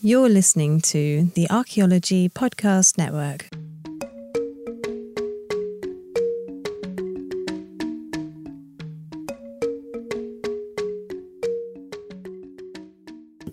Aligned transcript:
You're 0.00 0.28
listening 0.28 0.80
to 0.82 1.24
the 1.34 1.50
Archaeology 1.50 2.28
Podcast 2.28 2.98
Network. 2.98 3.48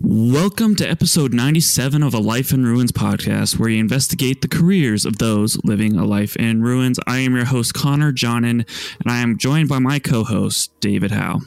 Welcome 0.00 0.76
to 0.76 0.88
episode 0.88 1.34
97 1.34 2.04
of 2.04 2.14
a 2.14 2.18
Life 2.20 2.52
in 2.52 2.64
Ruins 2.64 2.92
podcast, 2.92 3.58
where 3.58 3.68
you 3.68 3.80
investigate 3.80 4.40
the 4.40 4.46
careers 4.46 5.04
of 5.04 5.18
those 5.18 5.58
living 5.64 5.96
a 5.96 6.04
life 6.04 6.36
in 6.36 6.62
ruins. 6.62 7.00
I 7.08 7.18
am 7.18 7.34
your 7.34 7.46
host, 7.46 7.74
Connor 7.74 8.12
Johnen, 8.12 8.64
and 9.00 9.10
I 9.10 9.18
am 9.18 9.36
joined 9.36 9.68
by 9.68 9.80
my 9.80 9.98
co 9.98 10.22
host, 10.22 10.70
David 10.78 11.10
Howe. 11.10 11.40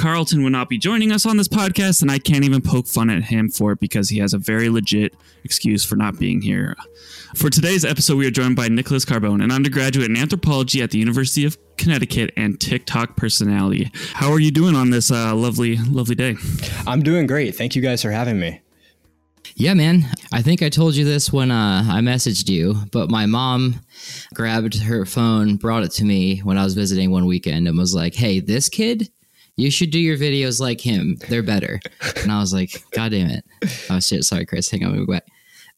Carlton 0.00 0.42
would 0.42 0.52
not 0.52 0.70
be 0.70 0.78
joining 0.78 1.12
us 1.12 1.26
on 1.26 1.36
this 1.36 1.46
podcast, 1.46 2.00
and 2.00 2.10
I 2.10 2.18
can't 2.18 2.42
even 2.42 2.62
poke 2.62 2.86
fun 2.86 3.10
at 3.10 3.22
him 3.22 3.50
for 3.50 3.72
it 3.72 3.80
because 3.80 4.08
he 4.08 4.18
has 4.20 4.32
a 4.32 4.38
very 4.38 4.70
legit 4.70 5.14
excuse 5.44 5.84
for 5.84 5.94
not 5.94 6.18
being 6.18 6.40
here. 6.40 6.74
For 7.34 7.50
today's 7.50 7.84
episode, 7.84 8.16
we 8.16 8.26
are 8.26 8.30
joined 8.30 8.56
by 8.56 8.68
Nicholas 8.68 9.04
Carbone, 9.04 9.44
an 9.44 9.52
undergraduate 9.52 10.08
in 10.08 10.16
anthropology 10.16 10.80
at 10.80 10.90
the 10.90 10.96
University 10.96 11.44
of 11.44 11.58
Connecticut 11.76 12.32
and 12.34 12.58
TikTok 12.58 13.14
personality. 13.14 13.90
How 14.14 14.32
are 14.32 14.40
you 14.40 14.50
doing 14.50 14.74
on 14.74 14.88
this 14.88 15.10
uh, 15.10 15.34
lovely, 15.34 15.76
lovely 15.76 16.14
day? 16.14 16.36
I'm 16.86 17.02
doing 17.02 17.26
great. 17.26 17.54
Thank 17.54 17.76
you 17.76 17.82
guys 17.82 18.00
for 18.00 18.10
having 18.10 18.40
me. 18.40 18.62
Yeah, 19.54 19.74
man. 19.74 20.06
I 20.32 20.40
think 20.40 20.62
I 20.62 20.70
told 20.70 20.94
you 20.94 21.04
this 21.04 21.30
when 21.30 21.50
uh, 21.50 21.84
I 21.86 22.00
messaged 22.00 22.48
you, 22.48 22.76
but 22.90 23.10
my 23.10 23.26
mom 23.26 23.80
grabbed 24.32 24.80
her 24.80 25.04
phone, 25.04 25.56
brought 25.56 25.82
it 25.82 25.90
to 25.92 26.06
me 26.06 26.38
when 26.38 26.56
I 26.56 26.64
was 26.64 26.72
visiting 26.72 27.10
one 27.10 27.26
weekend, 27.26 27.68
and 27.68 27.76
was 27.76 27.94
like, 27.94 28.14
"Hey, 28.14 28.40
this 28.40 28.70
kid, 28.70 29.10
you 29.60 29.70
should 29.70 29.90
do 29.90 29.98
your 29.98 30.16
videos 30.16 30.60
like 30.60 30.80
him. 30.80 31.16
They're 31.28 31.42
better." 31.42 31.80
And 32.22 32.32
I 32.32 32.40
was 32.40 32.52
like, 32.52 32.82
"God 32.92 33.12
damn 33.12 33.30
it!" 33.30 33.44
Oh 33.90 34.00
shit, 34.00 34.24
sorry, 34.24 34.46
Chris. 34.46 34.70
Hang 34.70 34.84
on, 34.84 35.06
back. 35.06 35.26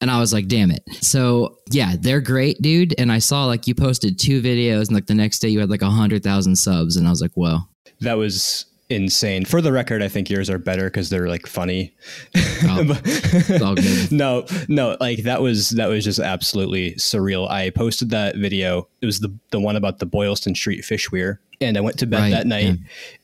And 0.00 0.10
I 0.10 0.18
was 0.18 0.32
like, 0.32 0.48
"Damn 0.48 0.70
it!" 0.70 0.82
So 1.00 1.58
yeah, 1.70 1.94
they're 1.98 2.20
great, 2.20 2.60
dude. 2.60 2.94
And 2.98 3.12
I 3.12 3.18
saw 3.18 3.46
like 3.46 3.66
you 3.66 3.74
posted 3.74 4.18
two 4.18 4.42
videos, 4.42 4.88
and 4.88 4.92
like 4.92 5.06
the 5.06 5.14
next 5.14 5.38
day 5.40 5.48
you 5.48 5.60
had 5.60 5.70
like 5.70 5.82
a 5.82 5.90
hundred 5.90 6.22
thousand 6.22 6.56
subs, 6.56 6.96
and 6.96 7.06
I 7.06 7.10
was 7.10 7.20
like, 7.20 7.32
"Whoa." 7.34 7.60
That 8.00 8.16
was 8.18 8.66
insane. 8.96 9.44
For 9.44 9.60
the 9.60 9.72
record, 9.72 10.02
I 10.02 10.08
think 10.08 10.30
yours 10.30 10.48
are 10.50 10.58
better 10.58 10.84
because 10.84 11.10
they're 11.10 11.28
like 11.28 11.46
funny. 11.46 11.94
Oh, 12.64 12.84
it's 13.04 13.62
all 13.62 13.74
good. 13.74 14.12
no, 14.12 14.46
no, 14.68 14.96
like 15.00 15.24
that 15.24 15.42
was 15.42 15.70
that 15.70 15.88
was 15.88 16.04
just 16.04 16.18
absolutely 16.18 16.92
surreal. 16.94 17.50
I 17.50 17.70
posted 17.70 18.10
that 18.10 18.36
video. 18.36 18.88
It 19.00 19.06
was 19.06 19.20
the 19.20 19.34
the 19.50 19.60
one 19.60 19.76
about 19.76 19.98
the 19.98 20.06
Boylston 20.06 20.54
Street 20.54 20.84
fish 20.84 21.10
weir, 21.10 21.40
and 21.60 21.76
I 21.76 21.80
went 21.80 21.98
to 22.00 22.06
bed 22.06 22.20
Right, 22.20 22.30
that 22.30 22.46
night, 22.46 22.64
yeah. 22.64 22.74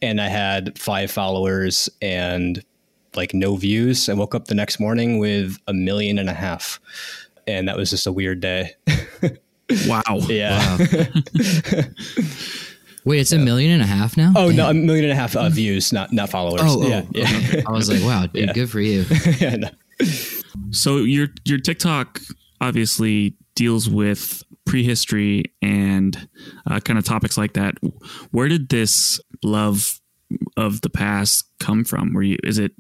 and 0.02 0.20
I 0.20 0.28
had 0.28 0.78
five 0.78 1.10
followers 1.10 1.88
and 2.02 2.64
like 3.14 3.34
no 3.34 3.56
views. 3.56 4.08
I 4.08 4.14
woke 4.14 4.34
up 4.34 4.46
the 4.46 4.54
next 4.54 4.80
morning 4.80 5.18
with 5.18 5.56
a 5.66 5.72
million 5.72 6.18
and 6.18 6.28
a 6.28 6.34
half, 6.34 6.80
and 7.46 7.68
that 7.68 7.76
was 7.76 7.90
just 7.90 8.06
a 8.06 8.12
weird 8.12 8.40
day. 8.40 8.74
Wow. 9.86 10.02
yeah. 10.30 10.78
Wait, 13.08 13.20
it's 13.20 13.32
a 13.32 13.38
million 13.38 13.70
and 13.72 13.80
a 13.82 13.86
half 13.86 14.18
now. 14.18 14.34
Oh 14.36 14.50
no, 14.50 14.68
a 14.68 14.74
million 14.74 15.04
and 15.06 15.12
a 15.12 15.16
half 15.16 15.34
uh, 15.34 15.48
views, 15.48 15.94
not 15.94 16.12
not 16.12 16.28
followers. 16.28 16.60
Oh, 16.62 16.82
oh, 16.84 16.86
yeah, 16.86 17.02
yeah. 17.12 17.62
I 17.66 17.72
was 17.72 17.88
like, 17.90 18.02
"Wow, 18.02 18.26
dude, 18.26 18.48
Yeah. 18.48 18.52
good 18.52 18.70
for 18.70 18.80
you." 18.80 19.06
yeah 19.40 19.56
no. 19.56 19.68
So 20.72 20.98
your 20.98 21.28
your 21.46 21.58
TikTok 21.58 22.20
obviously 22.60 23.34
deals 23.54 23.88
with 23.88 24.42
prehistory 24.66 25.44
and 25.62 26.28
uh, 26.70 26.80
kind 26.80 26.98
of 26.98 27.04
topics 27.06 27.38
like 27.38 27.54
that. 27.54 27.76
Where 28.30 28.48
did 28.48 28.68
this 28.68 29.18
love 29.42 30.00
of 30.58 30.82
the 30.82 30.90
past 30.90 31.46
come 31.60 31.84
from? 31.84 32.12
Were 32.12 32.22
you 32.22 32.36
is 32.44 32.58
it 32.58 32.72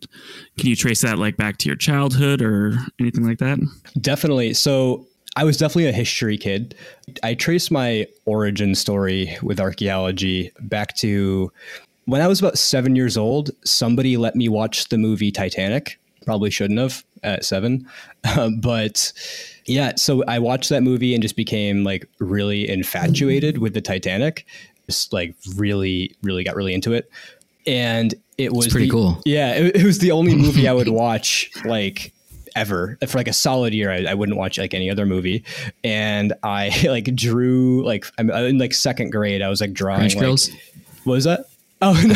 can 0.58 0.68
you 0.68 0.76
trace 0.76 1.00
that 1.00 1.18
like 1.18 1.38
back 1.38 1.56
to 1.58 1.70
your 1.70 1.76
childhood 1.76 2.42
or 2.42 2.74
anything 3.00 3.26
like 3.26 3.38
that? 3.38 3.58
Definitely. 3.98 4.52
So 4.52 5.06
I 5.36 5.44
was 5.44 5.56
definitely 5.56 5.86
a 5.86 5.92
history 5.92 6.36
kid. 6.36 6.74
I 7.22 7.34
traced 7.34 7.70
my 7.70 8.06
origin 8.24 8.74
story 8.74 9.36
with 9.42 9.60
archaeology 9.60 10.50
back 10.60 10.96
to 10.96 11.52
when 12.06 12.20
I 12.20 12.26
was 12.26 12.40
about 12.40 12.58
seven 12.58 12.96
years 12.96 13.16
old. 13.16 13.50
Somebody 13.64 14.16
let 14.16 14.34
me 14.34 14.48
watch 14.48 14.88
the 14.88 14.98
movie 14.98 15.30
Titanic. 15.30 15.98
Probably 16.24 16.50
shouldn't 16.50 16.78
have 16.80 17.04
at 17.22 17.44
seven, 17.44 17.86
Um, 18.36 18.60
but 18.60 19.12
yeah. 19.66 19.94
So 19.96 20.24
I 20.26 20.38
watched 20.38 20.68
that 20.70 20.82
movie 20.82 21.14
and 21.14 21.22
just 21.22 21.36
became 21.36 21.84
like 21.84 22.08
really 22.18 22.68
infatuated 22.68 23.58
with 23.58 23.74
the 23.74 23.80
Titanic. 23.80 24.46
Just 24.86 25.12
like 25.12 25.34
really, 25.56 26.14
really 26.22 26.44
got 26.44 26.56
really 26.56 26.72
into 26.74 26.94
it, 26.94 27.10
and 27.66 28.14
it 28.38 28.54
was 28.54 28.68
pretty 28.68 28.86
the- 28.86 28.92
cool. 28.92 29.22
Yeah, 29.26 29.52
it, 29.54 29.76
it 29.76 29.84
was 29.84 29.98
the 29.98 30.12
only 30.12 30.34
movie 30.34 30.66
I 30.66 30.72
would 30.72 30.88
watch 31.04 31.50
like 31.66 32.12
ever 32.56 32.98
for 33.06 33.18
like 33.18 33.28
a 33.28 33.32
solid 33.32 33.74
year. 33.74 33.90
I, 33.90 34.04
I 34.04 34.14
wouldn't 34.14 34.38
watch 34.38 34.58
like 34.58 34.74
any 34.74 34.90
other 34.90 35.06
movie, 35.06 35.44
and 35.84 36.32
I 36.42 36.72
like 36.88 37.14
drew 37.14 37.84
like 37.84 38.06
I'm 38.18 38.30
in 38.30 38.58
like 38.58 38.74
second 38.74 39.10
grade. 39.10 39.42
I 39.42 39.48
was 39.48 39.60
like 39.60 39.72
drawing 39.72 40.00
French 40.00 40.14
like, 40.16 40.24
girls. 40.24 40.50
What 41.04 41.14
was 41.14 41.24
that? 41.24 41.46
Oh 41.80 41.92
no, 42.04 42.14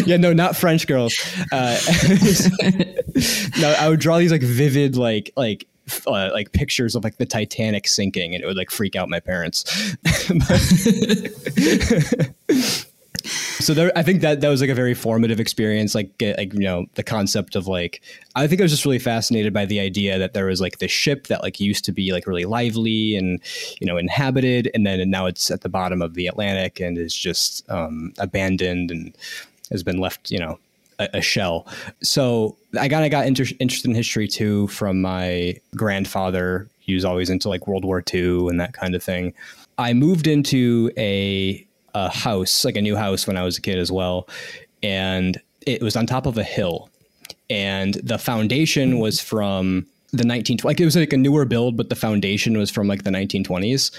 yeah, 0.06 0.16
no, 0.16 0.32
not 0.32 0.56
French 0.56 0.88
girls. 0.88 1.14
Uh, 1.52 1.78
no, 3.60 3.76
I 3.78 3.88
would 3.88 4.00
draw 4.00 4.18
these 4.18 4.32
like 4.32 4.42
vivid 4.42 4.96
like 4.96 5.30
like 5.36 5.68
uh, 6.06 6.30
like 6.32 6.50
pictures 6.52 6.96
of 6.96 7.04
like 7.04 7.16
the 7.18 7.26
Titanic 7.26 7.86
sinking, 7.86 8.34
and 8.34 8.42
it 8.42 8.46
would 8.46 8.56
like 8.56 8.72
freak 8.72 8.96
out 8.96 9.08
my 9.08 9.20
parents. 9.20 9.64
So 13.24 13.72
there, 13.72 13.90
I 13.96 14.02
think 14.02 14.20
that 14.20 14.40
that 14.40 14.48
was 14.48 14.60
like 14.60 14.70
a 14.70 14.74
very 14.74 14.94
formative 14.94 15.40
experience. 15.40 15.94
Like, 15.94 16.10
like 16.20 16.52
you 16.52 16.60
know, 16.60 16.86
the 16.94 17.02
concept 17.02 17.56
of 17.56 17.66
like, 17.66 18.02
I 18.34 18.46
think 18.46 18.60
I 18.60 18.64
was 18.64 18.72
just 18.72 18.84
really 18.84 18.98
fascinated 18.98 19.52
by 19.52 19.64
the 19.64 19.80
idea 19.80 20.18
that 20.18 20.34
there 20.34 20.46
was 20.46 20.60
like 20.60 20.78
this 20.78 20.90
ship 20.90 21.28
that 21.28 21.42
like 21.42 21.60
used 21.60 21.84
to 21.86 21.92
be 21.92 22.12
like 22.12 22.26
really 22.26 22.44
lively 22.44 23.16
and 23.16 23.40
you 23.80 23.86
know 23.86 23.96
inhabited, 23.96 24.70
and 24.74 24.86
then 24.86 25.00
and 25.00 25.10
now 25.10 25.26
it's 25.26 25.50
at 25.50 25.62
the 25.62 25.68
bottom 25.68 26.02
of 26.02 26.14
the 26.14 26.26
Atlantic 26.26 26.80
and 26.80 26.98
is 26.98 27.14
just 27.14 27.68
um, 27.70 28.12
abandoned 28.18 28.90
and 28.90 29.16
has 29.70 29.82
been 29.82 29.98
left, 29.98 30.30
you 30.30 30.38
know, 30.38 30.58
a, 30.98 31.20
shell. 31.20 31.66
So 32.02 32.56
I 32.78 32.88
kind 32.88 33.04
of 33.04 33.10
got 33.10 33.26
inter- 33.26 33.44
interested 33.58 33.88
in 33.88 33.94
history 33.94 34.28
too 34.28 34.68
from 34.68 35.00
my 35.00 35.56
grandfather. 35.74 36.68
He 36.80 36.94
was 36.94 37.04
always 37.04 37.30
into 37.30 37.48
like 37.48 37.66
World 37.66 37.84
War 37.84 38.02
II 38.12 38.48
and 38.48 38.60
that 38.60 38.74
kind 38.74 38.94
of 38.94 39.02
thing. 39.02 39.32
I 39.78 39.92
moved 39.92 40.26
into 40.26 40.90
a 40.96 41.63
a 41.94 42.08
house, 42.08 42.64
like 42.64 42.76
a 42.76 42.82
new 42.82 42.96
house, 42.96 43.26
when 43.26 43.36
I 43.36 43.44
was 43.44 43.58
a 43.58 43.60
kid 43.60 43.78
as 43.78 43.90
well, 43.90 44.28
and 44.82 45.40
it 45.66 45.82
was 45.82 45.96
on 45.96 46.06
top 46.06 46.26
of 46.26 46.38
a 46.38 46.44
hill, 46.44 46.90
and 47.48 47.94
the 47.94 48.18
foundation 48.18 48.98
was 48.98 49.20
from 49.20 49.86
the 50.12 50.24
19 50.24 50.58
like 50.62 50.80
it 50.80 50.84
was 50.84 50.94
like 50.94 51.12
a 51.12 51.16
newer 51.16 51.44
build, 51.44 51.76
but 51.76 51.88
the 51.88 51.96
foundation 51.96 52.56
was 52.56 52.70
from 52.70 52.86
like 52.86 53.04
the 53.04 53.10
1920s, 53.10 53.90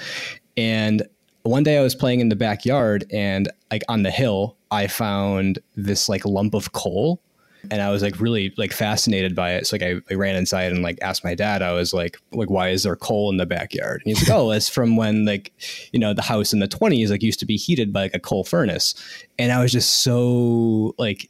and 0.57 1.03
one 1.43 1.63
day 1.63 1.77
I 1.77 1.81
was 1.81 1.93
playing 1.93 2.21
in 2.21 2.29
the 2.29 2.35
backyard 2.35 3.05
and 3.11 3.51
like 3.69 3.83
on 3.87 4.01
the 4.01 4.11
hill, 4.11 4.57
I 4.71 4.87
found 4.87 5.59
this 5.75 6.09
like 6.09 6.25
lump 6.25 6.55
of 6.55 6.71
coal 6.71 7.21
and 7.71 7.81
I 7.81 7.89
was 7.91 8.01
like 8.01 8.19
really 8.19 8.53
like 8.57 8.71
fascinated 8.71 9.35
by 9.35 9.53
it. 9.53 9.67
So 9.67 9.75
like 9.75 9.83
I, 9.83 9.95
I 10.11 10.15
ran 10.15 10.35
inside 10.35 10.71
and 10.71 10.81
like 10.81 10.97
asked 11.01 11.23
my 11.23 11.35
dad, 11.35 11.61
I 11.61 11.73
was 11.73 11.93
like, 11.93 12.17
like, 12.31 12.49
why 12.49 12.69
is 12.69 12.83
there 12.83 12.95
coal 12.95 13.29
in 13.29 13.37
the 13.37 13.45
backyard? 13.45 14.01
And 14.05 14.15
he's 14.15 14.27
like, 14.27 14.37
oh, 14.37 14.51
it's 14.51 14.69
from 14.69 14.97
when 14.97 15.25
like, 15.25 15.51
you 15.91 15.99
know, 15.99 16.13
the 16.13 16.21
house 16.21 16.53
in 16.53 16.59
the 16.59 16.67
twenties 16.67 17.11
like 17.11 17.23
used 17.23 17.39
to 17.39 17.45
be 17.45 17.57
heated 17.57 17.93
by 17.93 18.03
like 18.03 18.15
a 18.15 18.19
coal 18.19 18.43
furnace. 18.43 18.95
And 19.39 19.51
I 19.51 19.61
was 19.61 19.71
just 19.71 20.03
so 20.03 20.93
like 20.97 21.29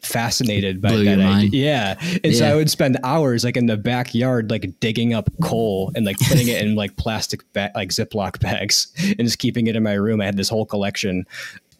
fascinated 0.00 0.82
by 0.82 0.90
Blew 0.90 1.04
that 1.04 1.20
idea. 1.20 1.96
Yeah. 2.00 2.18
And 2.24 2.34
so 2.34 2.44
I 2.44 2.56
would 2.56 2.70
spend 2.70 2.98
hours 3.04 3.44
like 3.44 3.56
in 3.56 3.66
the 3.66 3.76
backyard, 3.76 4.50
like 4.50 4.80
digging 4.80 5.14
up 5.14 5.30
coal 5.42 5.92
and 5.94 6.04
like 6.04 6.18
putting 6.18 6.48
it 6.48 6.60
in 6.60 6.74
like 6.74 6.96
plastic 6.96 7.40
ba- 7.52 7.70
like 7.76 7.90
Ziploc 7.90 8.40
bags 8.40 8.92
and 8.98 9.18
just 9.18 9.38
keeping 9.38 9.68
it 9.68 9.76
in 9.76 9.82
my 9.84 9.94
room. 9.94 10.20
I 10.20 10.24
had 10.24 10.36
this 10.36 10.48
whole 10.48 10.66
collection. 10.66 11.24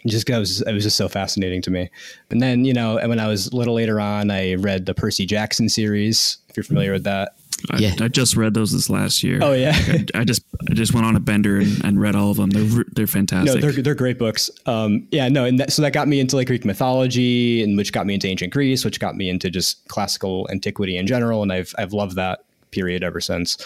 And 0.03 0.11
just 0.11 0.27
'cause 0.27 0.37
it 0.37 0.41
was, 0.41 0.61
it 0.63 0.73
was 0.73 0.85
just 0.85 0.97
so 0.97 1.09
fascinating 1.09 1.63
to 1.63 1.71
me. 1.71 1.89
And 2.31 2.41
then, 2.43 2.65
you 2.65 2.73
know, 2.73 2.99
and 2.99 3.09
when 3.09 3.21
I 3.21 3.29
was 3.29 3.47
a 3.49 3.57
little 3.57 3.75
later 3.75 4.01
on, 4.01 4.31
I 4.31 4.55
read 4.55 4.87
the 4.87 4.95
Percy 4.95 5.27
Jackson 5.27 5.69
series, 5.69 6.39
if 6.49 6.57
you're 6.57 6.65
familiar 6.65 6.93
with 6.93 7.05
that. 7.05 7.35
I, 7.71 7.79
Yeah. 7.79 7.95
I 8.01 8.09
just 8.09 8.35
read 8.37 8.55
those 8.55 8.73
this 8.73 8.91
last 8.91 9.23
year. 9.23 9.39
Oh, 9.41 9.53
yeah. 9.53 9.73
I, 9.77 10.05
I 10.21 10.25
just 10.25 10.43
I 10.69 10.75
just 10.75 10.93
went 10.95 11.07
on 11.07 11.15
a 11.15 11.21
bender 11.21 11.59
and, 11.59 11.85
and 11.85 12.01
read 12.01 12.17
all 12.17 12.33
of 12.33 12.37
them. 12.37 12.51
They're 12.51 12.85
they're 12.93 13.07
fantastic. 13.07 13.47
No, 13.47 13.53
fantastic. 13.53 13.75
they're, 13.77 13.83
they're 13.85 13.95
great 13.95 14.19
books. 14.19 14.51
Um, 14.67 15.07
yeah, 15.13 15.29
no, 15.29 15.45
and 15.45 15.61
that, 15.61 15.73
so 15.73 15.83
that 15.83 15.93
got 15.93 16.09
me 16.09 16.19
into 16.19 16.35
like 16.35 16.49
Greek 16.49 16.65
mythology, 16.65 17.63
and 17.63 17.77
which 17.77 17.93
got 17.93 18.05
me 18.07 18.15
into 18.15 18.27
ancient 18.27 18.53
Greece, 18.53 18.85
which 18.85 18.99
got 18.99 19.17
me 19.17 19.29
into 19.31 19.49
just 19.51 19.87
classical 19.87 20.49
antiquity 20.51 20.97
in 20.97 21.07
general, 21.07 21.43
and 21.43 21.53
I've 21.53 21.73
I've 21.79 21.93
loved 21.93 22.17
that 22.17 22.45
period 22.73 23.05
ever 23.05 23.21
since. 23.21 23.57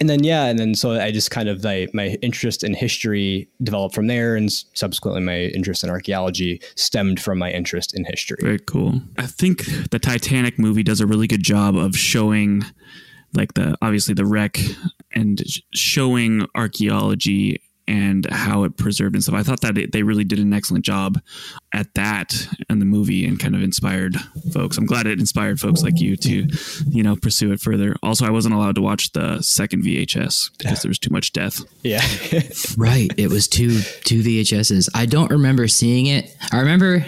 And 0.00 0.08
then 0.08 0.24
yeah, 0.24 0.46
and 0.46 0.58
then 0.58 0.74
so 0.74 0.92
I 0.92 1.10
just 1.10 1.30
kind 1.30 1.48
of 1.48 1.62
like 1.62 1.92
my 1.92 2.16
interest 2.22 2.64
in 2.64 2.74
history 2.74 3.48
developed 3.62 3.94
from 3.94 4.06
there, 4.06 4.34
and 4.34 4.50
subsequently 4.50 5.20
my 5.20 5.42
interest 5.54 5.84
in 5.84 5.90
archaeology 5.90 6.60
stemmed 6.74 7.20
from 7.20 7.38
my 7.38 7.50
interest 7.50 7.94
in 7.94 8.04
history. 8.04 8.38
Very 8.40 8.58
cool. 8.58 9.02
I 9.18 9.26
think 9.26 9.64
the 9.90 9.98
Titanic 9.98 10.58
movie 10.58 10.82
does 10.82 11.00
a 11.00 11.06
really 11.06 11.26
good 11.26 11.42
job 11.42 11.76
of 11.76 11.96
showing, 11.96 12.64
like 13.34 13.54
the 13.54 13.76
obviously 13.82 14.14
the 14.14 14.26
wreck 14.26 14.58
and 15.12 15.42
showing 15.74 16.46
archaeology 16.54 17.60
and 17.88 18.26
how 18.30 18.64
it 18.64 18.76
preserved 18.76 19.14
and 19.14 19.22
stuff. 19.22 19.34
I 19.34 19.42
thought 19.42 19.60
that 19.62 19.76
it, 19.76 19.92
they 19.92 20.02
really 20.02 20.24
did 20.24 20.38
an 20.38 20.52
excellent 20.52 20.84
job 20.84 21.20
at 21.72 21.92
that 21.94 22.46
in 22.70 22.78
the 22.78 22.84
movie 22.84 23.26
and 23.26 23.38
kind 23.38 23.54
of 23.54 23.62
inspired 23.62 24.16
folks. 24.52 24.78
I'm 24.78 24.86
glad 24.86 25.06
it 25.06 25.18
inspired 25.18 25.60
folks 25.60 25.82
like 25.82 26.00
you 26.00 26.16
to, 26.16 26.46
you 26.88 27.02
know, 27.02 27.16
pursue 27.16 27.52
it 27.52 27.60
further. 27.60 27.96
Also, 28.02 28.26
I 28.26 28.30
wasn't 28.30 28.54
allowed 28.54 28.76
to 28.76 28.82
watch 28.82 29.12
the 29.12 29.42
second 29.42 29.84
VHS 29.84 30.56
because 30.58 30.82
there 30.82 30.88
was 30.90 30.98
too 30.98 31.10
much 31.10 31.32
death. 31.32 31.60
Yeah. 31.82 32.02
Right. 32.76 33.10
It 33.16 33.28
was 33.28 33.48
two 33.48 33.80
two 34.04 34.22
VHSs. 34.22 34.88
I 34.94 35.06
don't 35.06 35.30
remember 35.30 35.68
seeing 35.68 36.06
it. 36.06 36.34
I 36.52 36.58
remember 36.60 37.04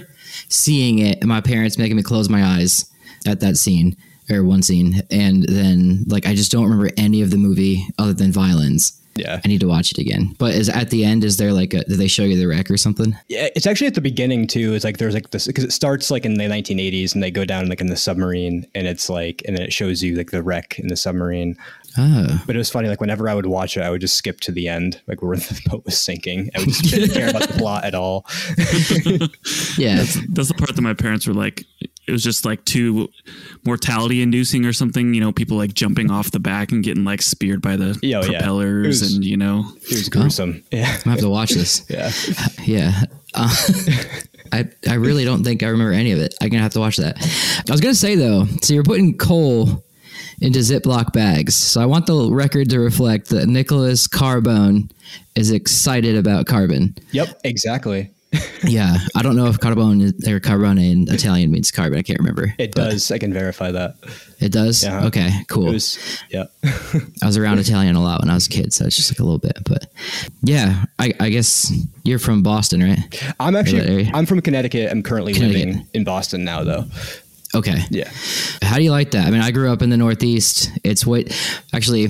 seeing 0.49 0.99
it 0.99 1.19
and 1.21 1.29
my 1.29 1.41
parents 1.41 1.79
making 1.79 1.97
me 1.97 2.03
close 2.03 2.29
my 2.29 2.45
eyes 2.45 2.91
at 3.27 3.41
that 3.41 3.57
scene 3.57 3.97
or 4.31 4.43
one 4.45 4.63
scene 4.63 5.03
and 5.11 5.43
then 5.45 6.05
like 6.09 6.27
I 6.27 6.35
just 6.35 6.51
don't 6.53 6.65
remember 6.65 6.91
any 6.97 7.23
of 7.23 7.31
the 7.31 7.37
movie 7.37 7.87
other 7.99 8.13
than 8.13 8.33
violence. 8.33 9.01
Yeah. 9.17 9.41
I 9.45 9.49
need 9.49 9.61
to 9.61 9.69
watch 9.69 9.93
it 9.93 9.99
again. 9.99 10.35
But 10.39 10.55
is 10.55 10.69
at 10.69 10.91
the 10.91 11.05
end 11.05 11.25
is 11.25 11.37
there 11.37 11.53
like 11.53 11.73
a, 11.75 11.85
did 11.85 11.99
they 11.99 12.09
show 12.09 12.25
you 12.25 12.37
the 12.37 12.47
wreck 12.47 12.71
or 12.71 12.77
something? 12.77 13.17
Yeah, 13.29 13.49
it's 13.55 13.67
actually 13.67 13.87
at 13.87 13.95
the 13.95 14.01
beginning 14.01 14.47
too. 14.47 14.75
It's 14.75 14.85
like 14.85 14.99
there's 14.99 15.15
like 15.15 15.31
this 15.31 15.47
because 15.47 15.65
it 15.65 15.73
starts 15.73 16.11
like 16.11 16.25
in 16.25 16.35
the 16.35 16.45
1980s 16.45 17.15
and 17.15 17.23
they 17.23 17.31
go 17.31 17.45
down 17.45 17.69
like 17.69 17.81
in 17.81 17.87
the 17.87 17.97
submarine 17.97 18.67
and 18.75 18.87
it's 18.87 19.09
like 19.09 19.43
and 19.47 19.57
then 19.57 19.65
it 19.65 19.73
shows 19.73 20.03
you 20.03 20.17
like 20.17 20.31
the 20.31 20.43
wreck 20.43 20.79
in 20.79 20.89
the 20.89 20.97
submarine. 20.97 21.57
Oh. 21.97 22.43
But 22.47 22.57
it 22.57 22.59
was 22.59 22.71
funny 22.71 22.89
like 22.89 23.01
whenever 23.01 23.29
I 23.29 23.35
would 23.35 23.47
watch 23.47 23.77
it, 23.77 23.83
I 23.83 23.91
would 23.91 24.01
just 24.01 24.17
skip 24.17 24.41
to 24.41 24.53
the 24.53 24.69
end, 24.69 25.01
like 25.07 25.23
where 25.23 25.37
the 25.37 25.61
boat 25.67 25.85
was 25.85 26.01
sinking. 26.01 26.51
I 26.55 26.59
would 26.61 26.69
just 26.69 26.85
didn't 26.85 27.15
care 27.15 27.29
about 27.29 27.49
the 27.49 27.59
plot 27.59 27.85
at 27.85 27.95
all. 27.95 28.27
Yeah. 29.79 30.05
That's 30.29 30.49
the 30.49 30.55
part 30.57 30.75
that 30.75 30.83
my 30.83 30.95
parents 30.95 31.27
were 31.27 31.35
like, 31.35 31.65
it 32.07 32.13
was 32.13 32.23
just 32.23 32.45
like 32.45 32.65
too 32.65 33.09
mortality 33.65 34.21
inducing 34.23 34.65
or 34.67 34.73
something. 34.73 35.15
You 35.15 35.21
know, 35.21 35.33
people 35.33 35.57
like 35.57 35.75
jumping 35.75 36.11
off 36.11 36.31
the 36.31 36.41
back 36.41 36.73
and 36.73 36.83
getting 36.85 37.05
like 37.05 37.23
speared 37.23 37.63
by 37.63 37.77
the 37.77 37.99
Yeah, 38.03 38.19
oh, 38.19 38.25
yeah. 38.25 38.39
propellers 38.39 39.01
was- 39.01 39.15
and, 39.15 39.25
you 39.25 39.37
know, 39.37 39.65
It 39.83 39.91
was 39.93 40.09
gruesome. 40.09 40.63
Yeah. 40.71 40.99
I 41.07 41.09
have 41.11 41.21
to 41.21 41.29
watch 41.31 41.51
this. 41.51 41.85
Yeah. 41.89 42.11
Yeah. 42.65 43.03
Uh, 43.35 43.55
I, 44.53 44.69
I 44.89 44.95
really 44.95 45.25
don't 45.25 45.43
think 45.45 45.63
I 45.63 45.67
remember 45.69 45.93
any 45.93 46.13
of 46.13 46.19
it. 46.19 46.35
I'm 46.41 46.49
going 46.49 46.59
to 46.59 46.63
have 46.63 46.73
to 46.75 46.81
watch 46.81 46.97
that. 46.99 47.17
I 47.69 47.73
was 47.73 47.81
going 47.81 47.93
to 47.93 47.99
say, 47.99 48.15
though, 48.15 48.47
so 48.63 48.73
you're 48.73 48.85
putting 48.85 49.19
coal 49.19 49.83
into 50.41 50.61
Ziploc 50.61 51.13
bags. 51.13 51.55
So 51.57 51.81
I 51.81 51.87
want 51.87 52.07
the 52.07 52.31
record 52.31 52.71
to 52.71 52.79
reflect 52.81 53.29
that 53.31 53.47
Nicholas 53.47 54.07
Carbone 54.07 54.91
is 55.35 55.51
excited 55.51 56.17
about 56.17 56.47
carbon. 56.47 56.95
Yep. 57.13 57.41
Exactly. 57.45 58.11
Yeah. 58.65 58.97
I 59.15 59.23
don't 59.23 59.37
know 59.37 59.47
if 59.47 59.59
carbone 59.59 60.09
or 60.27 60.41
carbone 60.41 60.81
in 60.83 61.13
Italian 61.13 61.51
means 61.51 61.71
carbon. 61.71 61.99
I 61.99 62.03
can't 62.03 62.19
remember. 62.19 62.55
It 62.59 62.73
does. 62.73 63.11
I 63.11 63.19
can 63.19 63.33
verify 63.33 63.71
that. 63.73 63.97
It 64.41 64.53
does? 64.53 64.83
Yeah. 64.83 65.07
Okay, 65.07 65.31
cool. 65.49 65.73
Was. 65.73 65.99
Yeah. 66.31 66.45
I 67.23 67.27
was 67.27 67.37
around 67.37 67.59
Italian 67.59 67.97
a 67.97 68.03
lot 68.03 68.21
when 68.21 68.31
I 68.31 68.35
was 68.35 68.47
a 68.47 68.51
kid, 68.51 68.73
so 68.73 68.87
it's 68.87 68.97
just 68.97 69.11
like 69.13 69.19
a 69.21 69.25
little 69.25 69.39
bit. 69.39 69.59
But 69.65 69.87
yeah, 70.43 70.85
I, 70.99 71.13
I 71.21 71.29
guess 71.31 71.73
you're 72.05 72.19
from 72.19 72.43
Boston, 72.43 72.83
right? 72.83 73.35
I'm 73.39 73.57
actually. 73.57 74.11
I'm 74.13 74.27
from 74.27 74.41
Connecticut. 74.41 74.91
I'm 74.91 75.03
currently 75.03 75.35
Connecticut. 75.35 75.67
living 75.67 75.87
in 75.95 76.05
Boston 76.05 76.45
now, 76.45 76.65
though. 76.65 76.85
Okay. 77.55 77.79
Yeah. 77.91 78.11
How 78.63 78.77
do 78.77 78.83
you 78.83 78.91
like 78.91 79.13
that? 79.13 79.27
I 79.27 79.31
mean, 79.31 79.41
I 79.41 79.51
grew 79.53 79.73
up 79.73 79.81
in 79.83 79.91
the 79.91 79.97
Northeast. 79.97 80.71
It's 80.83 81.07
what 81.07 81.29
actually 81.73 82.09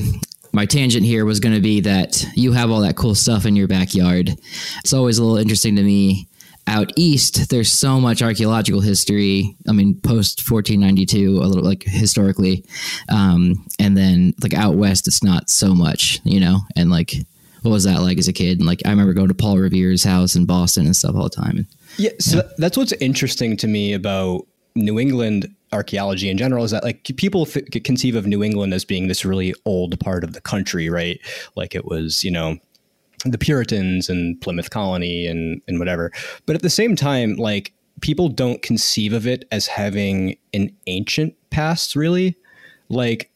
my 0.54 0.64
tangent 0.66 1.04
here 1.04 1.24
was 1.24 1.40
going 1.40 1.54
to 1.54 1.60
be 1.60 1.80
that 1.80 2.24
you 2.34 2.52
have 2.52 2.70
all 2.70 2.80
that 2.80 2.96
cool 2.96 3.14
stuff 3.14 3.44
in 3.44 3.56
your 3.56 3.66
backyard. 3.68 4.30
It's 4.78 4.92
always 4.92 5.18
a 5.18 5.22
little 5.24 5.36
interesting 5.38 5.76
to 5.76 5.82
me. 5.82 6.28
Out 6.66 6.92
east, 6.96 7.50
there's 7.50 7.70
so 7.70 8.00
much 8.00 8.22
archaeological 8.22 8.80
history. 8.80 9.54
I 9.68 9.72
mean, 9.72 10.00
post 10.00 10.48
1492, 10.50 11.36
a 11.36 11.44
little 11.44 11.62
like 11.62 11.82
historically, 11.82 12.64
um, 13.10 13.66
and 13.78 13.94
then 13.94 14.32
like 14.42 14.54
out 14.54 14.74
west, 14.76 15.06
it's 15.06 15.22
not 15.22 15.50
so 15.50 15.74
much, 15.74 16.20
you 16.24 16.40
know. 16.40 16.60
And 16.74 16.88
like, 16.88 17.12
what 17.60 17.70
was 17.72 17.84
that 17.84 18.00
like 18.00 18.16
as 18.16 18.28
a 18.28 18.32
kid? 18.32 18.60
And 18.60 18.66
like, 18.66 18.80
I 18.86 18.90
remember 18.90 19.12
going 19.12 19.28
to 19.28 19.34
Paul 19.34 19.58
Revere's 19.58 20.04
house 20.04 20.36
in 20.36 20.46
Boston 20.46 20.86
and 20.86 20.96
stuff 20.96 21.14
all 21.14 21.24
the 21.24 21.30
time. 21.36 21.66
Yeah, 21.98 22.12
so 22.18 22.36
that- 22.36 22.56
that's 22.56 22.78
what's 22.78 22.92
interesting 22.92 23.58
to 23.58 23.66
me 23.66 23.92
about 23.92 24.46
New 24.74 24.98
England 24.98 25.54
archaeology 25.74 26.30
in 26.30 26.38
general 26.38 26.64
is 26.64 26.70
that 26.70 26.84
like 26.84 27.02
people 27.16 27.44
th- 27.44 27.66
conceive 27.84 28.14
of 28.16 28.26
New 28.26 28.42
England 28.42 28.72
as 28.72 28.84
being 28.84 29.08
this 29.08 29.24
really 29.24 29.54
old 29.66 29.98
part 30.00 30.24
of 30.24 30.32
the 30.32 30.40
country, 30.40 30.88
right? 30.88 31.20
Like 31.56 31.74
it 31.74 31.84
was, 31.84 32.24
you 32.24 32.30
know, 32.30 32.56
the 33.24 33.38
Puritans 33.38 34.08
and 34.08 34.40
Plymouth 34.40 34.70
Colony 34.70 35.26
and 35.26 35.60
and 35.68 35.78
whatever. 35.78 36.10
But 36.46 36.56
at 36.56 36.62
the 36.62 36.70
same 36.70 36.96
time, 36.96 37.36
like 37.36 37.72
people 38.00 38.28
don't 38.28 38.62
conceive 38.62 39.12
of 39.12 39.26
it 39.26 39.44
as 39.50 39.66
having 39.66 40.36
an 40.52 40.70
ancient 40.86 41.34
past, 41.50 41.96
really. 41.96 42.36
Like 42.88 43.30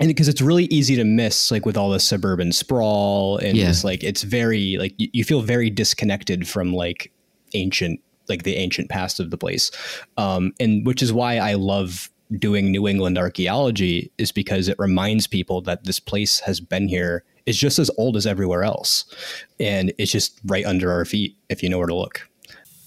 and 0.00 0.08
because 0.08 0.28
it's 0.28 0.40
really 0.40 0.64
easy 0.64 0.96
to 0.96 1.04
miss 1.04 1.50
like 1.50 1.66
with 1.66 1.76
all 1.76 1.90
the 1.90 2.00
suburban 2.00 2.52
sprawl 2.52 3.36
and 3.36 3.56
Yeah. 3.58 3.66
just 3.66 3.84
like 3.84 4.02
it's 4.02 4.22
very 4.22 4.76
like 4.78 4.94
you, 4.96 5.08
you 5.12 5.24
feel 5.24 5.42
very 5.42 5.68
disconnected 5.70 6.48
from 6.48 6.72
like 6.72 7.12
ancient 7.52 8.00
like 8.28 8.42
the 8.42 8.56
ancient 8.56 8.88
past 8.88 9.20
of 9.20 9.30
the 9.30 9.38
place. 9.38 9.70
Um 10.16 10.52
and 10.60 10.86
which 10.86 11.02
is 11.02 11.12
why 11.12 11.36
i 11.38 11.54
love 11.54 12.10
doing 12.38 12.70
new 12.70 12.86
england 12.86 13.18
archaeology 13.18 14.10
is 14.16 14.30
because 14.30 14.68
it 14.68 14.76
reminds 14.78 15.26
people 15.26 15.60
that 15.62 15.82
this 15.84 15.98
place 15.98 16.38
has 16.38 16.60
been 16.60 16.86
here 16.86 17.24
it's 17.46 17.58
just 17.58 17.78
as 17.78 17.90
old 17.98 18.16
as 18.16 18.26
everywhere 18.26 18.62
else. 18.62 19.04
And 19.58 19.92
it's 19.98 20.12
just 20.12 20.40
right 20.46 20.64
under 20.64 20.90
our 20.92 21.04
feet 21.04 21.36
if 21.48 21.62
you 21.62 21.68
know 21.68 21.78
where 21.78 21.86
to 21.86 21.94
look. 21.94 22.28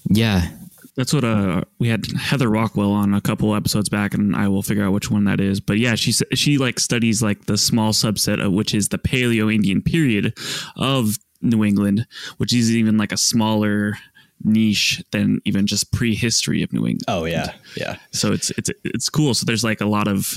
Yeah, 0.08 0.48
That's 0.96 1.12
what 1.12 1.24
uh 1.24 1.62
we 1.78 1.88
had 1.88 2.06
Heather 2.16 2.48
Rockwell 2.48 2.92
on 2.92 3.14
a 3.14 3.20
couple 3.20 3.54
episodes 3.54 3.88
back, 3.88 4.14
and 4.14 4.36
I 4.36 4.48
will 4.48 4.62
figure 4.62 4.84
out 4.84 4.92
which 4.92 5.10
one 5.10 5.24
that 5.24 5.40
is. 5.40 5.60
But 5.60 5.78
yeah, 5.78 5.94
she 5.96 6.12
she 6.12 6.58
like 6.58 6.78
studies 6.78 7.22
like 7.22 7.46
the 7.46 7.58
small 7.58 7.92
subset 7.92 8.44
of 8.44 8.52
which 8.52 8.74
is 8.74 8.88
the 8.88 8.98
Paleo 8.98 9.52
Indian 9.52 9.82
period 9.82 10.38
of 10.76 11.18
New 11.42 11.64
England, 11.64 12.06
which 12.36 12.52
is 12.52 12.74
even 12.74 12.96
like 12.96 13.12
a 13.12 13.16
smaller 13.16 13.98
niche 14.42 15.02
than 15.12 15.40
even 15.44 15.66
just 15.66 15.92
prehistory 15.92 16.62
of 16.62 16.72
New 16.72 16.80
England. 16.86 17.02
oh 17.08 17.24
yeah 17.24 17.52
yeah 17.76 17.96
So 18.10 18.32
it's 18.32 18.50
it's 18.50 18.70
it's 18.84 19.08
cool. 19.08 19.34
So 19.34 19.44
there's 19.46 19.64
like 19.64 19.80
a 19.80 19.86
lot 19.86 20.08
of. 20.08 20.36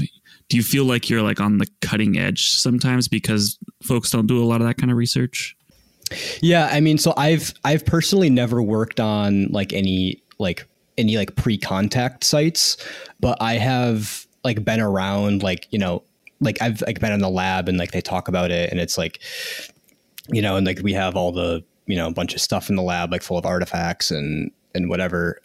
Do 0.49 0.55
you 0.55 0.63
feel 0.63 0.85
like 0.85 1.09
you're 1.09 1.21
like 1.21 1.41
on 1.41 1.57
the 1.57 1.67
cutting 1.81 2.17
edge 2.17 2.47
sometimes 2.47 3.09
because 3.09 3.57
folks 3.83 4.11
don't 4.11 4.27
do 4.27 4.41
a 4.41 4.45
lot 4.45 4.61
of 4.61 4.67
that 4.67 4.77
kind 4.77 4.91
of 4.91 4.97
research? 4.97 5.57
Yeah, 6.41 6.69
I 6.71 6.79
mean, 6.79 6.97
so 6.97 7.13
I've 7.17 7.53
I've 7.65 7.85
personally 7.85 8.29
never 8.29 8.61
worked 8.61 9.01
on 9.01 9.47
like 9.47 9.73
any 9.73 10.21
like 10.39 10.65
any 10.97 11.17
like 11.17 11.35
pre-contact 11.35 12.23
sites, 12.23 12.77
but 13.19 13.37
I 13.41 13.55
have 13.55 14.25
like 14.45 14.63
been 14.63 14.79
around 14.79 15.43
like, 15.43 15.67
you 15.69 15.79
know, 15.79 16.01
like 16.39 16.61
I've 16.61 16.81
like 16.81 17.01
been 17.01 17.11
in 17.11 17.19
the 17.19 17.29
lab 17.29 17.67
and 17.67 17.77
like 17.77 17.91
they 17.91 18.01
talk 18.01 18.29
about 18.29 18.49
it 18.49 18.71
and 18.71 18.79
it's 18.79 18.97
like 18.97 19.19
you 20.29 20.41
know, 20.41 20.55
and 20.55 20.65
like 20.65 20.79
we 20.81 20.93
have 20.93 21.15
all 21.15 21.31
the, 21.31 21.63
you 21.87 21.95
know, 21.95 22.07
a 22.07 22.13
bunch 22.13 22.35
of 22.35 22.41
stuff 22.41 22.69
in 22.69 22.75
the 22.75 22.83
lab 22.83 23.11
like 23.11 23.23
full 23.23 23.37
of 23.37 23.45
artifacts 23.45 24.11
and 24.11 24.51
and 24.75 24.89
whatever. 24.89 25.41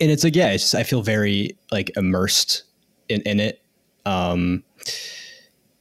And 0.00 0.10
it's 0.10 0.24
like 0.24 0.36
yeah, 0.36 0.52
it's 0.52 0.64
just 0.64 0.74
I 0.74 0.82
feel 0.82 1.02
very 1.02 1.56
like 1.72 1.90
immersed 1.96 2.64
in 3.08 3.22
in 3.22 3.40
it. 3.40 3.62
Um 4.04 4.62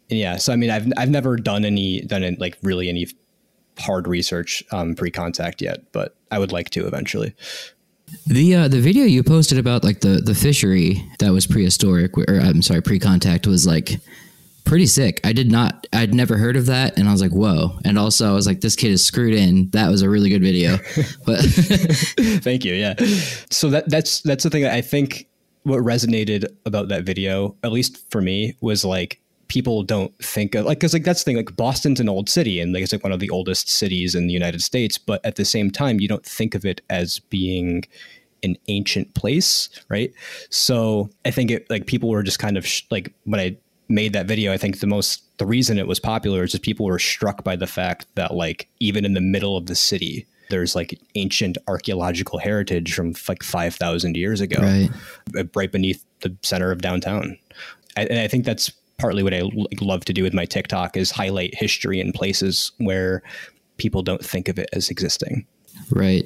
yeah, 0.09 0.37
so 0.37 0.53
I 0.53 0.55
mean 0.55 0.69
I've 0.69 0.91
I've 0.97 1.09
never 1.09 1.35
done 1.35 1.65
any 1.65 2.01
done 2.01 2.23
it 2.23 2.39
like 2.39 2.57
really 2.61 2.89
any 2.89 3.07
hard 3.79 4.07
research 4.07 4.63
um, 4.71 4.95
pre-contact 4.95 5.61
yet, 5.61 5.91
but 5.91 6.15
I 6.31 6.39
would 6.39 6.51
like 6.51 6.69
to 6.71 6.87
eventually. 6.87 7.35
The 8.27 8.55
uh, 8.55 8.67
the 8.67 8.79
video 8.79 9.03
you 9.03 9.23
posted 9.23 9.57
about 9.57 9.83
like 9.83 10.01
the 10.01 10.21
the 10.23 10.35
fishery 10.35 11.03
that 11.19 11.31
was 11.31 11.47
prehistoric 11.47 12.17
or 12.17 12.39
I'm 12.39 12.61
sorry 12.61 12.81
pre-contact 12.81 13.47
was 13.47 13.65
like 13.65 13.99
pretty 14.65 14.87
sick. 14.87 15.21
I 15.23 15.31
did 15.31 15.49
not 15.49 15.87
I'd 15.93 16.13
never 16.13 16.37
heard 16.37 16.57
of 16.57 16.65
that 16.65 16.97
and 16.97 17.07
I 17.07 17.11
was 17.11 17.21
like 17.21 17.31
whoa. 17.31 17.79
And 17.85 17.97
also 17.97 18.29
I 18.29 18.33
was 18.33 18.47
like 18.47 18.61
this 18.61 18.75
kid 18.75 18.91
is 18.91 19.05
screwed 19.05 19.33
in. 19.33 19.69
That 19.69 19.89
was 19.89 20.01
a 20.01 20.09
really 20.09 20.29
good 20.29 20.41
video. 20.41 20.77
But 21.25 21.39
Thank 22.43 22.65
you. 22.65 22.73
Yeah. 22.73 22.95
So 23.49 23.69
that 23.69 23.89
that's 23.89 24.21
that's 24.21 24.43
the 24.43 24.49
thing 24.49 24.63
that 24.63 24.73
I 24.73 24.81
think 24.81 25.27
what 25.63 25.79
resonated 25.79 26.45
about 26.65 26.89
that 26.89 27.03
video, 27.03 27.55
at 27.63 27.71
least 27.71 28.09
for 28.11 28.21
me, 28.21 28.55
was 28.61 28.85
like 28.85 29.21
people 29.47 29.83
don't 29.83 30.15
think 30.23 30.55
of 30.55 30.65
like 30.65 30.79
because 30.79 30.93
like 30.93 31.03
that's 31.03 31.23
the 31.23 31.25
thing 31.25 31.37
like 31.37 31.55
Boston's 31.55 31.99
an 31.99 32.09
old 32.09 32.29
city 32.29 32.59
and 32.59 32.73
like 32.73 32.83
it's 32.83 32.91
like 32.91 33.03
one 33.03 33.13
of 33.13 33.19
the 33.19 33.29
oldest 33.29 33.69
cities 33.69 34.15
in 34.15 34.27
the 34.27 34.33
United 34.33 34.61
States, 34.61 34.97
but 34.97 35.23
at 35.25 35.35
the 35.35 35.45
same 35.45 35.71
time 35.71 35.99
you 35.99 36.07
don't 36.07 36.25
think 36.25 36.55
of 36.55 36.65
it 36.65 36.81
as 36.89 37.19
being 37.19 37.83
an 38.43 38.57
ancient 38.67 39.13
place, 39.15 39.69
right? 39.89 40.13
So 40.49 41.09
I 41.25 41.31
think 41.31 41.51
it 41.51 41.69
like 41.69 41.85
people 41.87 42.09
were 42.09 42.23
just 42.23 42.39
kind 42.39 42.57
of 42.57 42.65
sh- 42.65 42.83
like 42.91 43.13
when 43.23 43.39
I 43.39 43.57
made 43.87 44.13
that 44.13 44.25
video, 44.25 44.51
I 44.51 44.57
think 44.57 44.79
the 44.79 44.87
most 44.87 45.21
the 45.37 45.45
reason 45.45 45.77
it 45.77 45.87
was 45.87 45.99
popular 45.99 46.43
is 46.43 46.51
just 46.51 46.63
people 46.63 46.85
were 46.85 46.99
struck 46.99 47.43
by 47.43 47.55
the 47.55 47.67
fact 47.67 48.07
that 48.15 48.33
like 48.33 48.67
even 48.79 49.05
in 49.05 49.13
the 49.13 49.21
middle 49.21 49.57
of 49.57 49.65
the 49.65 49.75
city, 49.75 50.25
there's 50.49 50.75
like 50.75 50.99
ancient 51.15 51.57
archaeological 51.67 52.39
heritage 52.39 52.93
from 52.93 53.13
like 53.27 53.43
five 53.43 53.75
thousand 53.75 54.15
years 54.17 54.41
ago, 54.41 54.61
right. 54.61 54.89
right 55.55 55.71
beneath 55.71 56.03
the 56.21 56.35
center 56.41 56.71
of 56.71 56.81
downtown. 56.81 57.37
I, 57.97 58.05
and 58.05 58.19
I 58.19 58.27
think 58.27 58.45
that's 58.45 58.71
partly 58.97 59.23
what 59.23 59.33
I 59.33 59.41
like, 59.41 59.81
love 59.81 60.05
to 60.05 60.13
do 60.13 60.23
with 60.23 60.33
my 60.33 60.45
TikTok 60.45 60.95
is 60.95 61.11
highlight 61.11 61.53
history 61.53 61.99
in 61.99 62.11
places 62.13 62.71
where 62.77 63.21
people 63.77 64.01
don't 64.01 64.23
think 64.23 64.47
of 64.47 64.57
it 64.57 64.69
as 64.73 64.89
existing. 64.89 65.45
Right. 65.91 66.25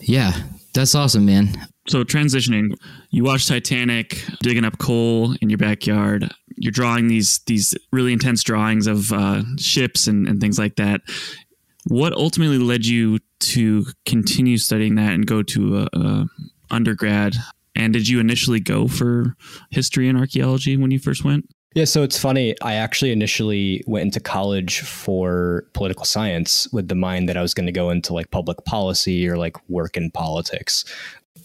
Yeah. 0.00 0.32
That's 0.74 0.94
awesome, 0.94 1.24
man. 1.24 1.66
So 1.88 2.04
transitioning, 2.04 2.76
you 3.10 3.24
watch 3.24 3.46
Titanic, 3.48 4.22
digging 4.40 4.64
up 4.64 4.78
coal 4.78 5.34
in 5.40 5.48
your 5.48 5.58
backyard. 5.58 6.30
You're 6.56 6.72
drawing 6.72 7.08
these 7.08 7.40
these 7.46 7.74
really 7.92 8.12
intense 8.12 8.42
drawings 8.42 8.86
of 8.86 9.12
uh, 9.12 9.42
ships 9.58 10.06
and, 10.06 10.28
and 10.28 10.40
things 10.40 10.58
like 10.58 10.76
that. 10.76 11.00
what 11.88 12.12
ultimately 12.12 12.58
led 12.58 12.84
you 12.84 13.18
to 13.40 13.86
continue 14.04 14.58
studying 14.58 14.96
that 14.96 15.12
and 15.12 15.26
go 15.26 15.42
to 15.42 15.78
a, 15.78 15.88
a 15.98 16.26
undergrad? 16.70 17.34
And 17.74 17.92
did 17.92 18.08
you 18.08 18.20
initially 18.20 18.60
go 18.60 18.88
for 18.88 19.34
history 19.70 20.08
and 20.08 20.18
archaeology 20.18 20.76
when 20.76 20.90
you 20.90 20.98
first 20.98 21.24
went? 21.24 21.48
Yeah, 21.74 21.84
so 21.84 22.02
it's 22.02 22.18
funny. 22.18 22.56
I 22.62 22.74
actually 22.74 23.12
initially 23.12 23.84
went 23.86 24.06
into 24.06 24.20
college 24.20 24.80
for 24.80 25.66
political 25.74 26.04
science 26.04 26.66
with 26.72 26.88
the 26.88 26.94
mind 26.94 27.28
that 27.28 27.36
I 27.36 27.42
was 27.42 27.54
going 27.54 27.66
to 27.66 27.72
go 27.72 27.90
into 27.90 28.14
like 28.14 28.30
public 28.30 28.64
policy 28.64 29.28
or 29.28 29.36
like 29.36 29.56
work 29.68 29.96
in 29.96 30.10
politics. 30.10 30.84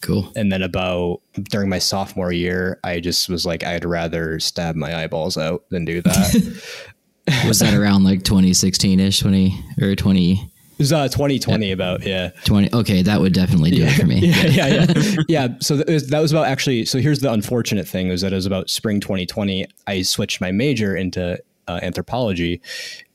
Cool. 0.02 0.32
And 0.36 0.52
then 0.52 0.62
about 0.62 1.22
during 1.50 1.70
my 1.70 1.80
sophomore 1.80 2.32
year, 2.32 2.80
I 2.84 3.00
just 3.00 3.30
was 3.30 3.46
like, 3.46 3.64
I'd 3.64 3.86
rather 3.86 4.40
stab 4.40 4.76
my 4.76 5.04
eyeballs 5.04 5.38
out 5.38 5.64
than 5.70 5.86
do 5.86 6.02
that. 6.02 6.64
Was 7.48 7.60
that 7.60 7.74
around 7.74 8.04
like 8.04 8.24
2016 8.24 9.00
ish, 9.00 9.20
20 9.20 9.64
or 9.82 9.96
20? 9.96 10.54
it 10.74 10.80
was 10.80 10.92
uh, 10.92 11.08
2020 11.08 11.72
about, 11.72 12.04
yeah. 12.04 12.32
20. 12.46 12.74
Okay, 12.74 13.04
that 13.04 13.22
would 13.22 13.34
definitely 13.34 13.72
do 13.72 13.84
it 13.84 13.94
for 13.94 14.06
me. 14.06 14.20
Yeah, 14.24 14.46
yeah, 14.48 14.68
yeah. 14.68 15.16
yeah. 15.30 15.48
So 15.62 15.78
that 15.78 15.88
was, 15.88 16.08
that 16.08 16.20
was 16.20 16.32
about 16.32 16.48
actually. 16.48 16.86
So 16.86 17.00
here's 17.00 17.20
the 17.20 17.32
unfortunate 17.32 17.88
thing: 17.88 18.10
was 18.10 18.22
that 18.22 18.34
it 18.34 18.36
was 18.36 18.46
about 18.46 18.70
spring 18.70 19.00
2020. 19.00 19.66
I 19.88 20.02
switched 20.02 20.42
my 20.42 20.52
major 20.52 20.96
into 20.96 21.42
uh, 21.68 21.80
anthropology, 21.82 22.62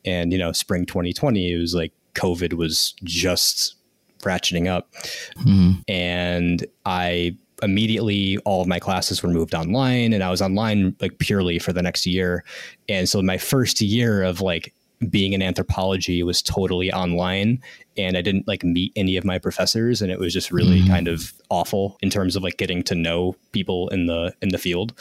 and 0.05 0.33
you 0.33 0.39
know, 0.39 0.53
spring 0.53 0.87
2020, 0.87 1.53
it 1.53 1.59
was 1.59 1.75
like 1.75 1.93
COVID 2.15 2.55
was 2.55 2.95
just 3.05 3.75
ratcheting 4.21 4.67
up, 4.67 4.93
mm-hmm. 5.39 5.81
and 5.89 6.67
I 6.85 7.37
immediately 7.63 8.39
all 8.39 8.63
of 8.63 8.69
my 8.69 8.79
classes 8.79 9.23
were 9.23 9.31
moved 9.31 9.55
online, 9.55 10.13
and 10.13 10.23
I 10.23 10.31
was 10.31 10.43
online 10.43 10.97
like 11.01 11.19
purely 11.19 11.59
for 11.59 11.73
the 11.73 11.83
next 11.83 12.07
year, 12.07 12.45
and 12.89 13.09
so 13.09 13.23
my 13.23 13.39
first 13.39 13.81
year 13.81 14.23
of 14.23 14.41
like 14.41 14.75
being 15.11 15.33
in 15.33 15.43
anthropology 15.43 16.23
was 16.23 16.43
totally 16.43 16.93
online 16.93 17.63
and 17.97 18.17
I 18.17 18.23
didn't 18.23 18.49
like 18.49 18.65
meet 18.65 18.93
any 18.97 19.17
of 19.17 19.25
my 19.25 19.39
professors 19.39 20.03
and 20.03 20.11
it 20.11 20.19
was 20.19 20.33
just 20.33 20.51
really 20.51 20.81
mm-hmm. 20.81 20.91
kind 20.91 21.09
of 21.09 21.33
awful 21.51 21.97
in 22.03 22.11
terms 22.11 22.37
of 22.37 22.43
like 22.43 22.57
getting 22.57 22.83
to 22.85 22.95
know 22.95 23.37
people 23.53 23.89
in 23.91 24.07
the 24.07 24.35
in 24.43 24.49
the 24.49 24.59
field. 24.59 24.95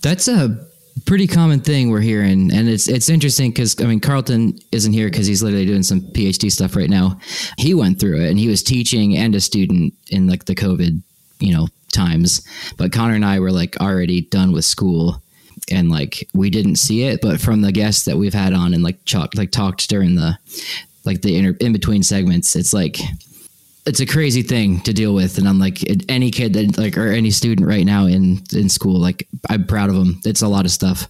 That's 0.00 0.28
a 0.28 0.66
pretty 1.06 1.26
common 1.26 1.60
thing 1.60 1.90
we're 1.90 2.00
hearing, 2.00 2.52
and 2.52 2.68
it's 2.68 2.88
it's 2.88 3.08
interesting 3.08 3.50
because 3.50 3.80
I 3.80 3.84
mean 3.84 4.00
Carlton 4.00 4.58
isn't 4.72 4.92
here 4.92 5.10
because 5.10 5.26
he's 5.26 5.42
literally 5.42 5.66
doing 5.66 5.82
some 5.82 6.00
PhD 6.00 6.50
stuff 6.50 6.76
right 6.76 6.90
now. 6.90 7.18
He 7.58 7.74
went 7.74 8.00
through 8.00 8.20
it, 8.20 8.30
and 8.30 8.38
he 8.38 8.48
was 8.48 8.62
teaching 8.62 9.16
and 9.16 9.34
a 9.34 9.40
student 9.40 9.94
in 10.08 10.28
like 10.28 10.44
the 10.44 10.54
COVID, 10.54 11.02
you 11.40 11.52
know, 11.52 11.68
times. 11.92 12.46
But 12.76 12.92
Connor 12.92 13.14
and 13.14 13.24
I 13.24 13.40
were 13.40 13.52
like 13.52 13.80
already 13.80 14.22
done 14.22 14.52
with 14.52 14.64
school, 14.64 15.22
and 15.70 15.90
like 15.90 16.28
we 16.34 16.50
didn't 16.50 16.76
see 16.76 17.04
it. 17.04 17.20
But 17.20 17.40
from 17.40 17.62
the 17.62 17.72
guests 17.72 18.04
that 18.04 18.16
we've 18.16 18.34
had 18.34 18.52
on 18.52 18.74
and 18.74 18.82
like 18.82 19.04
talked 19.04 19.36
like 19.36 19.50
talked 19.50 19.88
during 19.88 20.14
the 20.14 20.38
like 21.04 21.22
the 21.22 21.36
inter- 21.36 21.56
in 21.60 21.72
between 21.72 22.02
segments, 22.02 22.56
it's 22.56 22.72
like 22.72 22.98
it's 23.86 24.00
a 24.00 24.06
crazy 24.06 24.42
thing 24.42 24.80
to 24.80 24.92
deal 24.92 25.14
with 25.14 25.38
and 25.38 25.46
i'm 25.46 25.58
like 25.58 25.78
any 26.08 26.30
kid 26.30 26.54
that 26.54 26.78
like 26.78 26.96
or 26.96 27.08
any 27.08 27.30
student 27.30 27.68
right 27.68 27.84
now 27.84 28.06
in 28.06 28.42
in 28.52 28.68
school 28.68 28.98
like 28.98 29.28
i'm 29.50 29.66
proud 29.66 29.90
of 29.90 29.96
them 29.96 30.20
it's 30.24 30.42
a 30.42 30.48
lot 30.48 30.64
of 30.64 30.70
stuff. 30.70 31.08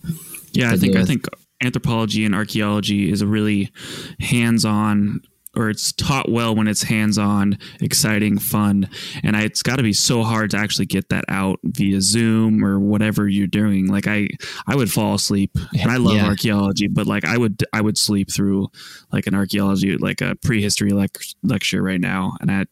Yeah, 0.54 0.71
I 0.71 0.76
think 0.76 0.97
I 0.97 1.04
think 1.04 1.26
anthropology 1.62 2.25
and 2.25 2.35
archaeology 2.35 3.11
is 3.11 3.23
a 3.23 3.26
really 3.26 3.73
hands-on 4.21 5.23
or 5.56 5.70
it's 5.70 5.92
taught 5.92 6.30
well 6.30 6.54
when 6.54 6.68
it's 6.68 6.82
hands-on, 6.82 7.58
exciting, 7.80 8.38
fun. 8.38 8.88
And 9.23 9.37
I, 9.37 9.42
it's 9.42 9.62
got 9.62 9.76
to 9.76 9.82
be 9.82 9.92
so 9.92 10.23
hard 10.23 10.50
to 10.50 10.56
actually 10.56 10.87
get 10.87 11.08
that 11.11 11.25
out 11.28 11.61
via 11.64 12.00
Zoom 12.00 12.64
or 12.64 12.78
whatever 12.80 13.28
you're 13.28 13.46
doing. 13.46 13.87
Like 13.87 14.06
I 14.06 14.28
I 14.66 14.76
would 14.76 14.90
fall 14.90 15.14
asleep. 15.14 15.56
And 15.80 15.90
I 15.90 15.96
love 15.96 16.16
Yeah. 16.16 16.26
archaeology, 16.26 16.88
but 16.88 17.06
like 17.06 17.25
I 17.25 17.37
would 17.38 17.64
I 17.73 17.80
would 17.80 17.99
sleep 17.99 18.30
through 18.32 18.68
like 19.12 19.26
an 19.26 19.34
archaeology 19.34 19.96
like 19.96 20.20
a 20.20 20.34
prehistory 20.37 20.92
lec- 20.92 21.34
lecture 21.42 21.82
right 21.82 22.00
now. 22.00 22.37
And 22.40 22.50
I 22.50 22.66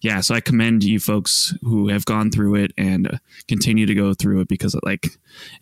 yeah, 0.00 0.20
so 0.20 0.34
I 0.34 0.40
commend 0.40 0.84
you 0.84 0.98
folks 1.00 1.54
who 1.62 1.88
have 1.88 2.04
gone 2.04 2.30
through 2.30 2.56
it 2.56 2.72
and 2.76 3.18
continue 3.48 3.86
to 3.86 3.94
go 3.94 4.14
through 4.14 4.40
it 4.40 4.48
because 4.48 4.76
like 4.84 5.06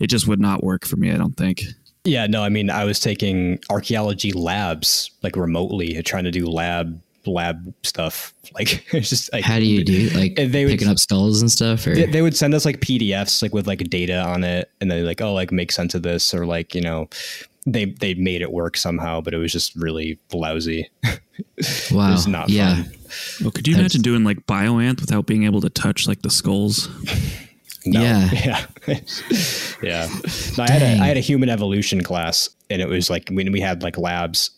it 0.00 0.08
just 0.08 0.26
would 0.28 0.40
not 0.40 0.62
work 0.64 0.84
for 0.84 0.96
me, 0.96 1.10
I 1.10 1.16
don't 1.16 1.36
think. 1.36 1.62
Yeah, 2.04 2.26
no, 2.26 2.42
I 2.42 2.48
mean 2.50 2.68
I 2.70 2.84
was 2.84 3.00
taking 3.00 3.58
archaeology 3.70 4.32
labs 4.32 5.10
like 5.22 5.36
remotely, 5.36 6.02
trying 6.02 6.24
to 6.24 6.30
do 6.30 6.46
lab 6.46 7.00
lab 7.26 7.72
stuff. 7.82 8.32
Like 8.54 8.86
it's 8.94 9.08
just 9.08 9.32
like 9.32 9.42
how 9.42 9.58
do 9.58 9.64
you 9.64 9.82
do 9.82 10.10
like 10.10 10.38
And 10.38 10.52
they 10.52 10.64
would- 10.64 10.70
picking 10.72 10.86
up 10.88 10.98
skulls 11.00 11.40
and 11.40 11.50
stuff 11.50 11.84
or 11.88 11.94
they, 11.94 12.06
they 12.06 12.22
would 12.22 12.36
send 12.36 12.54
us 12.54 12.64
like 12.64 12.78
PDFs 12.80 13.42
like 13.42 13.52
with 13.52 13.66
like 13.66 13.78
data 13.90 14.20
on 14.22 14.44
it, 14.44 14.70
and 14.80 14.88
then 14.90 15.04
like 15.04 15.20
oh 15.20 15.32
like 15.34 15.50
make 15.50 15.72
sense 15.72 15.94
of 15.94 16.02
this 16.04 16.32
or 16.34 16.46
like 16.46 16.72
you 16.74 16.80
know 16.80 17.08
they 17.66 17.86
they 17.86 18.14
made 18.14 18.42
it 18.42 18.52
work 18.52 18.76
somehow, 18.76 19.20
but 19.20 19.32
it 19.34 19.38
was 19.38 19.50
just 19.50 19.74
really 19.74 20.18
lousy. 20.32 20.88
wow 21.02 21.10
It 21.58 22.12
was 22.12 22.26
not 22.28 22.48
yeah 22.50 22.82
fun. 22.84 22.92
Well, 23.40 23.50
could 23.50 23.66
you 23.66 23.74
That's- 23.74 23.92
imagine 23.94 24.02
doing 24.02 24.22
like 24.22 24.46
bioanth 24.46 25.00
without 25.00 25.26
being 25.26 25.44
able 25.44 25.62
to 25.62 25.70
touch 25.70 26.06
like 26.06 26.22
the 26.22 26.30
skulls? 26.30 26.88
No. 27.86 28.02
Yeah. 28.02 28.30
yeah, 28.32 28.66
yeah. 29.82 30.08
No, 30.56 30.64
I 30.64 30.70
had 30.70 30.82
a 30.82 30.98
I 31.00 31.06
had 31.06 31.16
a 31.16 31.20
human 31.20 31.48
evolution 31.48 32.02
class, 32.02 32.48
and 32.70 32.80
it 32.80 32.88
was 32.88 33.10
like 33.10 33.28
when 33.30 33.52
we 33.52 33.60
had 33.60 33.82
like 33.82 33.98
labs, 33.98 34.50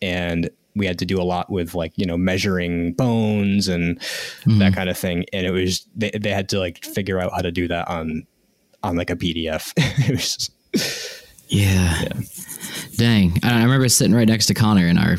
and 0.00 0.48
we 0.76 0.86
had 0.86 0.98
to 0.98 1.04
do 1.06 1.20
a 1.20 1.24
lot 1.24 1.50
with 1.50 1.74
like 1.74 1.92
you 1.96 2.06
know 2.06 2.16
measuring 2.16 2.92
bones 2.94 3.68
and 3.68 3.98
Mm-hmm. 4.00 4.58
that 4.58 4.74
kind 4.74 4.88
of 4.90 4.96
thing, 4.98 5.24
and 5.32 5.46
it 5.46 5.50
was 5.50 5.86
they 5.94 6.10
they 6.10 6.30
had 6.30 6.48
to 6.50 6.58
like 6.58 6.84
figure 6.84 7.18
out 7.20 7.32
how 7.32 7.40
to 7.42 7.50
do 7.52 7.68
that 7.68 7.88
on 7.88 8.26
on 8.82 8.96
like 8.96 9.10
a 9.10 9.16
PDF. 9.16 9.72
it 10.08 10.10
was 10.10 10.50
yeah, 11.48 12.08
dang 12.96 13.38
I, 13.42 13.60
I 13.60 13.62
remember 13.62 13.88
sitting 13.88 14.14
right 14.14 14.26
next 14.28 14.46
to 14.46 14.54
connor 14.54 14.86
in 14.86 14.98
our 14.98 15.16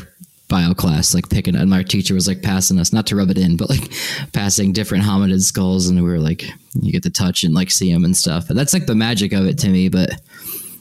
bio 0.48 0.74
class 0.74 1.14
like 1.14 1.28
picking 1.28 1.56
and 1.56 1.68
my 1.68 1.82
teacher 1.82 2.14
was 2.14 2.28
like 2.28 2.42
passing 2.42 2.78
us 2.78 2.92
not 2.92 3.06
to 3.06 3.16
rub 3.16 3.30
it 3.30 3.38
in 3.38 3.56
but 3.56 3.68
like 3.68 3.90
passing 4.32 4.72
different 4.72 5.02
hominid 5.04 5.42
skulls 5.42 5.88
and 5.88 6.02
we 6.02 6.08
were 6.08 6.20
like 6.20 6.44
you 6.80 6.92
get 6.92 7.02
to 7.02 7.10
touch 7.10 7.42
and 7.42 7.54
like 7.54 7.70
see 7.70 7.92
them 7.92 8.04
and 8.04 8.16
stuff 8.16 8.46
but 8.46 8.56
that's 8.56 8.72
like 8.72 8.86
the 8.86 8.94
magic 8.94 9.32
of 9.32 9.44
it 9.46 9.58
to 9.58 9.68
me 9.68 9.88
but 9.88 10.10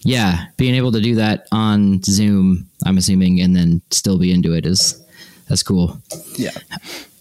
yeah 0.04 0.46
being 0.58 0.76
able 0.76 0.92
to 0.92 1.02
do 1.02 1.16
that 1.16 1.48
on 1.52 2.02
zoom 2.04 2.70
i'm 2.86 2.98
assuming 2.98 3.42
and 3.42 3.56
then 3.56 3.82
still 3.90 4.20
be 4.20 4.32
into 4.32 4.54
it 4.54 4.66
is 4.66 5.04
that's 5.50 5.64
cool 5.64 5.98
yeah. 6.38 6.52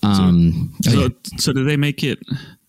um 0.02 0.70
oh, 0.86 0.90
So, 0.90 1.00
yeah. 1.00 1.08
so 1.38 1.52
did 1.52 1.66
they 1.66 1.76
make 1.76 2.02
it? 2.02 2.18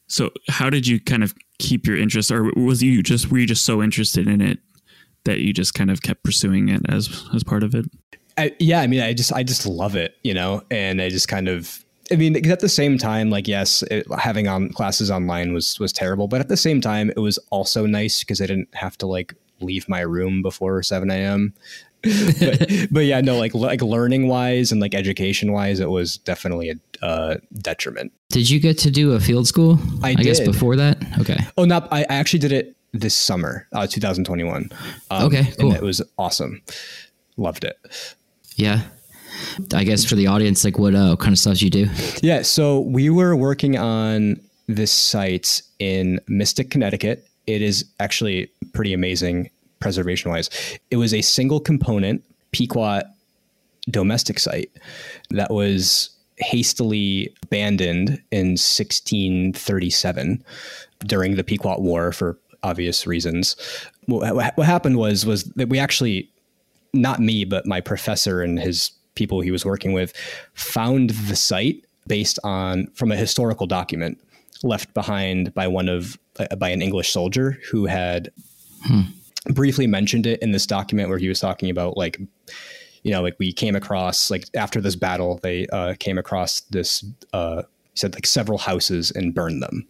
So, 0.08 0.32
how 0.50 0.70
did 0.70 0.86
you 0.86 1.00
kind 1.00 1.24
of 1.24 1.34
keep 1.60 1.88
your 1.88 1.98
interest, 1.98 2.32
or 2.32 2.52
was 2.56 2.84
you 2.84 3.02
just 3.02 3.32
were 3.32 3.40
you 3.40 3.48
just 3.48 3.66
so 3.66 3.82
interested 3.82 4.28
in 4.28 4.42
it 4.42 4.60
that 5.24 5.40
you 5.40 5.52
just 5.52 5.74
kind 5.74 5.90
of 5.90 6.02
kept 6.02 6.24
pursuing 6.24 6.70
it 6.70 6.82
as 6.88 7.26
as 7.34 7.44
part 7.44 7.64
of 7.64 7.74
it? 7.74 7.86
I, 8.38 8.56
yeah, 8.60 8.82
I 8.82 8.88
mean, 8.88 9.02
I 9.02 9.14
just 9.14 9.32
I 9.34 9.44
just 9.44 9.66
love 9.66 9.96
it, 9.96 10.18
you 10.24 10.34
know, 10.34 10.62
and 10.72 11.02
I 11.02 11.10
just 11.10 11.28
kind 11.28 11.48
of. 11.48 11.84
I 12.12 12.16
mean, 12.18 12.50
at 12.50 12.60
the 12.60 12.70
same 12.70 12.98
time, 13.00 13.32
like 13.32 13.48
yes, 13.48 13.82
it, 13.84 14.06
having 14.20 14.48
on 14.48 14.70
classes 14.70 15.10
online 15.10 15.54
was 15.54 15.80
was 15.80 15.92
terrible, 15.92 16.28
but 16.28 16.40
at 16.40 16.50
the 16.50 16.58
same 16.58 16.82
time, 16.82 17.10
it 17.10 17.20
was 17.20 17.40
also 17.50 17.86
nice 17.86 18.20
because 18.20 18.42
I 18.42 18.46
didn't 18.46 18.74
have 18.76 18.98
to 19.00 19.08
like 19.08 19.34
leave 19.62 19.90
my 19.90 20.02
room 20.02 20.42
before 20.42 20.84
seven 20.84 21.10
a.m. 21.10 21.54
but, 22.40 22.88
but 22.92 23.06
yeah, 23.06 23.22
no, 23.22 23.38
like 23.38 23.56
like 23.56 23.82
learning 23.82 24.28
wise 24.28 24.72
and 24.72 24.80
like 24.80 24.94
education 24.94 25.52
wise, 25.52 25.80
it 25.80 25.90
was 25.90 26.18
definitely 26.18 26.70
a 26.70 27.06
uh, 27.06 27.38
detriment. 27.58 28.12
did 28.30 28.50
you 28.50 28.60
get 28.60 28.78
to 28.80 28.92
do 28.92 29.14
a 29.14 29.20
field 29.20 29.48
school 29.48 29.78
I 30.04 30.14
guess 30.14 30.40
did. 30.40 30.46
before 30.46 30.76
that 30.78 30.98
okay 31.20 31.38
Oh, 31.58 31.66
no, 31.66 31.88
I, 31.92 32.02
I 32.02 32.16
actually 32.16 32.40
did 32.40 32.52
it 32.52 32.76
this 32.94 33.14
summer, 33.16 33.68
uh, 33.74 33.86
2021. 33.88 34.70
Um, 35.12 35.24
Okay, 35.26 35.52
cool. 35.60 35.70
And 35.70 35.78
it 35.78 35.84
was 35.84 36.02
awesome. 36.18 36.62
Loved 37.38 37.64
it. 37.64 37.78
Yeah. 38.56 38.82
I 39.74 39.84
guess 39.84 40.06
for 40.06 40.16
the 40.16 40.28
audience, 40.28 40.64
like 40.64 40.80
what 40.80 40.96
uh, 40.96 41.16
kind 41.18 41.34
of 41.34 41.40
stuff 41.40 41.62
you 41.62 41.70
do? 41.70 41.88
Yeah, 42.22 42.42
so 42.42 42.80
we 42.80 43.10
were 43.10 43.36
working 43.36 43.78
on 43.78 44.40
this 44.68 44.92
site 44.92 45.62
in 45.80 46.20
Mystic, 46.28 46.72
Connecticut. 46.72 47.28
It 47.48 47.62
is 47.62 47.86
actually 48.00 48.52
pretty 48.74 48.94
amazing 48.94 49.50
preservation 49.80 50.32
wise. 50.32 50.50
It 50.90 50.98
was 50.98 51.14
a 51.14 51.22
single 51.22 51.60
component 51.60 52.24
Pequot 52.52 53.04
domestic 53.90 54.40
site 54.40 54.72
that 55.30 55.52
was 55.52 56.10
hastily 56.38 57.34
abandoned 57.44 58.22
in 58.32 58.58
1637 58.58 60.44
during 61.06 61.36
the 61.36 61.44
Pequot 61.44 61.80
War 61.80 62.12
for 62.12 62.38
obvious 62.64 63.06
reasons. 63.06 63.56
What, 64.08 64.58
what 64.58 64.66
happened 64.66 64.98
was 64.98 65.26
was 65.26 65.44
that 65.56 65.70
we 65.70 65.78
actually 65.80 66.30
not 66.96 67.20
me, 67.20 67.46
but 67.46 67.66
my 67.66 67.82
professor 67.82 68.42
and 68.42 68.60
his 68.60 68.92
people 69.16 69.42
he 69.42 69.52
was 69.52 69.66
working 69.66 69.94
with 69.94 70.14
found 70.54 71.12
the 71.12 71.36
site 71.36 71.86
based 72.08 72.38
on 72.44 72.88
from 72.96 73.12
a 73.12 73.16
historical 73.16 73.66
document 73.66 74.20
left 74.64 74.94
behind 74.94 75.54
by 75.54 75.68
one 75.68 75.90
of 75.90 76.18
uh, 76.40 76.56
by 76.56 76.70
an 76.70 76.82
English 76.82 77.12
soldier 77.12 77.60
who 77.70 77.86
had 77.86 78.32
briefly 79.54 79.88
mentioned 79.88 80.26
it 80.26 80.42
in 80.42 80.52
this 80.52 80.66
document 80.66 81.10
where 81.10 81.18
he 81.18 81.30
was 81.30 81.40
talking 81.40 81.70
about 81.70 81.98
like 81.98 82.20
you 83.04 83.12
know 83.12 83.22
like 83.22 83.36
we 83.40 83.54
came 83.54 83.76
across 83.76 84.30
like 84.30 84.46
after 84.56 84.82
this 84.82 84.96
battle 84.96 85.40
they 85.44 85.68
uh, 85.68 85.94
came 86.00 86.18
across 86.18 86.62
this 86.72 87.06
uh, 87.34 87.64
said 87.96 88.14
like 88.14 88.26
several 88.26 88.58
houses 88.58 89.12
and 89.12 89.34
burned 89.34 89.62
them. 89.62 89.88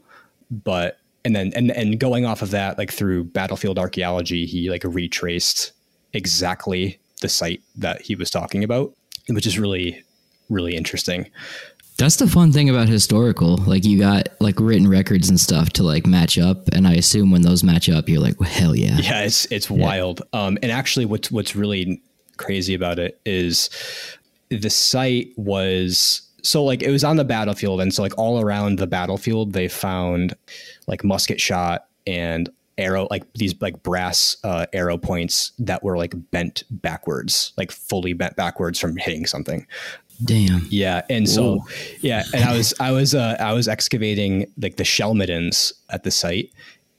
But 0.52 1.00
and 1.24 1.36
then 1.36 1.52
and 1.56 1.72
and 1.72 2.00
going 2.00 2.26
off 2.26 2.42
of 2.42 2.52
that 2.52 2.78
like 2.78 2.92
through 2.92 3.26
battlefield 3.26 3.80
archaeology 3.80 4.46
he 4.46 4.70
like 4.70 4.84
retraced 4.84 5.74
exactly 6.16 7.00
the 7.22 7.30
site 7.30 7.62
that 7.76 8.02
he 8.02 8.16
was 8.16 8.30
talking 8.30 8.64
about 8.64 8.94
which 9.30 9.48
is 9.48 9.58
really 9.58 10.04
really 10.50 10.76
interesting. 10.76 11.30
That's 11.98 12.18
the 12.18 12.28
fun 12.28 12.52
thing 12.52 12.70
about 12.70 12.90
historical. 12.90 13.58
Like 13.58 13.86
you 13.86 14.00
got 14.00 14.28
like 14.42 14.60
written 14.60 14.88
records 14.88 15.30
and 15.30 15.40
stuff 15.40 15.70
to 15.72 15.84
like 15.84 16.06
match 16.06 16.38
up, 16.38 16.68
and 16.74 16.88
I 16.88 16.94
assume 16.94 17.32
when 17.32 17.42
those 17.42 17.64
match 17.64 17.90
up, 17.90 18.10
you're 18.10 18.20
like, 18.20 18.40
well, 18.40 18.50
hell 18.50 18.76
yeah. 18.76 18.98
Yeah, 18.98 19.22
it's 19.22 19.46
it's 19.46 19.70
wild. 19.70 20.22
Um, 20.34 20.58
and 20.62 20.72
actually, 20.72 21.06
what's 21.06 21.32
what's 21.32 21.56
really 21.56 22.02
crazy 22.38 22.74
about 22.74 23.00
it 23.00 23.20
is 23.26 23.70
the 24.50 24.70
site 24.70 25.30
was 25.38 26.22
so 26.44 26.66
like 26.66 26.84
it 26.84 26.92
was 26.92 27.06
on 27.06 27.16
the 27.16 27.24
battlefield, 27.24 27.80
and 27.80 27.94
so 27.94 28.02
like 28.02 28.18
all 28.18 28.42
around 28.42 28.78
the 28.78 28.88
battlefield, 28.88 29.54
they 29.54 29.70
found 29.70 30.36
like 30.88 31.04
musket 31.04 31.40
shot 31.40 31.88
and 32.06 32.50
arrow 32.78 33.08
like 33.10 33.24
these 33.34 33.60
like 33.62 33.82
brass 33.84 34.38
uh, 34.44 34.66
arrow 34.74 34.98
points 34.98 35.52
that 35.60 35.84
were 35.84 35.98
like 35.98 36.14
bent 36.32 36.64
backwards 36.70 37.54
like 37.58 37.72
fully 37.72 38.14
bent 38.14 38.36
backwards 38.36 38.80
from 38.80 38.98
hitting 38.98 39.26
something 39.26 39.66
Damn. 40.24 40.66
yeah 40.70 41.02
and 41.10 41.30
so 41.30 41.60
yeah 42.00 42.24
and 42.34 42.46
i 42.46 42.56
was 42.56 42.74
i 42.80 42.92
was 42.92 43.14
uh 43.14 43.36
i 43.40 43.52
was 43.52 43.68
excavating 43.68 44.52
like 44.62 44.78
the 44.78 44.86
shell 44.86 45.14
middens 45.14 45.74
at 45.90 46.04
the 46.04 46.12
site 46.12 46.52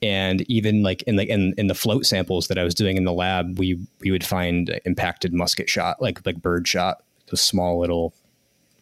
and 0.02 0.42
even 0.50 0.82
like 0.82 1.02
in 1.02 1.16
like 1.16 1.28
in, 1.28 1.54
in 1.56 1.66
the 1.66 1.74
float 1.74 2.04
samples 2.04 2.48
that 2.48 2.58
i 2.58 2.64
was 2.64 2.74
doing 2.74 2.96
in 2.96 3.04
the 3.04 3.12
lab 3.12 3.58
we 3.58 3.78
we 4.00 4.10
would 4.10 4.24
find 4.24 4.78
impacted 4.84 5.32
musket 5.32 5.68
shot 5.68 6.00
like 6.00 6.24
like 6.26 6.42
bird 6.42 6.68
shot 6.68 7.02
those 7.30 7.40
small 7.40 7.80
little 7.80 8.12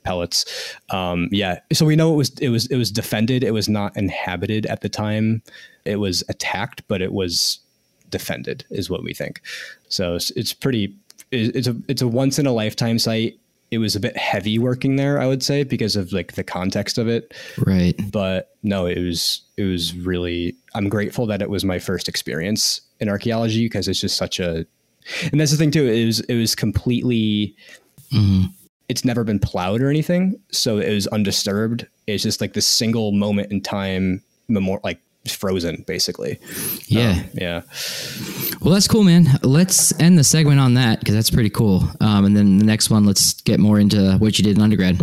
pellets. 0.05 0.45
Um 0.91 1.29
yeah 1.33 1.59
so 1.73 1.85
we 1.87 1.97
know 1.97 2.13
it 2.13 2.17
was 2.17 2.31
it 2.41 2.49
was 2.51 2.67
it 2.67 2.77
was 2.77 2.91
defended. 2.91 3.43
It 3.43 3.53
was 3.53 3.69
not 3.69 3.97
inhabited 3.97 4.67
at 4.67 4.81
the 4.83 4.89
time 4.89 5.43
it 5.85 5.97
was 5.97 6.23
attacked 6.29 6.83
but 6.89 7.03
it 7.03 7.13
was 7.13 7.59
defended 8.11 8.65
is 8.71 8.89
what 8.89 9.03
we 9.03 9.13
think. 9.15 9.41
So 9.89 10.15
it's, 10.15 10.31
it's 10.33 10.53
pretty 10.53 10.95
it's 11.33 11.67
a 11.67 11.77
it's 11.89 12.03
a 12.03 12.09
once 12.09 12.39
in 12.39 12.47
a 12.47 12.53
lifetime 12.53 12.99
site. 12.99 13.39
It 13.71 13.79
was 13.79 13.97
a 13.97 14.01
bit 14.01 14.17
heavy 14.17 14.57
working 14.59 14.95
there 14.97 15.19
i 15.19 15.27
would 15.27 15.43
say 15.43 15.65
because 15.65 15.97
of 15.97 16.13
like 16.13 16.35
the 16.35 16.45
context 16.45 16.97
of 16.97 17.09
it. 17.09 17.35
Right. 17.67 17.99
but 18.13 18.55
no 18.63 18.87
it 18.87 18.99
was 19.01 19.41
it 19.57 19.65
was 19.65 19.97
really 19.97 20.55
i'm 20.75 20.89
grateful 20.89 21.27
that 21.27 21.43
it 21.43 21.51
was 21.51 21.65
my 21.65 21.81
first 21.81 22.09
experience 22.09 22.81
in 23.01 23.09
archaeology 23.09 23.65
because 23.65 23.89
it's 23.89 24.01
just 24.01 24.17
such 24.17 24.39
a 24.39 24.65
and 25.33 25.41
that's 25.41 25.51
the 25.51 25.57
thing 25.57 25.73
too 25.73 25.87
it 25.89 26.05
was 26.07 26.21
it 26.21 26.37
was 26.37 26.55
completely 26.55 27.57
Mhm. 28.13 28.53
It's 28.89 29.05
never 29.05 29.25
been 29.25 29.39
plowed 29.39 29.81
or 29.81 29.89
anything 29.89 30.39
so 30.51 30.79
it 30.79 30.93
was 30.93 31.07
undisturbed 31.09 31.87
it's 32.07 32.23
just 32.23 32.41
like 32.41 32.53
this 32.53 32.67
single 32.67 33.13
moment 33.13 33.51
in 33.51 33.61
time 33.61 34.23
memor- 34.49 34.81
like 34.85 35.01
frozen 35.29 35.83
basically 35.87 36.39
Yeah. 36.87 37.13
Um, 37.13 37.25
yeah 37.35 37.63
Well, 38.61 38.73
that's 38.75 38.89
cool, 38.89 39.05
man. 39.05 39.27
Let's 39.43 39.99
end 40.01 40.19
the 40.19 40.25
segment 40.25 40.59
on 40.61 40.75
that 40.75 41.01
because 41.01 41.15
that's 41.15 41.31
pretty 41.31 41.51
cool. 41.51 41.85
Um, 42.01 42.25
and 42.25 42.35
then 42.37 42.59
the 42.59 42.65
next 42.65 42.89
one, 42.89 43.05
let's 43.05 43.35
get 43.43 43.61
more 43.61 43.79
into 43.79 44.17
what 44.19 44.39
you 44.39 44.45
did 44.45 44.57
in 44.57 44.63
undergrad. 44.63 45.01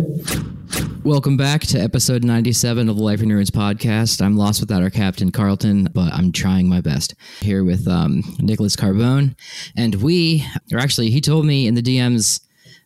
Welcome 1.04 1.36
back 1.36 1.62
to 1.68 1.78
episode 1.78 2.24
97 2.24 2.88
of 2.88 2.96
the 2.96 3.02
Life 3.02 3.22
in 3.22 3.28
Ruins 3.28 3.50
podcast. 3.52 4.20
I'm 4.20 4.36
lost 4.36 4.60
without 4.60 4.82
our 4.82 4.90
captain, 4.90 5.30
Carlton, 5.30 5.88
but 5.92 6.12
I'm 6.12 6.32
trying 6.32 6.68
my 6.68 6.80
best. 6.80 7.14
Here 7.40 7.62
with 7.62 7.86
um, 7.86 8.22
Nicholas 8.40 8.74
Carbone. 8.74 9.36
And 9.76 9.96
we, 9.96 10.44
or 10.72 10.78
actually, 10.78 11.10
he 11.10 11.20
told 11.20 11.46
me 11.46 11.66
in 11.68 11.74
the 11.74 11.82
DMs 11.82 12.40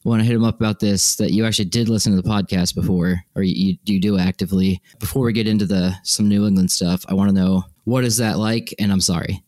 when 0.06 0.20
to 0.20 0.24
hit 0.24 0.34
him 0.36 0.44
up 0.44 0.56
about 0.60 0.78
this 0.80 1.16
that 1.16 1.32
you 1.32 1.44
actually 1.44 1.64
did 1.66 1.88
listen 1.88 2.14
to 2.14 2.22
the 2.22 2.28
podcast 2.28 2.74
before, 2.74 3.20
or 3.34 3.42
you, 3.42 3.76
you 3.84 4.00
do 4.00 4.18
actively. 4.18 4.80
Before 5.00 5.24
we 5.24 5.32
get 5.32 5.46
into 5.48 5.66
the 5.66 5.94
some 6.04 6.28
New 6.28 6.46
England 6.46 6.70
stuff, 6.70 7.04
I 7.08 7.14
want 7.14 7.28
to 7.30 7.34
know 7.34 7.64
what 7.84 8.04
is 8.04 8.16
that 8.18 8.38
like? 8.38 8.74
And 8.78 8.92
I'm 8.92 9.00
sorry. 9.00 9.42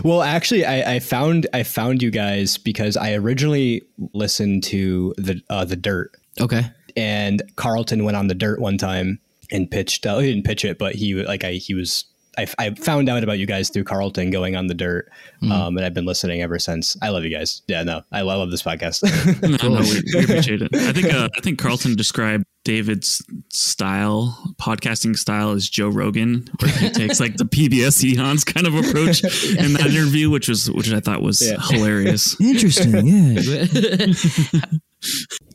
Well, 0.05 0.21
actually, 0.21 0.65
I, 0.65 0.95
I 0.95 0.99
found 0.99 1.45
I 1.53 1.63
found 1.63 2.01
you 2.01 2.11
guys 2.11 2.57
because 2.57 2.95
I 2.95 3.13
originally 3.13 3.81
listened 4.13 4.63
to 4.65 5.13
the 5.17 5.41
uh, 5.49 5.65
the 5.65 5.75
Dirt, 5.75 6.11
Okay. 6.39 6.63
and 6.95 7.41
Carlton 7.57 8.05
went 8.05 8.15
on 8.15 8.27
the 8.27 8.33
Dirt 8.35 8.61
one 8.61 8.77
time 8.77 9.19
and 9.51 9.69
pitched. 9.69 10.05
Uh, 10.05 10.19
he 10.19 10.31
didn't 10.33 10.45
pitch 10.45 10.63
it, 10.63 10.77
but 10.77 10.95
he 10.95 11.13
like 11.13 11.43
I 11.43 11.53
he 11.53 11.73
was. 11.73 12.05
I, 12.39 12.47
I 12.57 12.73
found 12.75 13.09
out 13.09 13.23
about 13.23 13.37
you 13.39 13.45
guys 13.45 13.69
through 13.69 13.83
Carlton 13.83 14.29
going 14.31 14.55
on 14.55 14.67
the 14.67 14.73
Dirt, 14.73 15.09
um, 15.43 15.75
and 15.77 15.85
I've 15.85 15.93
been 15.93 16.05
listening 16.05 16.41
ever 16.41 16.57
since. 16.59 16.95
I 17.01 17.09
love 17.09 17.23
you 17.23 17.29
guys. 17.29 17.61
Yeah, 17.67 17.83
no, 17.83 18.01
I 18.11 18.21
love, 18.21 18.35
I 18.35 18.39
love 18.39 18.51
this 18.51 18.63
podcast. 18.63 19.03
No, 19.61 19.69
no, 19.69 19.81
we, 19.81 20.01
we 20.15 20.23
appreciate 20.23 20.61
it. 20.61 20.69
I 20.75 20.93
think 20.93 21.13
uh, 21.13 21.29
I 21.35 21.41
think 21.41 21.59
Carlton 21.59 21.95
described 21.95 22.45
David's 22.63 23.23
style, 23.49 24.37
podcasting 24.61 25.17
style, 25.17 25.51
as 25.51 25.67
Joe 25.69 25.89
Rogan, 25.89 26.47
where 26.59 26.71
he 26.71 26.89
takes 26.91 27.19
like 27.19 27.35
the 27.37 27.45
PBS 27.45 28.03
Eons 28.03 28.43
kind 28.43 28.67
of 28.67 28.75
approach 28.75 29.23
in 29.57 29.73
that 29.73 29.87
interview, 29.89 30.29
which 30.29 30.47
was 30.49 30.69
which 30.71 30.91
I 30.91 30.99
thought 30.99 31.21
was 31.21 31.41
Yeah. 31.41 31.57
hilarious. 31.69 32.39
Interesting. 32.41 33.07
Yeah. 33.07 33.41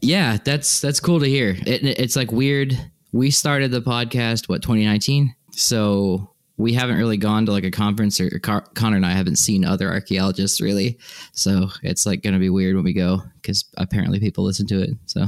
yeah, 0.01 0.39
that's 0.45 0.81
that's 0.81 1.01
cool 1.01 1.21
to 1.21 1.27
hear. 1.27 1.51
It, 1.67 1.85
it's 1.99 2.17
like 2.17 2.33
weird. 2.33 2.79
We 3.13 3.31
started 3.31 3.71
the 3.71 3.81
podcast 3.81 4.49
what 4.49 4.63
2019, 4.63 5.35
so 5.53 6.34
we 6.57 6.73
haven't 6.73 6.99
really 6.99 7.17
gone 7.17 7.47
to 7.47 7.53
like 7.53 7.65
a 7.65 7.71
conference 7.71 8.21
or 8.21 8.39
Car- 8.39 8.67
Connor 8.75 8.97
and 8.97 9.07
I 9.07 9.13
haven't 9.13 9.37
seen 9.37 9.65
other 9.65 9.91
archaeologists 9.91 10.61
really. 10.61 10.99
So 11.33 11.69
it's 11.83 12.07
like 12.07 12.23
going 12.23 12.35
to 12.35 12.39
be 12.41 12.51
weird 12.51 12.77
when 12.77 12.85
we 12.85 12.93
go 12.93 13.23
because 13.43 13.65
apparently 13.77 14.21
people 14.21 14.45
listen 14.45 14.67
to 14.69 14.81
it. 14.83 14.91
So 15.07 15.27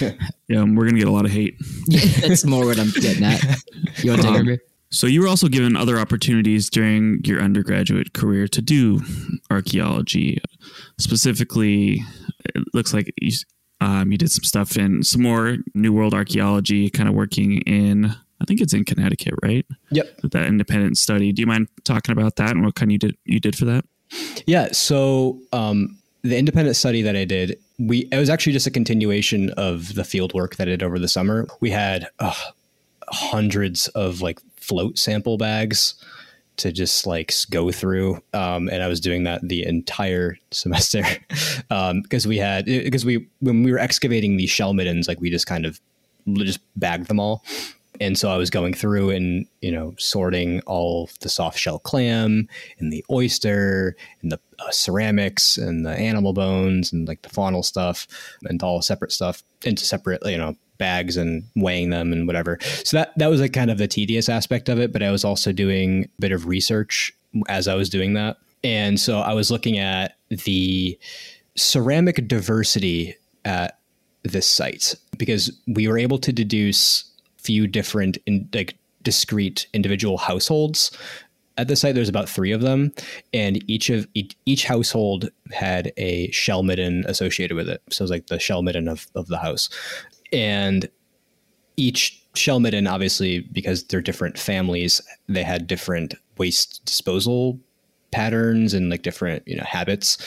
Yeah, 0.48 0.60
um, 0.60 0.74
we're 0.74 0.84
gonna 0.86 0.98
get 0.98 1.08
a 1.08 1.12
lot 1.12 1.24
of 1.24 1.30
hate. 1.30 1.56
that's 2.20 2.44
more 2.44 2.66
what 2.66 2.78
I'm 2.78 2.90
getting 2.90 3.24
at. 3.24 3.42
You 4.02 4.10
want 4.10 4.22
to 4.22 4.28
take 4.28 4.36
Um, 4.36 4.48
over? 4.48 4.58
So 4.90 5.06
you 5.06 5.22
were 5.22 5.28
also 5.28 5.48
given 5.48 5.74
other 5.76 5.98
opportunities 5.98 6.68
during 6.68 7.20
your 7.24 7.40
undergraduate 7.40 8.12
career 8.12 8.46
to 8.48 8.60
do 8.60 9.00
archaeology. 9.50 10.38
Specifically, 10.98 12.02
it 12.54 12.62
looks 12.74 12.92
like 12.94 13.12
you, 13.20 13.32
um, 13.80 14.12
you 14.12 14.18
did 14.18 14.30
some 14.30 14.44
stuff 14.44 14.76
in 14.76 15.02
some 15.02 15.22
more 15.22 15.56
New 15.74 15.92
World 15.92 16.14
archaeology, 16.14 16.88
kind 16.90 17.08
of 17.08 17.14
working 17.14 17.58
in, 17.62 18.14
I 18.42 18.44
think 18.44 18.60
it's 18.60 18.74
in 18.74 18.84
Connecticut, 18.84 19.34
right? 19.42 19.64
yep. 19.90 20.18
That 20.22 20.46
independent 20.46 20.98
study. 20.98 21.32
Do 21.32 21.40
you 21.40 21.46
mind 21.46 21.68
talking 21.84 22.12
about 22.12 22.36
that 22.36 22.50
and 22.50 22.64
what 22.64 22.74
kind 22.74 22.90
you 22.90 22.98
did 22.98 23.16
you 23.24 23.38
did 23.38 23.56
for 23.56 23.64
that? 23.66 23.84
Yeah. 24.46 24.72
So 24.72 25.40
um, 25.52 25.96
the 26.22 26.36
independent 26.36 26.76
study 26.76 27.02
that 27.02 27.16
I 27.16 27.24
did, 27.24 27.58
we 27.78 28.08
it 28.10 28.18
was 28.18 28.28
actually 28.28 28.52
just 28.52 28.66
a 28.66 28.70
continuation 28.70 29.50
of 29.50 29.94
the 29.94 30.04
field 30.04 30.34
work 30.34 30.56
that 30.56 30.66
I 30.66 30.72
did 30.72 30.82
over 30.82 30.98
the 30.98 31.08
summer. 31.08 31.46
We 31.60 31.70
had 31.70 32.08
uh, 32.18 32.34
hundreds 33.08 33.86
of 33.88 34.20
like 34.20 34.40
float 34.56 34.98
sample 34.98 35.38
bags 35.38 35.94
to 36.56 36.72
just 36.72 37.06
like 37.06 37.32
go 37.50 37.70
through, 37.70 38.20
um, 38.34 38.68
and 38.68 38.82
I 38.82 38.88
was 38.88 39.00
doing 39.00 39.22
that 39.24 39.46
the 39.48 39.64
entire 39.64 40.36
semester 40.50 41.04
because 41.68 42.26
we 42.26 42.38
had 42.38 42.66
because 42.66 43.04
we 43.04 43.28
when 43.38 43.62
we 43.62 43.70
were 43.70 43.78
excavating 43.78 44.36
these 44.36 44.50
shell 44.50 44.74
middens, 44.74 45.06
like 45.06 45.20
we 45.20 45.30
just 45.30 45.46
kind 45.46 45.64
of 45.64 45.80
just 46.26 46.60
bagged 46.76 47.06
them 47.06 47.20
all 47.20 47.44
and 48.00 48.18
so 48.18 48.30
I 48.30 48.36
was 48.36 48.50
going 48.50 48.74
through 48.74 49.10
and 49.10 49.46
you 49.60 49.70
know 49.70 49.94
sorting 49.98 50.60
all 50.62 51.10
the 51.20 51.28
soft 51.28 51.58
shell 51.58 51.78
clam 51.78 52.48
and 52.78 52.92
the 52.92 53.04
oyster 53.10 53.96
and 54.22 54.32
the 54.32 54.40
uh, 54.58 54.70
ceramics 54.70 55.56
and 55.56 55.84
the 55.84 55.92
animal 55.92 56.32
bones 56.32 56.92
and 56.92 57.06
like 57.06 57.22
the 57.22 57.28
faunal 57.28 57.64
stuff 57.64 58.06
and 58.44 58.62
all 58.62 58.82
separate 58.82 59.12
stuff 59.12 59.42
into 59.64 59.84
separate 59.84 60.24
you 60.24 60.38
know 60.38 60.56
bags 60.78 61.16
and 61.16 61.44
weighing 61.54 61.90
them 61.90 62.12
and 62.12 62.26
whatever. 62.26 62.58
So 62.84 62.96
that 62.96 63.16
that 63.16 63.28
was 63.28 63.40
like 63.40 63.52
kind 63.52 63.70
of 63.70 63.78
the 63.78 63.86
tedious 63.86 64.28
aspect 64.28 64.68
of 64.68 64.80
it, 64.80 64.92
but 64.92 65.02
I 65.02 65.12
was 65.12 65.24
also 65.24 65.52
doing 65.52 66.04
a 66.04 66.20
bit 66.20 66.32
of 66.32 66.46
research 66.46 67.12
as 67.48 67.68
I 67.68 67.74
was 67.74 67.88
doing 67.88 68.14
that. 68.14 68.38
And 68.64 68.98
so 68.98 69.20
I 69.20 69.32
was 69.32 69.50
looking 69.50 69.78
at 69.78 70.16
the 70.28 70.98
ceramic 71.56 72.26
diversity 72.26 73.14
at 73.44 73.78
this 74.24 74.48
site 74.48 74.94
because 75.18 75.52
we 75.66 75.86
were 75.88 75.98
able 75.98 76.18
to 76.18 76.32
deduce 76.32 77.11
few 77.42 77.66
different 77.66 78.18
in, 78.26 78.48
like 78.54 78.76
discrete 79.02 79.66
individual 79.72 80.18
households. 80.18 80.96
At 81.58 81.68
the 81.68 81.76
site 81.76 81.94
there's 81.94 82.08
about 82.08 82.28
three 82.28 82.52
of 82.52 82.62
them 82.62 82.92
and 83.34 83.62
each 83.70 83.90
of 83.90 84.08
each, 84.14 84.36
each 84.46 84.64
household 84.64 85.30
had 85.52 85.92
a 85.96 86.30
shell 86.30 86.62
midden 86.62 87.04
associated 87.06 87.54
with 87.54 87.68
it. 87.68 87.82
So 87.90 88.04
it's 88.04 88.10
like 88.10 88.28
the 88.28 88.38
shell 88.38 88.62
midden 88.62 88.88
of, 88.88 89.06
of 89.14 89.26
the 89.26 89.38
house. 89.38 89.68
And 90.32 90.88
each 91.76 92.22
shell 92.34 92.60
midden 92.60 92.86
obviously 92.86 93.40
because 93.40 93.84
they're 93.84 94.00
different 94.00 94.38
families 94.38 95.02
they 95.28 95.42
had 95.42 95.66
different 95.66 96.14
waste 96.38 96.82
disposal 96.86 97.58
patterns 98.10 98.72
and 98.72 98.90
like 98.90 99.02
different 99.02 99.46
you 99.46 99.56
know 99.56 99.64
habits. 99.64 100.18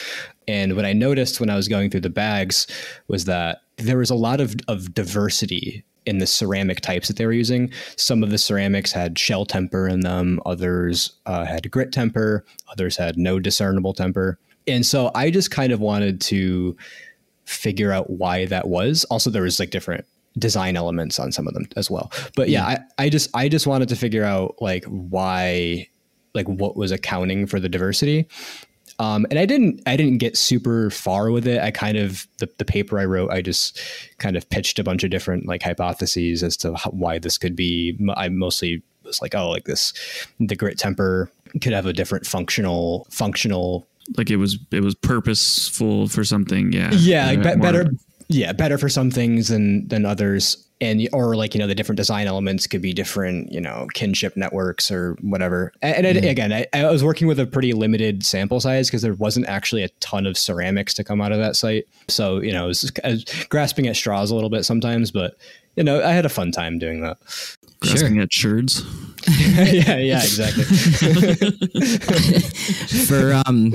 And 0.48 0.76
what 0.76 0.84
i 0.84 0.92
noticed 0.92 1.40
when 1.40 1.50
i 1.50 1.56
was 1.56 1.68
going 1.68 1.90
through 1.90 2.00
the 2.00 2.10
bags 2.10 2.66
was 3.08 3.24
that 3.24 3.62
there 3.78 3.98
was 3.98 4.10
a 4.10 4.14
lot 4.14 4.40
of, 4.40 4.54
of 4.68 4.94
diversity 4.94 5.84
in 6.06 6.18
the 6.18 6.26
ceramic 6.26 6.80
types 6.80 7.08
that 7.08 7.16
they 7.16 7.26
were 7.26 7.32
using. 7.32 7.70
Some 7.96 8.22
of 8.22 8.30
the 8.30 8.38
ceramics 8.38 8.92
had 8.92 9.18
shell 9.18 9.44
temper 9.44 9.88
in 9.88 10.00
them 10.00 10.40
others 10.46 11.12
uh, 11.26 11.44
had 11.44 11.70
grit 11.70 11.92
temper 11.92 12.44
others 12.70 12.96
had 12.96 13.18
no 13.18 13.38
discernible 13.38 13.92
temper. 13.92 14.38
And 14.68 14.84
so 14.84 15.10
i 15.14 15.30
just 15.30 15.50
kind 15.50 15.72
of 15.72 15.80
wanted 15.80 16.20
to 16.22 16.76
figure 17.44 17.92
out 17.92 18.10
why 18.10 18.46
that 18.46 18.68
was. 18.68 19.04
Also 19.04 19.30
there 19.30 19.42
was 19.42 19.60
like 19.60 19.70
different 19.70 20.04
design 20.38 20.76
elements 20.76 21.18
on 21.18 21.32
some 21.32 21.48
of 21.48 21.54
them 21.54 21.66
as 21.76 21.90
well. 21.90 22.12
But 22.34 22.48
yeah, 22.48 22.64
I, 22.64 22.78
I 22.98 23.08
just 23.08 23.30
i 23.34 23.48
just 23.48 23.66
wanted 23.66 23.88
to 23.88 23.96
figure 23.96 24.24
out 24.24 24.56
like 24.60 24.84
why 24.84 25.88
like 26.34 26.46
what 26.46 26.76
was 26.76 26.92
accounting 26.92 27.46
for 27.46 27.58
the 27.58 27.68
diversity 27.68 28.28
Um, 28.98 29.26
and 29.30 29.38
I 29.38 29.44
didn't 29.44 29.82
I 29.86 29.96
didn't 29.96 30.18
get 30.18 30.36
super 30.36 30.90
far 30.90 31.30
with 31.30 31.46
it. 31.46 31.60
I 31.60 31.70
kind 31.70 31.98
of 31.98 32.26
the, 32.38 32.48
the 32.58 32.64
paper 32.64 32.98
I 32.98 33.04
wrote, 33.04 33.30
I 33.30 33.42
just 33.42 33.80
kind 34.18 34.36
of 34.36 34.48
pitched 34.48 34.78
a 34.78 34.84
bunch 34.84 35.04
of 35.04 35.10
different 35.10 35.46
like 35.46 35.62
hypotheses 35.62 36.42
as 36.42 36.56
to 36.58 36.74
how, 36.74 36.90
why 36.90 37.18
this 37.18 37.36
could 37.36 37.54
be. 37.54 37.98
I 38.16 38.28
mostly 38.28 38.82
was 39.04 39.20
like, 39.20 39.34
oh, 39.34 39.50
like 39.50 39.64
this, 39.64 39.92
the 40.40 40.56
grit 40.56 40.78
temper 40.78 41.30
could 41.62 41.72
have 41.72 41.86
a 41.86 41.92
different 41.92 42.26
functional 42.26 43.06
functional. 43.10 43.86
Like 44.16 44.30
it 44.30 44.36
was 44.36 44.58
it 44.70 44.80
was 44.80 44.94
purposeful 44.94 46.08
for 46.08 46.24
something. 46.24 46.72
Yeah. 46.72 46.90
Yeah, 46.92 47.26
like 47.26 47.42
be- 47.42 47.60
better. 47.60 47.86
Yeah, 48.28 48.52
better 48.52 48.78
for 48.78 48.88
some 48.88 49.10
things 49.10 49.48
than 49.48 49.86
than 49.88 50.04
others. 50.04 50.65
And 50.78 51.08
or 51.14 51.36
like 51.36 51.54
you 51.54 51.58
know 51.58 51.66
the 51.66 51.74
different 51.74 51.96
design 51.96 52.26
elements 52.26 52.66
could 52.66 52.82
be 52.82 52.92
different 52.92 53.50
you 53.50 53.62
know 53.62 53.86
kinship 53.94 54.36
networks 54.36 54.90
or 54.90 55.16
whatever. 55.22 55.72
And, 55.80 56.06
and 56.06 56.18
I- 56.18 56.28
again, 56.28 56.52
I, 56.52 56.66
I 56.74 56.90
was 56.90 57.02
working 57.02 57.26
with 57.26 57.40
a 57.40 57.46
pretty 57.46 57.72
limited 57.72 58.26
sample 58.26 58.60
size 58.60 58.88
because 58.88 59.00
there 59.00 59.14
wasn't 59.14 59.46
actually 59.46 59.84
a 59.84 59.88
ton 60.00 60.26
of 60.26 60.36
ceramics 60.36 60.92
to 60.94 61.04
come 61.04 61.22
out 61.22 61.32
of 61.32 61.38
that 61.38 61.56
site. 61.56 61.86
So 62.08 62.40
you 62.40 62.52
know 62.52 62.64
I 62.64 62.66
was, 62.66 62.92
I 63.04 63.08
was 63.08 63.24
grasping 63.48 63.86
at 63.86 63.96
straws 63.96 64.30
a 64.30 64.34
little 64.34 64.50
bit 64.50 64.66
sometimes, 64.66 65.10
but 65.10 65.38
you 65.76 65.82
know 65.84 66.04
I 66.04 66.10
had 66.12 66.26
a 66.26 66.28
fun 66.28 66.52
time 66.52 66.78
doing 66.78 67.00
that. 67.00 67.16
grasping 67.80 68.18
at 68.18 68.30
sherds. 68.32 68.82
yeah, 69.40 69.96
yeah, 69.96 70.22
exactly. 70.22 70.62
For 73.06 73.40
um, 73.46 73.72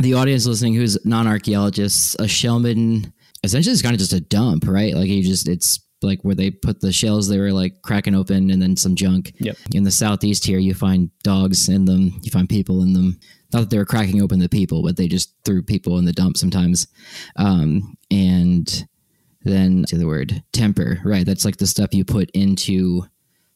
the 0.00 0.14
audience 0.14 0.46
listening 0.46 0.74
who's 0.74 1.02
non-archaeologists, 1.04 2.16
a 2.18 2.28
shell 2.28 2.58
midden 2.60 3.12
essentially 3.42 3.72
is 3.72 3.82
kind 3.82 3.94
of 3.94 3.98
just 3.98 4.12
a 4.12 4.20
dump, 4.20 4.66
right? 4.66 4.94
Like 4.94 5.08
you 5.08 5.22
just 5.22 5.48
it's 5.48 5.80
like 6.04 6.22
where 6.22 6.34
they 6.34 6.50
put 6.50 6.80
the 6.80 6.92
shells 6.92 7.28
they 7.28 7.38
were 7.38 7.52
like 7.52 7.82
cracking 7.82 8.14
open 8.14 8.50
and 8.50 8.60
then 8.60 8.76
some 8.76 8.94
junk. 8.94 9.32
Yep. 9.38 9.56
In 9.74 9.84
the 9.84 9.90
southeast 9.90 10.44
here, 10.44 10.58
you 10.58 10.74
find 10.74 11.10
dogs 11.22 11.68
in 11.68 11.84
them, 11.84 12.20
you 12.22 12.30
find 12.30 12.48
people 12.48 12.82
in 12.82 12.92
them. 12.92 13.18
Not 13.52 13.60
that 13.60 13.70
they 13.70 13.78
were 13.78 13.84
cracking 13.84 14.20
open 14.20 14.40
the 14.40 14.48
people, 14.48 14.82
but 14.82 14.96
they 14.96 15.06
just 15.06 15.32
threw 15.44 15.62
people 15.62 15.98
in 15.98 16.04
the 16.04 16.12
dump 16.12 16.36
sometimes. 16.36 16.88
Um, 17.36 17.96
and 18.10 18.86
then 19.44 19.84
the 19.92 20.06
word 20.06 20.42
temper, 20.52 21.00
right? 21.04 21.24
That's 21.24 21.44
like 21.44 21.58
the 21.58 21.66
stuff 21.66 21.94
you 21.94 22.04
put 22.04 22.30
into 22.30 23.04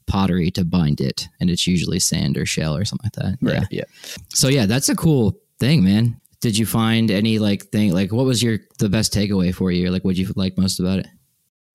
pottery 0.07 0.51
to 0.53 0.65
bind 0.65 1.01
it, 1.01 1.29
and 1.41 1.51
it's 1.51 1.67
usually 1.67 1.99
sand 1.99 2.37
or 2.37 2.47
shell 2.47 2.77
or 2.77 2.85
something 2.85 3.11
like 3.15 3.25
that. 3.25 3.39
Yeah. 3.41 3.59
Right. 3.59 3.69
Yeah. 3.71 3.85
So 4.29 4.49
yeah, 4.49 4.67
that's 4.67 4.89
a 4.89 4.97
cool 4.97 5.39
thing, 5.59 5.85
man. 5.85 6.21
Did 6.41 6.57
you 6.57 6.67
find 6.67 7.11
any 7.11 7.39
like 7.39 7.67
thing 7.67 7.93
like 7.93 8.13
what 8.13 8.25
was 8.25 8.43
your 8.43 8.59
the 8.79 8.89
best 8.89 9.13
takeaway 9.13 9.55
for 9.55 9.73
you? 9.73 9.89
Or, 9.89 9.91
like 9.91 10.05
what 10.05 10.17
you 10.17 10.33
like 10.37 10.57
most 10.57 10.79
about 10.79 11.01
it? 11.01 11.09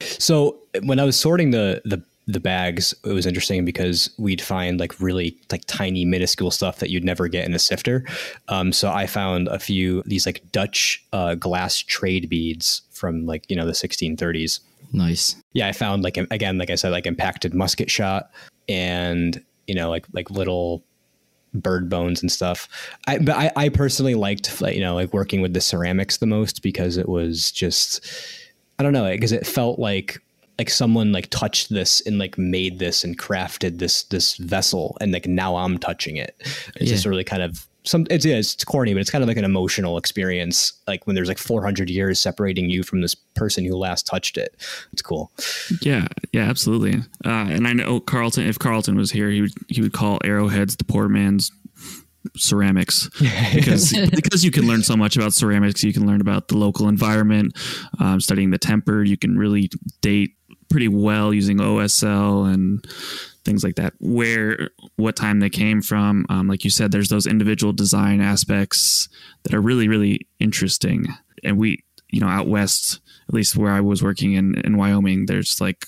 So 0.01 0.62
when 0.81 0.99
I 0.99 1.03
was 1.03 1.19
sorting 1.19 1.51
the 1.51 1.81
the 1.85 2.03
the 2.25 2.39
bags, 2.39 2.93
it 3.03 3.11
was 3.11 3.25
interesting 3.25 3.65
because 3.65 4.09
we'd 4.17 4.41
find 4.41 4.79
like 4.79 4.99
really 5.01 5.37
like 5.51 5.63
tiny 5.65 6.05
minuscule 6.05 6.51
stuff 6.51 6.79
that 6.79 6.89
you'd 6.89 7.03
never 7.03 7.27
get 7.27 7.45
in 7.45 7.53
a 7.53 7.59
sifter. 7.59 8.05
Um, 8.47 8.71
so 8.71 8.89
I 8.91 9.07
found 9.07 9.49
a 9.49 9.59
few 9.59 10.03
these 10.05 10.25
like 10.25 10.41
Dutch 10.51 11.03
uh, 11.11 11.35
glass 11.35 11.77
trade 11.77 12.29
beads 12.29 12.83
from 12.91 13.25
like 13.25 13.49
you 13.49 13.55
know 13.55 13.65
the 13.65 13.73
1630s. 13.73 14.59
Nice. 14.93 15.35
Yeah, 15.53 15.67
I 15.67 15.71
found 15.71 16.03
like 16.03 16.17
again, 16.17 16.57
like 16.57 16.69
I 16.69 16.75
said, 16.75 16.91
like 16.91 17.05
impacted 17.05 17.53
musket 17.53 17.91
shot 17.91 18.31
and 18.69 19.43
you 19.67 19.75
know 19.75 19.89
like 19.89 20.05
like 20.13 20.29
little 20.29 20.83
bird 21.53 21.89
bones 21.89 22.21
and 22.21 22.31
stuff. 22.31 22.69
I 23.07 23.17
but 23.17 23.35
I, 23.35 23.51
I 23.55 23.69
personally 23.69 24.15
liked 24.15 24.61
like, 24.61 24.75
you 24.75 24.81
know 24.81 24.95
like 24.95 25.13
working 25.13 25.41
with 25.41 25.53
the 25.53 25.61
ceramics 25.61 26.17
the 26.17 26.25
most 26.25 26.63
because 26.63 26.95
it 26.97 27.09
was 27.09 27.51
just 27.51 28.05
I 28.79 28.83
don't 28.83 28.93
know 28.93 29.09
because 29.11 29.31
it 29.31 29.45
felt 29.45 29.77
like 29.77 30.19
like 30.59 30.69
someone 30.69 31.11
like 31.11 31.29
touched 31.29 31.69
this 31.69 32.01
and 32.05 32.19
like 32.19 32.37
made 32.37 32.79
this 32.79 33.03
and 33.03 33.17
crafted 33.17 33.79
this 33.79 34.03
this 34.03 34.37
vessel 34.37 34.97
and 35.01 35.11
like 35.11 35.27
now 35.27 35.55
I'm 35.55 35.77
touching 35.77 36.17
it. 36.17 36.35
It's 36.75 36.89
just 36.89 37.05
Yeah. 37.05 37.09
really 37.09 37.23
kind 37.23 37.41
of 37.41 37.67
some 37.85 38.07
it's 38.09 38.23
yeah, 38.23 38.35
it's 38.37 38.63
corny, 38.63 38.93
but 38.93 39.01
it's 39.01 39.09
kind 39.09 39.23
of 39.23 39.27
like 39.27 39.35
an 39.35 39.43
emotional 39.43 39.97
experience. 39.97 40.71
Like 40.87 41.05
when 41.05 41.15
there's 41.15 41.27
like 41.27 41.37
400 41.37 41.89
years 41.89 42.17
separating 42.19 42.69
you 42.69 42.81
from 42.83 43.01
this 43.01 43.13
person 43.13 43.65
who 43.65 43.75
last 43.75 44.07
touched 44.07 44.37
it. 44.37 44.55
It's 44.93 45.01
cool. 45.01 45.31
Yeah, 45.81 46.07
yeah, 46.31 46.43
absolutely. 46.49 46.99
Uh, 47.25 47.29
and 47.49 47.67
I 47.67 47.73
know 47.73 47.99
Carlton. 47.99 48.47
If 48.47 48.57
Carlton 48.57 48.95
was 48.95 49.11
here, 49.11 49.29
he 49.29 49.41
would 49.41 49.51
he 49.67 49.81
would 49.81 49.91
call 49.91 50.19
arrowheads 50.23 50.77
the 50.77 50.85
poor 50.85 51.09
man's 51.09 51.51
ceramics 52.37 53.09
because 53.53 53.91
because 54.11 54.45
you 54.45 54.51
can 54.51 54.65
learn 54.65 54.81
so 54.81 54.95
much 54.95 55.17
about 55.17 55.33
ceramics. 55.33 55.83
You 55.83 55.91
can 55.91 56.07
learn 56.07 56.21
about 56.21 56.47
the 56.47 56.57
local 56.57 56.87
environment, 56.87 57.57
um, 57.99 58.21
studying 58.21 58.51
the 58.51 58.57
temper. 58.57 59.03
You 59.03 59.17
can 59.17 59.37
really 59.37 59.69
date 60.01 60.35
pretty 60.73 60.87
well 60.87 61.31
using 61.31 61.59
OSL 61.59 62.51
and 62.51 62.83
things 63.45 63.63
like 63.63 63.75
that. 63.75 63.93
Where 63.99 64.71
what 64.95 65.15
time 65.15 65.39
they 65.39 65.51
came 65.51 65.83
from, 65.83 66.25
um, 66.29 66.47
like 66.47 66.63
you 66.63 66.71
said, 66.71 66.91
there's 66.91 67.09
those 67.09 67.27
individual 67.27 67.73
design 67.73 68.21
aspects 68.21 69.07
that 69.43 69.53
are 69.53 69.61
really 69.61 69.87
really 69.87 70.27
interesting. 70.39 71.05
And 71.43 71.59
we, 71.59 71.83
you 72.09 72.19
know, 72.19 72.27
out 72.27 72.47
west, 72.47 73.01
at 73.29 73.35
least 73.35 73.55
where 73.55 73.71
I 73.71 73.81
was 73.81 74.01
working 74.01 74.33
in 74.33 74.59
in 74.61 74.77
Wyoming, 74.77 75.27
there's 75.27 75.61
like 75.61 75.85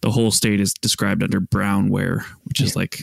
the 0.00 0.10
whole 0.10 0.32
state 0.32 0.60
is 0.60 0.74
described 0.74 1.22
under 1.22 1.38
brown 1.38 1.88
ware, 1.88 2.26
which 2.42 2.60
is 2.60 2.74
like 2.74 3.02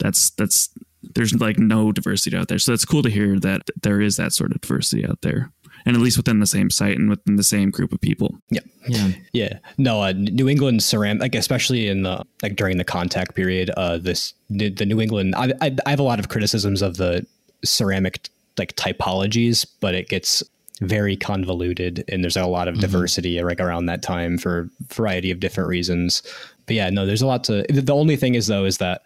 that's 0.00 0.30
that's 0.30 0.70
there's 1.14 1.34
like 1.34 1.58
no 1.58 1.92
diversity 1.92 2.36
out 2.36 2.48
there. 2.48 2.58
So 2.58 2.72
it's 2.72 2.84
cool 2.84 3.02
to 3.04 3.10
hear 3.10 3.38
that 3.38 3.62
there 3.80 4.00
is 4.00 4.16
that 4.16 4.32
sort 4.32 4.50
of 4.50 4.60
diversity 4.60 5.06
out 5.06 5.20
there, 5.22 5.52
and 5.84 5.96
at 5.96 6.02
least 6.02 6.16
within 6.16 6.40
the 6.40 6.46
same 6.46 6.70
site 6.70 6.98
and 6.98 7.08
within 7.08 7.36
the 7.36 7.42
same 7.42 7.70
group 7.70 7.92
of 7.92 8.00
people. 8.00 8.38
Yeah. 8.50 8.60
Yeah. 8.88 9.08
Yeah, 9.32 9.58
no, 9.78 10.02
uh, 10.02 10.12
New 10.12 10.48
England 10.48 10.82
ceramic, 10.82 11.22
like 11.22 11.34
especially 11.34 11.88
in 11.88 12.02
the 12.02 12.24
like 12.42 12.56
during 12.56 12.78
the 12.78 12.84
contact 12.84 13.34
period, 13.34 13.70
uh, 13.76 13.98
this 13.98 14.34
the, 14.50 14.70
the 14.70 14.86
New 14.86 15.00
England. 15.00 15.34
I, 15.36 15.52
I 15.60 15.76
I 15.86 15.90
have 15.90 16.00
a 16.00 16.04
lot 16.04 16.18
of 16.18 16.28
criticisms 16.28 16.82
of 16.82 16.96
the 16.96 17.26
ceramic 17.64 18.28
like 18.58 18.74
typologies, 18.76 19.66
but 19.80 19.94
it 19.94 20.08
gets 20.08 20.42
very 20.80 21.16
convoluted, 21.16 22.04
and 22.08 22.22
there's 22.22 22.36
a 22.36 22.46
lot 22.46 22.68
of 22.68 22.78
diversity 22.80 23.40
like 23.42 23.60
around 23.60 23.86
that 23.86 24.02
time 24.02 24.36
for 24.36 24.60
a 24.60 24.94
variety 24.94 25.30
of 25.30 25.40
different 25.40 25.68
reasons. 25.68 26.22
But 26.66 26.76
yeah, 26.76 26.90
no, 26.90 27.06
there's 27.06 27.22
a 27.22 27.26
lot 27.26 27.44
to. 27.44 27.64
The 27.68 27.94
only 27.94 28.16
thing 28.16 28.34
is 28.34 28.46
though 28.48 28.64
is 28.64 28.78
that 28.78 29.02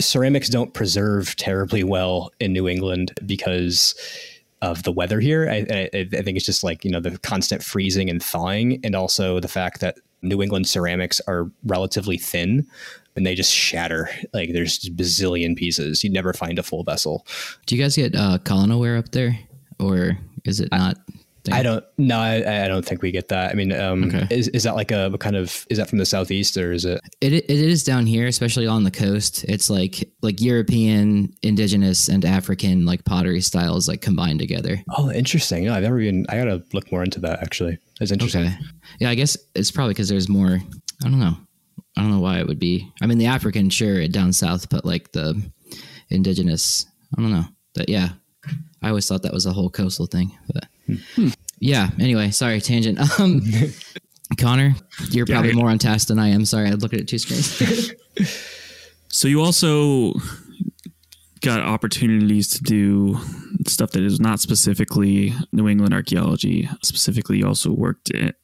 ceramics 0.00 0.48
don't 0.48 0.72
preserve 0.72 1.36
terribly 1.36 1.84
well 1.84 2.32
in 2.40 2.52
New 2.52 2.68
England 2.68 3.12
because 3.26 3.94
of 4.62 4.82
the 4.82 4.92
weather 4.92 5.20
here. 5.20 5.48
I, 5.48 5.66
I, 5.70 5.90
I 5.94 6.22
think 6.22 6.36
it's 6.36 6.46
just 6.46 6.62
like 6.62 6.84
you 6.84 6.90
know 6.90 7.00
the 7.00 7.18
constant 7.18 7.62
freezing 7.62 8.10
and 8.10 8.22
thawing, 8.22 8.80
and 8.84 8.94
also 8.94 9.40
the 9.40 9.48
fact 9.48 9.80
that 9.80 9.98
New 10.22 10.42
England 10.42 10.68
ceramics 10.68 11.20
are 11.26 11.50
relatively 11.64 12.18
thin 12.18 12.66
and 13.16 13.26
they 13.26 13.34
just 13.34 13.52
shatter. 13.52 14.08
Like 14.32 14.52
there's 14.52 14.78
bazillion 14.90 15.56
pieces. 15.56 16.04
You 16.04 16.10
never 16.10 16.32
find 16.32 16.58
a 16.58 16.62
full 16.62 16.84
vessel. 16.84 17.26
Do 17.66 17.76
you 17.76 17.82
guys 17.82 17.96
get 17.96 18.14
uh 18.14 18.38
colonoware 18.42 18.98
up 18.98 19.10
there? 19.10 19.38
Or 19.78 20.18
is 20.44 20.60
it 20.60 20.70
not 20.70 20.96
there? 21.44 21.54
I 21.54 21.62
don't. 21.62 21.84
No, 21.98 22.18
I, 22.18 22.64
I 22.64 22.68
don't 22.68 22.84
think 22.84 23.02
we 23.02 23.10
get 23.10 23.28
that. 23.28 23.50
I 23.50 23.54
mean, 23.54 23.72
um, 23.72 24.04
Okay. 24.04 24.26
is 24.30 24.48
is 24.48 24.62
that 24.64 24.74
like 24.74 24.90
a 24.90 25.10
kind 25.18 25.36
of? 25.36 25.66
Is 25.70 25.78
that 25.78 25.88
from 25.88 25.98
the 25.98 26.06
southeast 26.06 26.56
or 26.56 26.72
is 26.72 26.84
it? 26.84 27.00
It 27.20 27.32
it 27.32 27.50
is 27.50 27.84
down 27.84 28.06
here, 28.06 28.26
especially 28.26 28.66
on 28.66 28.84
the 28.84 28.90
coast. 28.90 29.44
It's 29.48 29.70
like 29.70 30.08
like 30.22 30.40
European, 30.40 31.32
indigenous, 31.42 32.08
and 32.08 32.24
African 32.24 32.84
like 32.86 33.04
pottery 33.04 33.40
styles 33.40 33.88
like 33.88 34.00
combined 34.00 34.38
together. 34.40 34.82
Oh, 34.96 35.10
interesting. 35.10 35.64
No, 35.64 35.74
I've 35.74 35.82
never 35.82 36.00
even. 36.00 36.26
I 36.28 36.36
gotta 36.38 36.62
look 36.72 36.90
more 36.92 37.02
into 37.04 37.20
that. 37.20 37.42
Actually, 37.42 37.78
that's 37.98 38.10
interesting. 38.12 38.46
Okay. 38.46 38.56
Yeah, 38.98 39.10
I 39.10 39.14
guess 39.14 39.36
it's 39.54 39.70
probably 39.70 39.94
because 39.94 40.08
there's 40.08 40.28
more. 40.28 40.58
I 41.04 41.08
don't 41.08 41.20
know. 41.20 41.36
I 41.96 42.02
don't 42.02 42.10
know 42.12 42.20
why 42.20 42.38
it 42.38 42.46
would 42.46 42.60
be. 42.60 42.90
I 43.02 43.06
mean, 43.06 43.18
the 43.18 43.26
African, 43.26 43.68
sure, 43.68 44.06
down 44.08 44.32
south, 44.32 44.68
but 44.70 44.84
like 44.84 45.12
the 45.12 45.40
indigenous, 46.08 46.86
I 47.16 47.20
don't 47.22 47.32
know. 47.32 47.44
But 47.74 47.88
yeah, 47.88 48.10
I 48.82 48.88
always 48.88 49.06
thought 49.08 49.22
that 49.22 49.32
was 49.32 49.46
a 49.46 49.52
whole 49.52 49.70
coastal 49.70 50.06
thing. 50.06 50.36
But 50.52 50.66
yeah. 51.58 51.90
Anyway, 51.98 52.30
sorry, 52.30 52.60
tangent. 52.60 52.98
Um, 53.18 53.42
Connor, 54.38 54.76
you're 55.10 55.26
Yeah, 55.28 55.34
probably 55.34 55.50
I- 55.50 55.54
more 55.54 55.70
on 55.70 55.78
task 55.78 56.06
than 56.08 56.18
I 56.20 56.28
am. 56.28 56.44
Sorry, 56.44 56.68
I 56.68 56.72
looked 56.72 56.94
at 56.94 57.08
two 57.08 57.18
screens. 57.18 57.92
So 59.12 59.26
you 59.26 59.42
also 59.42 60.12
got 61.40 61.60
opportunities 61.62 62.46
to 62.50 62.62
do 62.62 63.18
stuff 63.66 63.90
that 63.90 64.04
is 64.04 64.20
not 64.20 64.38
specifically 64.38 65.34
New 65.50 65.68
England 65.68 65.92
archaeology. 65.92 66.68
Specifically, 66.84 67.38
you 67.38 67.46
also 67.46 67.72
worked 67.72 68.14
at 68.14 68.36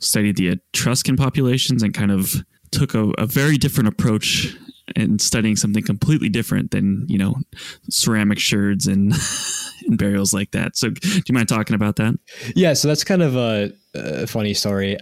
studied 0.00 0.36
the 0.36 0.48
Etruscan 0.48 1.16
populations 1.16 1.82
and 1.82 1.94
kind 1.94 2.10
of 2.10 2.34
took 2.72 2.94
a, 2.94 3.08
a 3.16 3.24
very 3.24 3.56
different 3.56 3.88
approach 3.88 4.54
in 4.94 5.18
studying 5.18 5.56
something 5.56 5.82
completely 5.82 6.28
different 6.28 6.72
than 6.72 7.06
you 7.08 7.16
know 7.16 7.36
ceramic 7.88 8.38
sherds 8.38 8.86
and 8.86 9.14
and 9.86 9.98
burials 9.98 10.32
like 10.32 10.50
that. 10.52 10.76
So, 10.76 10.90
do 10.90 11.22
you 11.26 11.34
mind 11.34 11.48
talking 11.48 11.74
about 11.74 11.96
that? 11.96 12.18
Yeah, 12.54 12.74
so 12.74 12.88
that's 12.88 13.04
kind 13.04 13.22
of 13.22 13.36
a, 13.36 13.72
a 13.94 14.26
funny 14.26 14.54
story. 14.54 14.98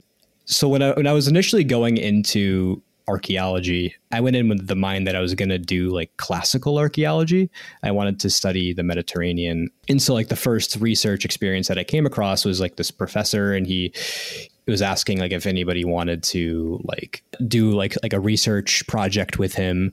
So 0.46 0.68
when 0.68 0.82
I 0.82 0.92
when 0.92 1.06
I 1.06 1.12
was 1.12 1.28
initially 1.28 1.64
going 1.64 1.96
into 1.96 2.82
archaeology, 3.10 3.94
I 4.12 4.20
went 4.20 4.36
in 4.36 4.48
with 4.48 4.68
the 4.68 4.76
mind 4.76 5.06
that 5.06 5.16
I 5.16 5.20
was 5.20 5.34
going 5.34 5.48
to 5.48 5.58
do 5.58 5.90
like 5.90 6.16
classical 6.16 6.78
archaeology. 6.78 7.50
I 7.82 7.90
wanted 7.90 8.20
to 8.20 8.30
study 8.30 8.72
the 8.72 8.84
Mediterranean. 8.84 9.70
And 9.88 10.00
so 10.00 10.14
like 10.14 10.28
the 10.28 10.36
first 10.36 10.76
research 10.76 11.24
experience 11.24 11.68
that 11.68 11.78
I 11.78 11.84
came 11.84 12.06
across 12.06 12.44
was 12.44 12.60
like 12.60 12.76
this 12.76 12.90
professor 12.90 13.52
and 13.52 13.66
he 13.66 13.92
was 14.66 14.80
asking 14.80 15.18
like 15.18 15.32
if 15.32 15.46
anybody 15.46 15.84
wanted 15.84 16.22
to 16.22 16.80
like 16.84 17.24
do 17.48 17.72
like 17.72 17.96
like 18.02 18.12
a 18.12 18.20
research 18.20 18.86
project 18.86 19.38
with 19.38 19.54
him 19.54 19.92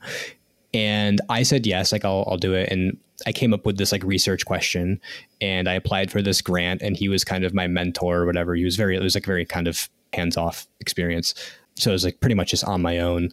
and 0.73 1.19
I 1.29 1.43
said 1.43 1.65
yes, 1.65 1.91
like 1.91 2.05
I'll 2.05 2.25
I'll 2.27 2.37
do 2.37 2.53
it. 2.53 2.71
And 2.71 2.97
I 3.25 3.31
came 3.31 3.53
up 3.53 3.65
with 3.65 3.77
this 3.77 3.91
like 3.91 4.03
research 4.03 4.45
question 4.45 5.01
and 5.41 5.67
I 5.67 5.73
applied 5.73 6.11
for 6.11 6.21
this 6.21 6.41
grant 6.41 6.81
and 6.81 6.95
he 6.95 7.09
was 7.09 7.23
kind 7.23 7.43
of 7.43 7.53
my 7.53 7.67
mentor 7.67 8.17
or 8.17 8.25
whatever. 8.25 8.53
He 8.53 8.63
was 8.63 8.75
very, 8.75 8.95
it 8.95 9.01
was 9.01 9.15
like 9.15 9.25
very 9.25 9.45
kind 9.45 9.67
of 9.67 9.89
hands 10.13 10.37
off 10.37 10.67
experience. 10.79 11.33
So 11.75 11.91
it 11.91 11.93
was 11.93 12.05
like 12.05 12.19
pretty 12.19 12.35
much 12.35 12.51
just 12.51 12.63
on 12.63 12.81
my 12.81 12.99
own 12.99 13.29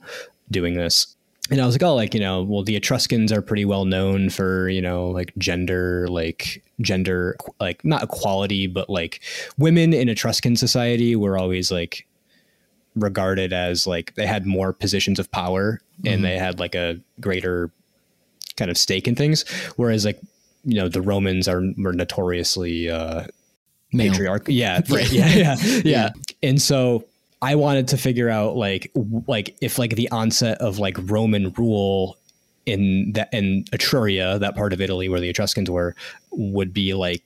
doing 0.50 0.74
this. 0.74 1.14
And 1.50 1.60
I 1.60 1.66
was 1.66 1.74
like, 1.74 1.82
oh, 1.82 1.94
like, 1.94 2.14
you 2.14 2.20
know, 2.20 2.42
well, 2.42 2.62
the 2.62 2.76
Etruscans 2.76 3.30
are 3.30 3.42
pretty 3.42 3.66
well 3.66 3.84
known 3.84 4.30
for, 4.30 4.70
you 4.70 4.80
know, 4.80 5.10
like 5.10 5.34
gender, 5.36 6.08
like 6.08 6.64
gender, 6.80 7.36
like 7.60 7.84
not 7.84 8.02
equality, 8.02 8.66
but 8.66 8.88
like 8.88 9.20
women 9.58 9.92
in 9.92 10.08
Etruscan 10.08 10.56
society 10.56 11.14
were 11.14 11.36
always 11.36 11.70
like 11.70 12.06
regarded 12.96 13.52
as 13.52 13.86
like 13.86 14.14
they 14.14 14.26
had 14.26 14.46
more 14.46 14.72
positions 14.72 15.18
of 15.18 15.30
power 15.30 15.80
and 15.98 16.06
mm-hmm. 16.06 16.22
they 16.22 16.38
had 16.38 16.60
like 16.60 16.74
a 16.74 16.98
greater 17.20 17.70
kind 18.56 18.70
of 18.70 18.78
stake 18.78 19.08
in 19.08 19.14
things. 19.14 19.44
Whereas 19.76 20.04
like, 20.04 20.20
you 20.64 20.80
know, 20.80 20.88
the 20.88 21.02
Romans 21.02 21.48
are 21.48 21.62
were 21.76 21.92
notoriously 21.92 22.88
uh 22.88 23.26
matriarch. 23.92 24.44
Yeah, 24.48 24.80
right. 24.88 25.10
yeah, 25.10 25.28
yeah, 25.28 25.56
yeah, 25.62 25.80
yeah. 25.84 26.10
And 26.42 26.60
so 26.60 27.04
I 27.42 27.54
wanted 27.54 27.88
to 27.88 27.96
figure 27.96 28.28
out 28.28 28.56
like 28.56 28.90
like 29.26 29.56
if 29.60 29.78
like 29.78 29.96
the 29.96 30.10
onset 30.10 30.58
of 30.58 30.78
like 30.78 30.96
Roman 30.98 31.52
rule 31.52 32.16
in 32.66 33.12
that 33.12 33.32
in 33.32 33.64
Etruria, 33.64 34.38
that 34.40 34.56
part 34.56 34.72
of 34.72 34.80
Italy 34.80 35.08
where 35.08 35.20
the 35.20 35.28
Etruscans 35.28 35.70
were, 35.70 35.94
would 36.30 36.72
be 36.72 36.94
like 36.94 37.22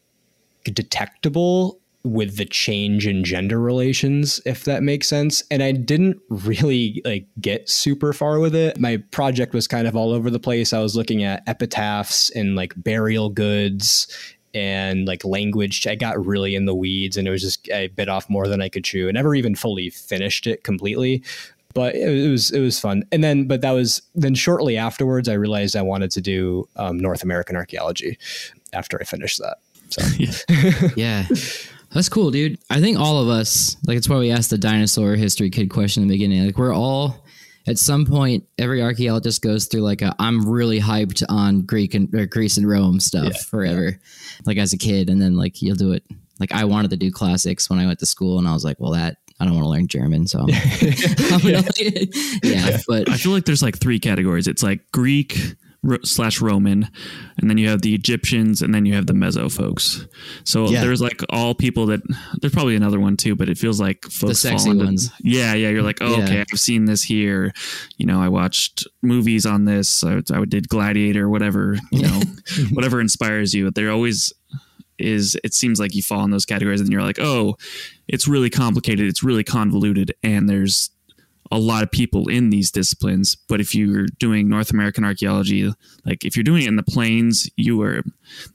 detectable 0.64 1.79
with 2.09 2.37
the 2.37 2.44
change 2.44 3.07
in 3.07 3.25
gender 3.25 3.61
relations 3.61 4.40
if 4.44 4.64
that 4.64 4.83
makes 4.83 5.09
sense. 5.09 5.42
And 5.51 5.62
i 5.62 5.73
didn't 5.73 6.18
really 6.29 7.03
like 7.05 7.27
get 7.40 7.68
super 7.68 8.12
far 8.12 8.38
with 8.38 8.55
it. 8.55 8.79
My 8.79 8.99
project 9.11 9.55
was 9.55 9.68
kind 9.68 9.87
of 9.87 9.97
all 9.97 10.12
over 10.12 10.31
the 10.31 10.40
place. 10.40 10.73
I 10.73 10.81
was 10.81 10.97
looking 10.97 11.23
at 11.23 11.42
epitaphs 11.47 12.31
and 12.31 12.57
like 12.57 12.73
burial 12.77 13.29
goods 13.31 14.07
and 14.55 15.07
like 15.07 15.25
language. 15.25 15.87
I 15.87 15.94
got 15.94 16.25
really 16.25 16.55
in 16.55 16.64
the 16.64 16.75
weeds 16.75 17.16
and 17.16 17.29
it 17.29 17.31
was 17.31 17.42
just 17.42 17.71
i 17.73 17.88
bit 17.88 18.09
off 18.09 18.29
more 18.31 18.49
than 18.49 18.62
i 18.62 18.68
could 18.68 18.85
chew. 18.85 19.09
And 19.09 19.14
never 19.14 19.35
even 19.35 19.55
fully 19.55 19.90
finished 19.90 20.47
it 20.47 20.64
completely 20.64 21.23
but 21.75 21.94
it 21.94 22.31
was 22.31 22.51
it 22.51 22.61
was 22.61 22.81
fun. 22.81 23.05
And 23.12 23.23
then 23.23 23.47
but 23.47 23.61
that 23.61 23.73
was 23.73 24.03
then 24.14 24.35
shortly 24.35 24.77
afterwards 24.77 25.29
i 25.29 25.35
realized 25.35 25.77
i 25.77 25.83
wanted 25.83 26.11
to 26.12 26.21
do 26.21 26.68
um, 26.77 26.99
north 26.99 27.23
american 27.23 27.57
archaeology 27.57 28.18
after 28.73 28.99
i 29.01 29.05
finished 29.05 29.38
that 29.38 29.59
so. 29.90 30.03
Yeah. 30.18 30.88
yeah. 30.97 31.27
That's 31.92 32.09
cool, 32.09 32.31
dude. 32.31 32.59
I 32.68 32.81
think 32.81 32.98
all 32.98 33.22
of 33.22 33.29
us, 33.29 33.77
like, 33.87 33.96
it's 33.96 34.09
why 34.09 34.18
we 34.18 34.31
asked 34.31 34.51
the 34.51 34.59
dinosaur 34.59 35.14
history 35.14 35.51
kid 35.51 35.70
question 35.70 36.03
in 36.03 36.09
the 36.09 36.14
beginning. 36.14 36.44
Like, 36.44 36.59
we're 36.59 36.74
all 36.74 37.24
at 37.68 37.79
some 37.79 38.07
point, 38.07 38.44
every 38.57 38.83
archaeologist 38.83 39.42
goes 39.42 39.66
through 39.66 39.83
like 39.83 40.01
a 40.01 40.14
I'm 40.18 40.48
really 40.48 40.81
hyped 40.81 41.22
on 41.29 41.62
Greek 41.62 41.92
and 41.92 42.11
Greece 42.31 42.57
and 42.57 42.66
Rome 42.66 42.98
stuff 42.98 43.33
yeah, 43.35 43.42
forever, 43.42 43.90
yeah. 43.90 44.40
like 44.46 44.57
as 44.57 44.72
a 44.72 44.79
kid, 44.79 45.11
and 45.11 45.20
then 45.20 45.37
like 45.37 45.61
you'll 45.61 45.77
do 45.77 45.92
it. 45.92 46.03
Like 46.40 46.53
I 46.53 46.64
wanted 46.64 46.90
to 46.92 46.96
do 46.96 47.11
classics 47.11 47.68
when 47.68 47.79
I 47.79 47.87
went 47.87 47.98
to 47.98 48.07
school, 48.07 48.38
and 48.38 48.48
I 48.48 48.55
was 48.55 48.64
like, 48.64 48.81
well, 48.81 48.92
that 48.92 49.18
I 49.38 49.44
don't 49.44 49.55
want 49.55 49.64
to 49.64 49.70
learn 49.70 49.87
German, 49.87 50.27
so 50.27 50.40
I'm, 50.40 50.48
I'm 51.31 51.40
gonna, 51.42 51.62
yeah. 52.42 52.79
But 52.88 53.11
I 53.11 53.18
feel 53.18 53.33
like 53.33 53.44
there's 53.44 53.62
like 53.62 53.79
three 53.79 54.01
categories. 54.01 54.46
It's 54.46 54.62
like 54.62 54.90
Greek, 54.92 55.38
slash 56.03 56.41
Roman, 56.41 56.88
and 57.38 57.49
then 57.49 57.57
you 57.59 57.69
have 57.69 57.83
the 57.83 57.95
Egyptians, 57.95 58.62
and 58.62 58.75
then 58.75 58.85
you 58.85 58.95
have 58.95 59.07
the 59.07 59.12
Meso 59.12 59.51
folks. 59.51 60.07
So 60.45 60.69
yeah. 60.69 60.81
there's 60.81 61.01
like 61.01 61.23
all 61.31 61.55
people 61.55 61.87
that 61.87 62.01
there's 62.41 62.53
probably 62.53 62.77
another 62.77 62.99
one 62.99 63.17
too, 63.17 63.37
but 63.37 63.49
it 63.49 63.59
feels 63.59 63.81
like 63.81 64.05
folks 64.05 64.43
the 64.43 64.49
sexy 64.49 64.75
ones. 64.75 65.11
Yeah, 65.21 65.55
yeah. 65.55 65.69
You're 65.69 65.83
like, 65.83 65.99
oh, 66.01 66.17
yeah. 66.17 66.25
okay, 66.25 66.41
I've 66.41 66.61
seen 66.61 66.87
this 66.87 67.03
here. 67.03 67.53
You 67.97 68.07
know, 68.07 68.21
I 68.21 68.29
watched 68.29 68.87
movies 69.03 69.47
on 69.47 69.64
this. 69.64 70.03
I, 70.03 70.21
I 70.33 70.45
did 70.45 70.69
Gladiator, 70.69 71.29
whatever. 71.29 71.77
You 71.93 72.03
know, 72.03 72.21
whatever 72.73 73.01
inspires 73.01 73.55
you. 73.55 73.67
But 73.67 73.75
there 73.75 73.91
always 73.91 74.33
is. 74.99 75.37
It 75.45 75.55
seems 75.55 75.79
like 75.79 75.95
you 75.95 76.03
fall 76.03 76.25
in 76.25 76.31
those 76.31 76.47
categories, 76.47 76.81
and 76.81 76.91
you're 76.91 77.03
like, 77.03 77.21
oh, 77.21 77.57
it's 78.09 78.27
really 78.27 78.51
complicated. 78.51 79.07
It's 79.07 79.23
really 79.23 79.45
convoluted, 79.45 80.14
and 80.23 80.49
there's 80.49 80.91
a 81.51 81.59
lot 81.59 81.83
of 81.83 81.91
people 81.91 82.29
in 82.29 82.51
these 82.51 82.71
disciplines. 82.71 83.35
But 83.35 83.61
if 83.61 83.75
you're 83.75 84.07
doing 84.19 84.49
North 84.49 84.71
American 84.71 85.05
archaeology, 85.05 85.73
like 86.05 86.25
if 86.25 86.37
you're 86.37 86.45
doing 86.45 86.63
it 86.63 86.69
in 86.69 86.77
the 86.77 86.83
plains, 86.83 87.51
you 87.57 87.81
are 87.83 88.03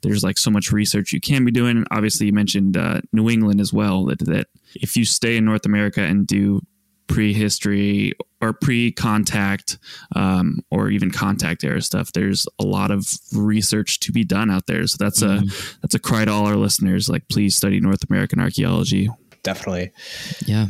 there's 0.02 0.24
like 0.24 0.38
so 0.38 0.52
much 0.52 0.72
research 0.72 1.14
you 1.14 1.22
can 1.22 1.46
be 1.46 1.52
doing. 1.52 1.86
Obviously, 1.92 2.28
you 2.28 2.34
mentioned 2.34 2.78
uh, 2.78 3.02
New 3.12 3.30
England 3.30 3.60
as 3.60 3.74
well. 3.74 4.06
That 4.06 4.20
that 4.20 4.48
if 4.76 4.96
you 4.96 5.06
stay 5.06 5.38
in 5.38 5.46
North 5.46 5.66
America 5.66 6.02
and 6.02 6.28
do 6.28 6.62
prehistory 7.08 8.14
or 8.42 8.54
pre-contact 8.54 9.78
um, 10.16 10.60
or 10.72 10.90
even 10.90 11.12
contact 11.12 11.64
era 11.64 11.82
stuff 11.82 12.14
there's 12.14 12.48
a 12.60 12.64
lot 12.64 12.92
of 12.92 13.06
research 13.34 14.00
to 14.00 14.12
be 14.12 14.24
done 14.24 14.50
out 14.50 14.66
there 14.68 14.88
so 14.88 14.96
that's 14.98 15.22
mm-hmm. 15.22 15.48
a 15.48 15.80
that's 15.82 15.94
a 15.94 16.00
cry 16.00 16.24
to 16.24 16.32
all 16.32 16.48
our 16.48 16.56
listeners 16.56 17.10
like 17.10 17.28
please 17.28 17.56
study 17.56 17.80
north 17.80 18.10
american 18.10 18.40
archaeology 18.40 19.10
definitely 19.44 19.92
yeah 20.46 20.68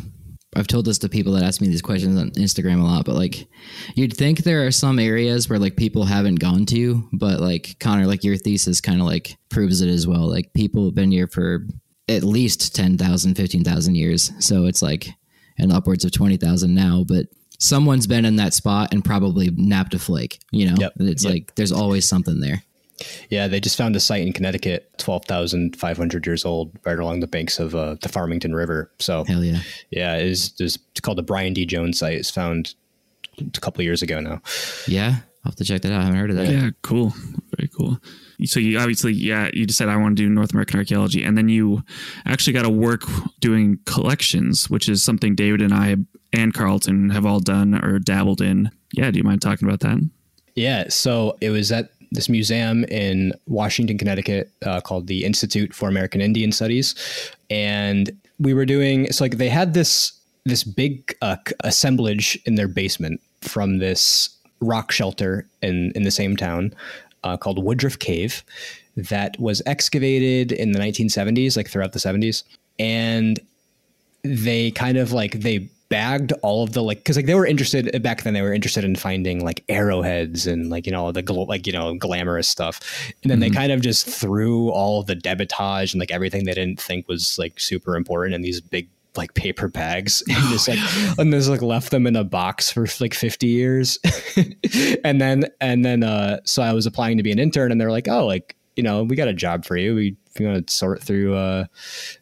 I've 0.55 0.67
told 0.67 0.85
this 0.85 0.99
to 0.99 1.09
people 1.09 1.33
that 1.33 1.43
ask 1.43 1.61
me 1.61 1.67
these 1.67 1.81
questions 1.81 2.19
on 2.19 2.31
Instagram 2.31 2.81
a 2.81 2.83
lot, 2.83 3.05
but 3.05 3.15
like 3.15 3.47
you'd 3.95 4.15
think 4.15 4.39
there 4.39 4.65
are 4.65 4.71
some 4.71 4.99
areas 4.99 5.49
where 5.49 5.59
like 5.59 5.75
people 5.75 6.05
haven't 6.05 6.35
gone 6.35 6.65
to, 6.67 7.07
but 7.11 7.39
like 7.39 7.77
Connor, 7.79 8.05
like 8.05 8.23
your 8.23 8.37
thesis 8.37 8.81
kind 8.81 9.01
of 9.01 9.07
like 9.07 9.37
proves 9.49 9.81
it 9.81 9.89
as 9.89 10.07
well. 10.07 10.29
Like 10.29 10.53
people 10.53 10.85
have 10.85 10.95
been 10.95 11.11
here 11.11 11.27
for 11.27 11.67
at 12.07 12.23
least 12.23 12.75
10,000, 12.75 13.35
15,000 13.35 13.95
years. 13.95 14.31
So 14.39 14.65
it's 14.65 14.81
like 14.81 15.09
and 15.57 15.71
upwards 15.71 16.05
of 16.05 16.11
20,000 16.11 16.73
now, 16.73 17.03
but 17.07 17.27
someone's 17.59 18.07
been 18.07 18.25
in 18.25 18.35
that 18.37 18.53
spot 18.53 18.91
and 18.91 19.05
probably 19.05 19.49
napped 19.51 19.93
a 19.93 19.99
flake, 19.99 20.39
you 20.51 20.67
know? 20.67 20.75
Yep. 20.77 20.93
It's 20.99 21.23
yep. 21.23 21.33
like 21.33 21.55
there's 21.55 21.71
always 21.71 22.07
something 22.07 22.39
there. 22.39 22.63
Yeah, 23.29 23.47
they 23.47 23.59
just 23.59 23.77
found 23.77 23.95
a 23.95 23.99
site 23.99 24.25
in 24.25 24.33
Connecticut, 24.33 24.89
twelve 24.97 25.25
thousand 25.25 25.75
five 25.75 25.97
hundred 25.97 26.25
years 26.25 26.45
old, 26.45 26.71
right 26.85 26.99
along 26.99 27.19
the 27.19 27.27
banks 27.27 27.59
of 27.59 27.75
uh, 27.75 27.95
the 28.01 28.09
Farmington 28.09 28.53
River. 28.53 28.91
So 28.99 29.23
hell 29.23 29.43
yeah, 29.43 29.59
yeah, 29.91 30.15
it 30.15 30.27
is 30.27 30.53
it's 30.59 30.77
called 31.01 31.17
the 31.17 31.23
Brian 31.23 31.53
D. 31.53 31.65
Jones 31.65 31.99
site. 31.99 32.17
It's 32.17 32.31
found 32.31 32.75
a 33.39 33.59
couple 33.59 33.81
of 33.81 33.85
years 33.85 34.01
ago 34.01 34.19
now. 34.19 34.41
Yeah, 34.87 35.17
I'll 35.43 35.51
have 35.51 35.55
to 35.55 35.63
check 35.63 35.81
that 35.81 35.91
out. 35.91 36.01
I 36.01 36.03
haven't 36.05 36.19
heard 36.19 36.29
of 36.29 36.35
that. 36.37 36.49
Yeah, 36.49 36.69
cool, 36.81 37.13
very 37.57 37.69
cool. 37.69 37.99
So 38.45 38.59
you 38.59 38.79
obviously, 38.79 39.13
yeah, 39.13 39.49
you 39.53 39.65
just 39.65 39.77
said 39.77 39.89
I 39.89 39.95
want 39.95 40.17
to 40.17 40.23
do 40.23 40.29
North 40.29 40.51
American 40.51 40.79
archaeology, 40.79 41.23
and 41.23 41.37
then 41.37 41.49
you 41.49 41.83
actually 42.25 42.53
got 42.53 42.63
to 42.63 42.69
work 42.69 43.03
doing 43.39 43.79
collections, 43.85 44.69
which 44.69 44.89
is 44.89 45.03
something 45.03 45.35
David 45.35 45.61
and 45.61 45.73
I 45.73 45.95
and 46.33 46.53
Carlton 46.53 47.09
have 47.11 47.25
all 47.25 47.39
done 47.39 47.75
or 47.75 47.99
dabbled 47.99 48.41
in. 48.41 48.71
Yeah, 48.91 49.11
do 49.11 49.17
you 49.17 49.23
mind 49.23 49.41
talking 49.41 49.67
about 49.67 49.81
that? 49.81 49.99
Yeah, 50.55 50.89
so 50.89 51.37
it 51.41 51.49
was 51.49 51.71
at 51.71 51.91
this 52.13 52.29
museum 52.29 52.85
in 52.85 53.33
Washington, 53.47 53.97
Connecticut, 53.97 54.51
uh, 54.65 54.79
called 54.81 55.07
the 55.07 55.25
Institute 55.25 55.73
for 55.73 55.89
American 55.89 56.21
Indian 56.21 56.51
Studies, 56.51 56.95
and 57.49 58.11
we 58.39 58.53
were 58.53 58.65
doing. 58.65 59.05
It's 59.05 59.19
like 59.19 59.37
they 59.37 59.49
had 59.49 59.73
this 59.73 60.13
this 60.45 60.63
big 60.63 61.15
uh, 61.21 61.37
assemblage 61.61 62.39
in 62.45 62.55
their 62.55 62.67
basement 62.67 63.21
from 63.41 63.79
this 63.79 64.29
rock 64.61 64.91
shelter 64.91 65.45
in 65.61 65.91
in 65.95 66.03
the 66.03 66.11
same 66.11 66.37
town 66.37 66.73
uh, 67.23 67.37
called 67.37 67.63
Woodruff 67.63 67.99
Cave 67.99 68.43
that 68.95 69.39
was 69.39 69.61
excavated 69.65 70.51
in 70.51 70.71
the 70.71 70.79
1970s, 70.79 71.57
like 71.57 71.67
throughout 71.67 71.93
the 71.93 71.99
70s, 71.99 72.43
and 72.77 73.39
they 74.23 74.71
kind 74.71 74.97
of 74.97 75.11
like 75.11 75.41
they 75.41 75.67
bagged 75.93 76.33
all 76.41 76.63
of 76.63 76.73
the 76.73 76.81
like 76.81 76.97
because 76.97 77.15
like 77.15 77.27
they 77.27 77.35
were 77.35 77.45
interested 77.45 78.01
back 78.01 78.23
then 78.23 78.33
they 78.33 78.41
were 78.41 78.51
interested 78.51 78.83
in 78.83 78.95
finding 78.95 79.45
like 79.45 79.63
arrowheads 79.69 80.47
and 80.47 80.71
like 80.71 80.87
you 80.87 80.91
know 80.91 81.11
the 81.11 81.21
gl- 81.21 81.47
like 81.47 81.67
you 81.67 81.73
know 81.73 81.93
glamorous 81.93 82.49
stuff. 82.49 82.79
And 83.21 83.29
then 83.29 83.39
mm-hmm. 83.39 83.53
they 83.53 83.55
kind 83.55 83.71
of 83.71 83.81
just 83.81 84.07
threw 84.07 84.69
all 84.69 85.01
of 85.01 85.05
the 85.05 85.15
debitage 85.15 85.93
and 85.93 85.99
like 85.99 86.09
everything 86.09 86.45
they 86.45 86.55
didn't 86.55 86.81
think 86.81 87.07
was 87.07 87.37
like 87.37 87.59
super 87.59 87.95
important 87.95 88.33
in 88.33 88.41
these 88.41 88.59
big 88.59 88.89
like 89.15 89.35
paper 89.35 89.67
bags 89.67 90.23
and 90.27 90.49
just 90.49 90.67
like 90.67 90.79
and 91.19 91.31
just 91.31 91.47
like 91.47 91.61
left 91.61 91.91
them 91.91 92.07
in 92.07 92.15
a 92.15 92.23
box 92.23 92.71
for 92.71 92.87
like 92.99 93.13
50 93.13 93.45
years. 93.45 93.99
And 95.03 95.21
then 95.21 95.45
and 95.61 95.85
then 95.85 96.01
uh 96.01 96.39
so 96.45 96.63
i 96.63 96.73
was 96.73 96.87
applying 96.87 97.17
to 97.17 97.23
be 97.23 97.31
an 97.31 97.37
intern 97.37 97.71
and 97.71 97.79
they're 97.79 97.91
like 97.91 98.07
oh 98.07 98.25
like 98.25 98.55
you 98.75 98.81
know 98.81 99.03
we 99.03 99.15
got 99.15 99.27
a 99.27 99.33
job 99.33 99.65
for 99.65 99.77
you. 99.77 99.93
We 99.93 100.17
if 100.33 100.39
you 100.39 100.47
want 100.47 100.65
to 100.65 100.73
sort 100.73 101.01
through 101.01 101.35
uh, 101.35 101.65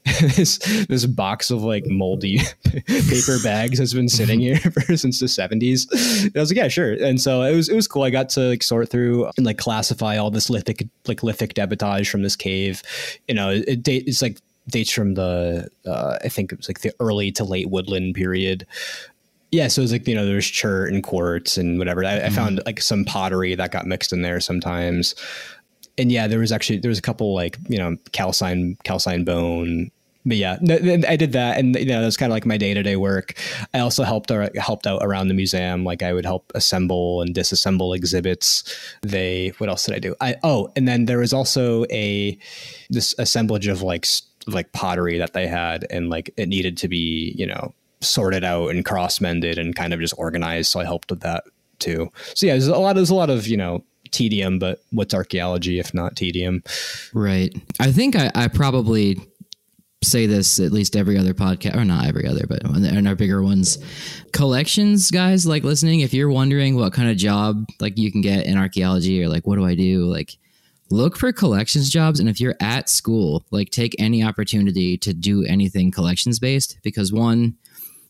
this 0.36 0.58
this 0.88 1.06
box 1.06 1.50
of 1.50 1.64
like 1.64 1.86
moldy 1.86 2.40
paper 2.86 3.38
bags 3.42 3.80
that's 3.80 3.94
been 3.94 4.10
sitting 4.10 4.40
here 4.42 4.58
for, 4.58 4.98
since 4.98 5.20
the 5.20 5.28
70s. 5.28 5.88
I 6.36 6.40
was 6.40 6.52
like, 6.52 6.58
yeah, 6.58 6.68
sure. 6.68 6.92
And 6.94 7.22
so 7.22 7.42
it 7.44 7.56
was 7.56 7.70
it 7.70 7.76
was 7.76 7.88
cool. 7.88 8.04
I 8.04 8.10
got 8.10 8.30
to 8.30 8.42
like 8.50 8.64
sort 8.64 8.90
through 8.90 9.30
and 9.38 9.46
like 9.46 9.58
classify 9.58 10.18
all 10.18 10.30
this 10.30 10.50
lithic 10.50 10.88
like 11.08 11.24
lithic 11.24 11.54
debitage 11.54 12.10
from 12.10 12.24
this 12.24 12.36
cave. 12.36 12.84
You 13.28 13.36
know, 13.36 13.50
it 13.50 13.88
it's 13.88 14.22
like 14.22 14.40
dates 14.68 14.92
from 14.92 15.14
the 15.14 15.70
uh, 15.86 16.18
I 16.22 16.28
think 16.28 16.52
it 16.52 16.58
was 16.58 16.68
like 16.68 16.82
the 16.82 16.94
early 17.00 17.32
to 17.34 17.46
late 17.46 17.70
woodland 17.70 18.16
period. 18.16 18.68
Yeah, 19.52 19.68
so 19.68 19.82
it's 19.82 19.92
like 19.92 20.08
you 20.08 20.16
know 20.16 20.26
there's 20.26 20.48
chert 20.48 20.92
and 20.92 21.04
quartz 21.04 21.58
and 21.58 21.78
whatever. 21.78 22.04
I, 22.04 22.18
mm-hmm. 22.18 22.26
I 22.26 22.30
found 22.30 22.62
like 22.66 22.82
some 22.82 23.06
pottery 23.06 23.56
that 23.56 23.72
got 23.72 23.86
mixed 23.86 24.12
in 24.12 24.22
there 24.22 24.40
sometimes 24.42 25.16
and 25.98 26.12
yeah, 26.12 26.28
there 26.28 26.40
was 26.40 26.52
actually 26.52 26.80
there 26.80 26.90
was 26.90 27.00
a 27.00 27.04
couple 27.04 27.34
like 27.34 27.58
you 27.68 27.78
know 27.78 27.98
calcine 28.12 28.78
calcine 28.84 29.24
bone 29.24 29.92
but 30.26 30.38
yeah, 30.38 30.58
I 31.08 31.16
did 31.16 31.32
that, 31.34 31.58
and 31.58 31.76
you 31.76 31.86
know, 31.86 32.02
that's 32.02 32.18
kind 32.18 32.32
of 32.32 32.36
like 32.36 32.46
my 32.46 32.58
day 32.58 32.74
to 32.74 32.84
day 32.84 32.96
work. 32.96 33.34
I 33.74 33.80
also 33.80 34.04
helped 34.04 34.32
ar- 34.32 34.52
helped 34.56 34.86
out 34.86 35.02
around 35.04 35.30
the 35.30 35.34
museum, 35.34 35.84
like 35.84 36.04
I 36.04 36.14
would 36.14 36.26
help 36.26 36.52
assemble 36.54 37.22
and 37.22 37.34
disassemble 37.34 37.96
exhibits. 37.96 38.64
They, 39.02 39.54
what 39.58 39.70
else 39.70 39.86
did 39.86 39.96
I 39.96 40.00
do? 40.00 40.16
I 40.22 40.36
oh, 40.44 40.72
and 40.76 40.88
then 40.88 41.06
there 41.06 41.18
was 41.18 41.34
also 41.34 41.86
a 41.86 42.38
this 42.90 43.16
assemblage 43.18 43.68
of 43.68 43.82
like 43.82 44.06
like 44.46 44.72
pottery 44.74 45.18
that 45.18 45.34
they 45.34 45.48
had, 45.48 45.88
and 45.90 46.10
like 46.10 46.32
it 46.38 46.48
needed 46.48 46.78
to 46.78 46.88
be 46.88 47.34
you 47.36 47.48
know 47.48 47.74
sorted 48.02 48.44
out 48.44 48.70
and 48.70 48.86
cross 48.86 49.22
mended 49.22 49.58
and 49.58 49.76
kind 49.76 49.92
of 49.92 50.00
just 50.00 50.14
organized. 50.18 50.72
So 50.72 50.80
I 50.80 50.84
helped 50.84 51.10
with 51.10 51.22
that 51.22 51.46
too. 51.80 52.12
So 52.36 52.46
yeah, 52.46 52.54
there's 52.54 52.68
a 52.68 52.78
lot. 52.78 52.94
There's 52.94 53.10
a 53.10 53.16
lot 53.16 53.32
of 53.32 53.48
you 53.48 53.58
know 53.58 53.84
tedium, 54.12 54.60
but 54.60 54.84
what's 54.92 55.14
archaeology 55.14 55.80
if 55.80 55.94
not 55.94 56.16
tedium? 56.16 56.64
Right. 57.14 57.56
I 57.80 57.92
think 57.92 58.16
I, 58.16 58.32
I 58.36 58.48
probably 58.48 59.20
say 60.04 60.26
this 60.26 60.60
at 60.60 60.72
least 60.72 60.96
every 60.96 61.18
other 61.18 61.34
podcast, 61.34 61.76
or 61.76 61.86
not 61.86 62.08
every 62.08 62.28
other, 62.28 62.46
but 62.48 62.64
in 62.64 63.08
our 63.08 63.16
bigger 63.16 63.44
ones. 63.44 63.78
Collections, 64.34 65.12
guys, 65.12 65.46
like 65.46 65.64
listening, 65.64 66.00
if 66.00 66.14
you're 66.14 66.30
wondering 66.30 66.76
what 66.76 66.94
kind 66.94 67.10
of 67.10 67.18
job 67.18 67.66
like 67.80 67.98
you 67.98 68.12
can 68.12 68.22
get 68.22 68.46
in 68.46 68.58
archaeology 68.58 69.24
or 69.24 69.30
like 69.30 69.46
what 69.46 69.58
do 69.58 69.66
I 69.66 69.76
do, 69.76 70.06
like 70.06 70.38
look 70.90 71.18
for 71.18 71.32
collections 71.32 71.90
jobs. 71.90 72.20
And 72.20 72.28
if 72.28 72.42
you're 72.42 72.56
at 72.60 72.90
school, 72.90 73.46
like 73.52 73.70
take 73.70 73.96
any 74.00 74.24
opportunity 74.24 74.98
to 74.98 75.14
do 75.14 75.46
anything 75.46 75.92
collections 75.92 76.40
based 76.40 76.78
because 76.84 77.14
one, 77.14 77.56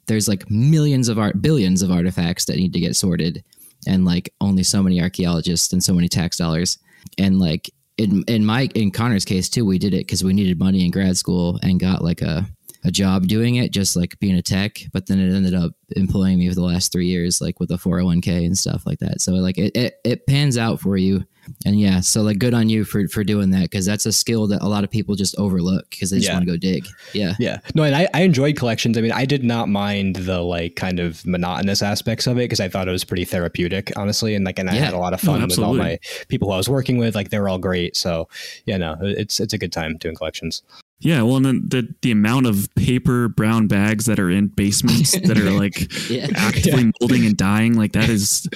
there's 0.08 0.28
like 0.28 0.50
millions 0.50 1.08
of 1.10 1.20
art, 1.20 1.42
billions 1.42 1.82
of 1.82 1.92
artifacts 1.92 2.46
that 2.46 2.58
need 2.58 2.74
to 2.74 2.80
get 2.80 2.96
sorted, 2.96 3.44
and 3.88 4.06
like 4.06 4.34
only 4.42 4.64
so 4.64 4.84
many 4.84 5.02
archaeologists 5.02 5.74
and 5.74 5.84
so 5.84 5.94
many 5.94 6.08
tax 6.08 6.38
dollars. 6.38 6.78
And 7.18 7.40
like 7.40 7.72
in 7.98 8.24
in 8.28 8.46
my 8.46 8.70
in 8.76 8.92
Connor's 8.92 9.26
case 9.26 9.50
too, 9.50 9.66
we 9.66 9.80
did 9.80 9.94
it 9.94 10.06
because 10.06 10.24
we 10.24 10.34
needed 10.34 10.60
money 10.60 10.86
in 10.86 10.92
grad 10.92 11.18
school 11.18 11.60
and 11.64 11.80
got 11.80 12.04
like 12.04 12.22
a 12.22 12.46
a 12.84 12.92
job 12.92 13.28
doing 13.28 13.56
it, 13.56 13.72
just 13.72 13.96
like 13.96 14.18
being 14.20 14.36
a 14.36 14.42
tech. 14.42 14.80
But 14.92 15.08
then 15.08 15.20
it 15.20 15.36
ended 15.36 15.54
up 15.54 15.74
employing 15.96 16.40
me 16.40 16.50
for 16.50 16.56
the 16.56 16.64
last 16.64 16.92
three 16.92 17.08
years, 17.08 17.42
like 17.42 17.60
with 17.60 17.72
a 17.72 17.78
four 17.78 17.98
hundred 17.98 18.06
one 18.06 18.22
k 18.22 18.46
and 18.46 18.58
stuff 18.58 18.86
like 18.86 19.00
that. 19.00 19.22
So 19.22 19.34
like 19.34 19.58
it, 19.58 19.76
it 19.76 19.96
it 20.04 20.28
pans 20.28 20.58
out 20.58 20.80
for 20.80 20.98
you. 20.98 21.26
And 21.66 21.80
yeah, 21.80 22.02
so 22.02 22.22
like 22.22 22.38
good 22.38 22.54
on 22.54 22.70
you 22.70 22.84
for 22.86 23.08
for 23.08 23.24
doing 23.24 23.50
that 23.52 23.64
because 23.64 23.86
that's 23.86 24.06
a 24.06 24.12
skill 24.12 24.48
that 24.48 24.62
a 24.62 24.68
lot 24.68 24.84
of 24.84 24.92
people 24.92 25.16
just 25.16 25.36
overlook 25.40 25.90
because 25.90 26.12
they 26.12 26.18
just 26.18 26.28
Yeah. 26.30 26.36
want 26.36 26.46
to 26.46 26.52
go 26.52 26.58
dig. 26.58 26.86
Yeah. 27.14 27.34
Yeah. 27.40 27.60
No, 27.74 27.84
and 27.84 27.96
I, 27.96 28.08
I 28.14 28.22
enjoyed 28.22 28.56
collections. 28.58 28.96
I 28.98 29.02
mean, 29.02 29.12
I 29.12 29.26
did 29.26 29.44
not 29.44 29.68
mind 29.68 30.18
the 30.18 30.42
like 30.42 30.76
kind 30.76 31.00
of 31.00 31.26
monotonous 31.26 31.82
aspects 31.82 32.28
of 32.28 32.38
it 32.38 32.42
because 32.46 32.60
I 32.60 32.70
thought 32.70 32.88
it 32.88 32.92
was 32.92 33.04
pretty 33.04 33.26
therapeutic, 33.26 33.92
honestly. 33.98 34.36
And 34.36 34.46
like, 34.46 34.60
and 34.60 34.70
I 34.70 34.76
Yeah. 34.76 34.86
had 34.86 34.94
a 34.94 35.00
lot 35.00 35.14
of 35.14 35.24
No, 35.24 35.34
fun 35.34 35.42
with 35.48 35.58
all 35.60 35.74
my 35.74 36.00
people 36.30 36.48
who 36.48 36.54
I 36.54 36.58
was 36.58 36.70
working 36.70 36.98
with. 36.98 37.16
Like, 37.16 37.32
they 37.32 37.40
were 37.40 37.50
all 37.50 37.58
great. 37.60 37.96
So, 37.98 38.30
yeah, 38.68 38.78
no, 38.78 38.98
it's 39.02 39.40
it's 39.40 39.54
a 39.54 39.58
good 39.58 39.72
time 39.72 39.98
doing 39.98 40.16
collections. 40.16 40.62
Yeah, 41.02 41.24
well, 41.24 41.38
and 41.38 41.46
then 41.46 41.64
the 41.68 41.94
the 42.02 42.12
amount 42.12 42.46
of 42.46 42.74
paper 42.76 43.28
brown 43.28 43.68
bags 43.68 44.06
that 44.06 44.20
are 44.20 44.30
in 44.30 44.48
basements 44.48 45.12
that 45.20 45.38
are 45.38 45.52
like 45.52 45.92
Yeah. 46.10 46.28
actively 46.36 46.92
molding 47.02 47.26
and 47.26 47.36
dying, 47.36 47.74
like 47.74 47.94
that 47.94 48.10
is 48.10 48.48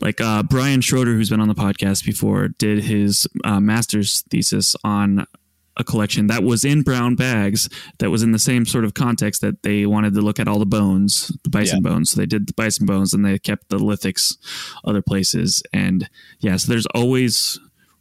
like 0.00 0.20
uh, 0.20 0.42
Brian 0.42 0.80
Schroeder, 0.80 1.12
who's 1.12 1.30
been 1.30 1.40
on 1.40 1.48
the 1.48 1.54
podcast 1.54 2.04
before, 2.04 2.48
did 2.48 2.84
his 2.84 3.26
uh, 3.44 3.60
master's 3.60 4.22
thesis 4.30 4.74
on 4.84 5.26
a 5.76 5.84
collection 5.84 6.26
that 6.26 6.42
was 6.42 6.64
in 6.64 6.82
brown 6.82 7.14
bags 7.14 7.68
that 7.98 8.10
was 8.10 8.22
in 8.22 8.32
the 8.32 8.38
same 8.38 8.66
sort 8.66 8.84
of 8.84 8.92
context 8.92 9.40
that 9.40 9.62
they 9.62 9.86
wanted 9.86 10.12
to 10.14 10.20
look 10.20 10.38
at 10.38 10.48
all 10.48 10.58
the 10.58 10.66
bones, 10.66 11.28
the 11.44 11.50
bison 11.50 11.80
bones. 11.80 12.10
So 12.10 12.20
they 12.20 12.26
did 12.26 12.46
the 12.48 12.52
bison 12.52 12.86
bones 12.86 13.14
and 13.14 13.24
they 13.24 13.38
kept 13.38 13.68
the 13.70 13.78
lithics 13.78 14.36
other 14.84 15.00
places. 15.00 15.62
And 15.72 16.08
yeah, 16.40 16.56
so 16.56 16.70
there's 16.70 16.86
always 16.86 17.58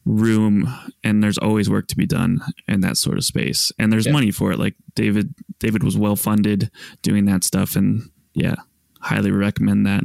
room 0.10 0.68
and 1.04 1.24
there's 1.24 1.38
always 1.38 1.70
work 1.70 1.88
to 1.88 1.96
be 1.96 2.08
done 2.08 2.42
in 2.68 2.82
that 2.82 2.98
sort 2.98 3.18
of 3.18 3.24
space. 3.24 3.72
And 3.78 3.92
there's 3.94 4.08
Yeah. 4.08 4.12
money 4.14 4.32
for 4.32 4.52
it. 4.52 4.58
Like 4.60 4.76
David 4.96 5.34
David 5.60 5.84
was 5.84 5.96
well 5.98 6.16
funded 6.16 6.72
doing 7.02 7.26
that 7.26 7.44
stuff 7.44 7.76
and 7.76 8.10
yeah, 8.34 8.56
highly 9.02 9.30
recommend 9.32 9.86
that 9.86 10.04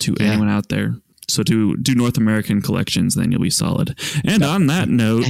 to 0.00 0.14
Yeah. 0.18 0.26
anyone 0.26 0.48
out 0.48 0.68
there. 0.68 0.96
So 1.30 1.42
do 1.42 1.76
do 1.76 1.94
North 1.94 2.16
American 2.16 2.60
collections, 2.60 3.14
then 3.14 3.30
you'll 3.30 3.40
be 3.40 3.50
solid. 3.50 3.98
And 4.24 4.42
on 4.42 4.66
that 4.66 4.88
note, 5.04 5.24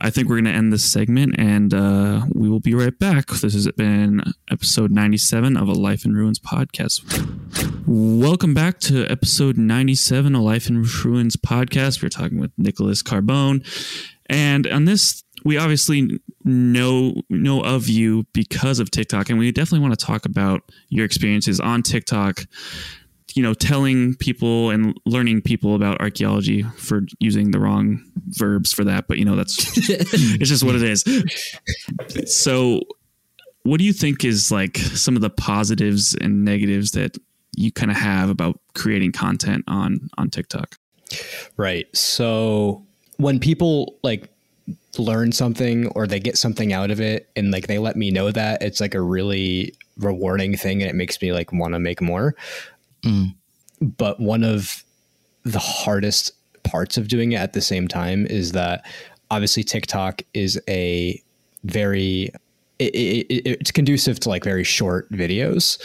I 0.00 0.10
think 0.10 0.28
we're 0.28 0.36
going 0.36 0.44
to 0.44 0.50
end 0.52 0.72
this 0.72 0.84
segment, 0.84 1.34
and 1.38 1.74
uh, 1.74 2.26
we 2.34 2.48
will 2.48 2.60
be 2.60 2.74
right 2.74 2.96
back. 2.98 3.26
This 3.28 3.54
has 3.54 3.70
been 3.72 4.22
episode 4.50 4.90
ninety-seven 4.90 5.56
of 5.56 5.68
a 5.68 5.72
Life 5.72 6.04
in 6.04 6.14
Ruins 6.14 6.38
podcast. 6.38 7.02
Welcome 7.86 8.54
back 8.54 8.78
to 8.80 9.06
episode 9.06 9.56
ninety-seven 9.56 10.34
of 10.34 10.40
A 10.40 10.44
Life 10.44 10.68
in 10.68 10.82
Ruins 10.82 11.36
podcast. 11.36 12.02
We're 12.02 12.08
talking 12.08 12.38
with 12.38 12.52
Nicholas 12.56 13.02
Carbone, 13.02 13.66
and 14.26 14.66
on 14.66 14.84
this, 14.84 15.24
we 15.44 15.58
obviously 15.58 16.20
know 16.44 17.14
know 17.28 17.62
of 17.62 17.88
you 17.88 18.24
because 18.32 18.78
of 18.78 18.90
TikTok, 18.90 19.30
and 19.30 19.38
we 19.38 19.50
definitely 19.52 19.86
want 19.86 19.98
to 19.98 20.06
talk 20.06 20.24
about 20.24 20.62
your 20.88 21.04
experiences 21.04 21.60
on 21.60 21.82
TikTok 21.82 22.46
you 23.34 23.42
know, 23.42 23.52
telling 23.52 24.14
people 24.14 24.70
and 24.70 24.98
learning 25.04 25.42
people 25.42 25.74
about 25.74 26.00
archaeology 26.00 26.62
for 26.62 27.02
using 27.18 27.50
the 27.50 27.58
wrong 27.58 28.02
verbs 28.28 28.72
for 28.72 28.84
that, 28.84 29.06
but 29.08 29.18
you 29.18 29.24
know, 29.24 29.36
that's 29.36 29.76
it's 29.90 30.48
just 30.48 30.64
what 30.64 30.74
it 30.74 30.82
is. 30.82 31.04
So, 32.32 32.80
what 33.64 33.78
do 33.78 33.84
you 33.84 33.92
think 33.92 34.24
is 34.24 34.52
like 34.52 34.78
some 34.78 35.16
of 35.16 35.22
the 35.22 35.30
positives 35.30 36.14
and 36.14 36.44
negatives 36.44 36.92
that 36.92 37.16
you 37.56 37.72
kind 37.72 37.90
of 37.90 37.96
have 37.96 38.30
about 38.30 38.60
creating 38.74 39.12
content 39.12 39.64
on 39.66 40.10
on 40.16 40.30
TikTok? 40.30 40.76
Right. 41.56 41.94
So 41.96 42.84
when 43.16 43.38
people 43.40 43.96
like 44.02 44.28
learn 44.98 45.32
something 45.32 45.88
or 45.88 46.06
they 46.06 46.20
get 46.20 46.38
something 46.38 46.72
out 46.72 46.90
of 46.90 47.00
it 47.00 47.28
and 47.36 47.50
like 47.50 47.66
they 47.66 47.78
let 47.78 47.96
me 47.96 48.10
know 48.10 48.30
that, 48.30 48.62
it's 48.62 48.80
like 48.80 48.94
a 48.94 49.00
really 49.00 49.74
rewarding 49.98 50.56
thing 50.56 50.82
and 50.82 50.90
it 50.90 50.94
makes 50.94 51.20
me 51.20 51.32
like 51.32 51.52
want 51.52 51.74
to 51.74 51.78
make 51.78 52.00
more. 52.00 52.34
Mm. 53.04 53.34
But 53.80 54.18
one 54.20 54.42
of 54.44 54.82
the 55.44 55.58
hardest 55.58 56.32
parts 56.62 56.96
of 56.96 57.08
doing 57.08 57.32
it 57.32 57.36
at 57.36 57.52
the 57.52 57.60
same 57.60 57.86
time 57.88 58.26
is 58.26 58.52
that 58.52 58.84
obviously 59.30 59.62
TikTok 59.62 60.22
is 60.32 60.60
a 60.68 61.20
very 61.64 62.30
it, 62.78 62.94
it, 62.94 63.26
it- 63.30 63.46
it's 63.60 63.70
conducive 63.70 64.18
to 64.20 64.28
like 64.28 64.42
very 64.44 64.64
short 64.64 65.10
videos 65.12 65.78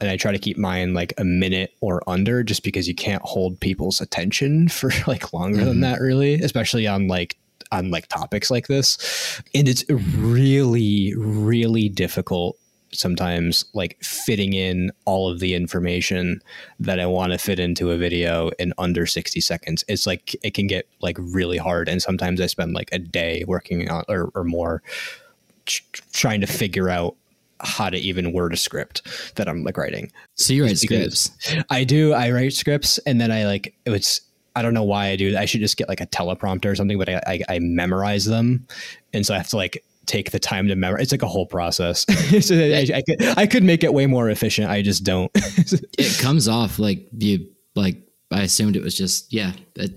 and 0.00 0.10
i 0.10 0.16
try 0.16 0.30
to 0.30 0.38
keep 0.38 0.56
mine 0.58 0.92
like 0.94 1.12
a 1.18 1.24
minute 1.24 1.72
or 1.80 2.02
under 2.08 2.42
just 2.42 2.62
because 2.62 2.86
you 2.86 2.94
can't 2.94 3.22
hold 3.22 3.58
people's 3.60 4.00
attention 4.00 4.68
for 4.78 4.90
like 5.06 5.32
longer 5.32 5.64
than 5.64 5.80
that 5.80 6.00
really 6.00 6.34
especially 6.34 6.86
on 6.86 7.08
like 7.08 7.36
on 7.72 7.90
like 7.90 8.06
topics 8.08 8.50
like 8.50 8.66
this 8.68 9.42
and 9.54 9.68
it's 9.68 9.84
really 9.90 11.14
really 11.16 11.88
difficult 11.88 12.56
sometimes 12.92 13.64
like 13.74 13.96
fitting 14.02 14.52
in 14.52 14.90
all 15.04 15.28
of 15.30 15.40
the 15.40 15.54
information 15.54 16.40
that 16.80 16.98
I 17.00 17.06
want 17.06 17.32
to 17.32 17.38
fit 17.38 17.58
into 17.58 17.90
a 17.90 17.96
video 17.96 18.50
in 18.58 18.72
under 18.78 19.06
60 19.06 19.40
seconds. 19.40 19.84
It's 19.88 20.06
like 20.06 20.34
it 20.42 20.54
can 20.54 20.66
get 20.66 20.86
like 21.00 21.16
really 21.18 21.58
hard 21.58 21.88
and 21.88 22.00
sometimes 22.00 22.40
I 22.40 22.46
spend 22.46 22.74
like 22.74 22.88
a 22.92 22.98
day 22.98 23.44
working 23.46 23.90
on 23.90 24.04
or, 24.08 24.30
or 24.34 24.44
more 24.44 24.82
tr- 25.66 25.82
trying 26.12 26.40
to 26.40 26.46
figure 26.46 26.88
out 26.88 27.16
how 27.60 27.88
to 27.88 27.96
even 27.96 28.32
word 28.32 28.52
a 28.52 28.56
script 28.56 29.02
that 29.36 29.48
I'm 29.48 29.64
like 29.64 29.76
writing. 29.78 30.12
So 30.34 30.52
you 30.52 30.64
write 30.64 30.80
Because- 30.80 31.20
scripts. 31.40 31.64
I 31.70 31.84
do. 31.84 32.12
I 32.12 32.30
write 32.30 32.52
scripts, 32.52 32.98
and 32.98 33.18
then 33.20 33.32
I 33.32 33.46
like 33.46 33.74
it's. 33.86 34.20
I 34.54 34.62
don't 34.62 34.74
know 34.74 34.84
why 34.84 35.08
I 35.08 35.16
do. 35.16 35.32
that. 35.32 35.40
I 35.40 35.44
should 35.46 35.60
just 35.60 35.76
get 35.78 35.88
like 35.88 36.00
a 36.00 36.06
teleprompter 36.06 36.70
or 36.70 36.74
something, 36.74 36.96
but 36.98 37.08
I, 37.10 37.20
I, 37.26 37.40
I 37.48 37.58
memorize 37.60 38.24
them, 38.26 38.66
and 39.14 39.24
so 39.24 39.32
I 39.34 39.38
have 39.38 39.48
to 39.48 39.56
like 39.56 39.82
take 40.06 40.30
the 40.30 40.38
time 40.38 40.68
to 40.68 40.76
memorize. 40.76 41.02
It's 41.04 41.12
like 41.12 41.22
a 41.22 41.28
whole 41.28 41.46
process. 41.46 42.04
So 42.40 42.54
I, 42.54 42.86
I 42.94 43.02
could 43.02 43.38
I 43.38 43.46
could 43.46 43.62
make 43.64 43.82
it 43.84 43.92
way 43.92 44.06
more 44.06 44.30
efficient. 44.30 44.68
I 44.70 44.82
just 44.82 45.04
don't. 45.04 45.30
It 45.98 46.18
comes 46.20 46.48
off 46.48 46.78
like 46.78 47.08
you 47.16 47.48
like. 47.74 48.02
I 48.32 48.42
assumed 48.42 48.74
it 48.76 48.82
was 48.82 48.94
just 48.96 49.32
yeah. 49.32 49.52
It, 49.76 49.92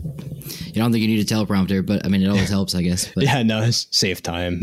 you 0.65 0.73
don't 0.73 0.91
think 0.91 1.01
you 1.01 1.07
need 1.07 1.19
a 1.19 1.25
teleprompter, 1.33 1.83
but 1.85 2.05
I 2.05 2.09
mean 2.09 2.21
it 2.21 2.27
always 2.27 2.49
helps, 2.57 2.75
I 2.75 2.83
guess. 2.83 3.11
But 3.13 3.23
yeah, 3.23 3.41
no, 3.43 3.63
it's 3.63 3.87
save 3.91 4.21
time. 4.21 4.61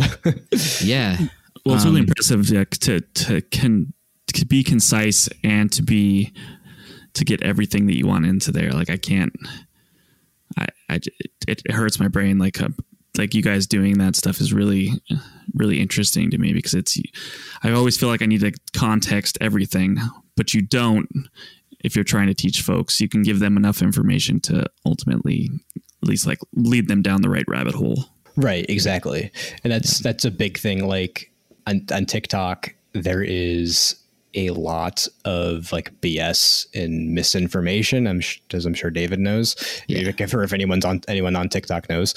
yeah, 0.81 1.17
Well, 1.65 1.75
it's 1.75 1.85
really 1.85 2.01
Um, 2.01 2.07
impressive 2.09 2.49
like, 2.51 2.71
to 2.71 3.01
to 3.01 3.41
can 3.43 3.93
to 4.35 4.47
be 4.47 4.63
concise 4.63 5.29
and 5.43 5.71
to 5.73 5.83
be 5.83 6.33
to 7.15 7.25
get 7.25 7.43
everything 7.43 7.87
that 7.87 7.97
you 7.97 8.07
want 8.07 8.27
into 8.27 8.53
there. 8.53 8.71
Like 8.71 8.91
I 8.91 8.97
can't, 8.99 9.33
I, 10.59 10.67
I 10.89 10.95
it, 11.49 11.63
it 11.65 11.73
hurts 11.73 11.99
my 11.99 12.09
brain. 12.09 12.39
Like 12.39 12.61
uh, 12.63 12.69
like 13.19 13.35
you 13.35 13.43
guys 13.43 13.67
doing 13.67 13.99
that 13.99 14.17
stuff 14.17 14.41
is 14.41 14.53
really 14.53 14.93
really 15.55 15.81
interesting 15.81 16.31
to 16.31 16.39
me 16.39 16.53
because 16.53 16.75
it's 16.75 16.99
I 17.63 17.73
always 17.73 17.97
feel 17.97 18.09
like 18.09 18.23
I 18.23 18.27
need 18.27 18.41
to 18.41 18.53
context 18.75 19.39
everything, 19.41 19.99
but 20.37 20.55
you 20.55 20.63
don't 20.63 21.09
if 21.81 21.95
you're 21.95 22.05
trying 22.05 22.27
to 22.27 22.35
teach 22.35 22.63
folks. 22.63 23.01
You 23.01 23.09
can 23.09 23.23
give 23.23 23.39
them 23.39 23.57
enough 23.57 23.83
information 23.83 24.41
to 24.41 24.67
ultimately 24.85 25.51
at 25.77 26.09
least 26.09 26.27
like 26.27 26.39
lead 26.55 26.89
them 26.89 27.03
down 27.03 27.23
the 27.23 27.31
right 27.31 27.45
rabbit 27.49 27.75
hole. 27.75 28.05
Right, 28.37 28.67
exactly. 28.69 29.31
And 29.65 29.73
that's 29.73 29.99
that's 30.01 30.25
a 30.25 30.31
big 30.31 30.59
thing 30.59 30.87
like 30.87 31.33
on, 31.67 31.87
on 31.93 32.07
TikTok 32.07 32.75
there 32.93 33.23
is 33.23 33.97
a 34.35 34.51
lot 34.51 35.09
of 35.25 35.73
like 35.73 35.99
BS 36.01 36.67
and 36.75 37.15
misinformation. 37.15 38.07
I'm 38.07 38.21
sh- 38.21 38.41
as 38.53 38.67
I'm 38.67 38.75
sure 38.75 38.91
David 38.91 39.19
knows. 39.19 39.57
Yeah. 39.89 40.09
If, 40.09 40.21
if, 40.21 40.35
or 40.35 40.43
if 40.43 40.53
anyone's 40.53 40.85
on 40.85 41.01
anyone 41.09 41.37
on 41.37 41.49
TikTok 41.49 41.89
knows. 41.89 42.15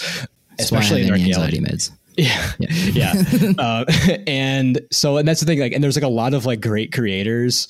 That's 0.60 0.72
why 0.72 0.78
I 0.80 0.82
have 0.84 0.92
Especially 0.92 1.08
in 1.08 1.12
archaeology. 1.12 1.58
anxiety 1.58 1.76
meds. 1.78 1.92
Yeah, 2.18 2.52
yeah. 2.92 3.54
uh, 3.58 3.86
and 4.28 4.82
so, 4.92 5.18
and 5.18 5.28
that's 5.28 5.40
the 5.40 5.46
thing. 5.46 5.60
Like, 5.60 5.72
and 5.72 5.82
there's 5.84 5.96
like 5.96 6.04
a 6.04 6.10
lot 6.10 6.34
of 6.34 6.46
like 6.46 6.60
great 6.60 6.92
creators 6.92 7.68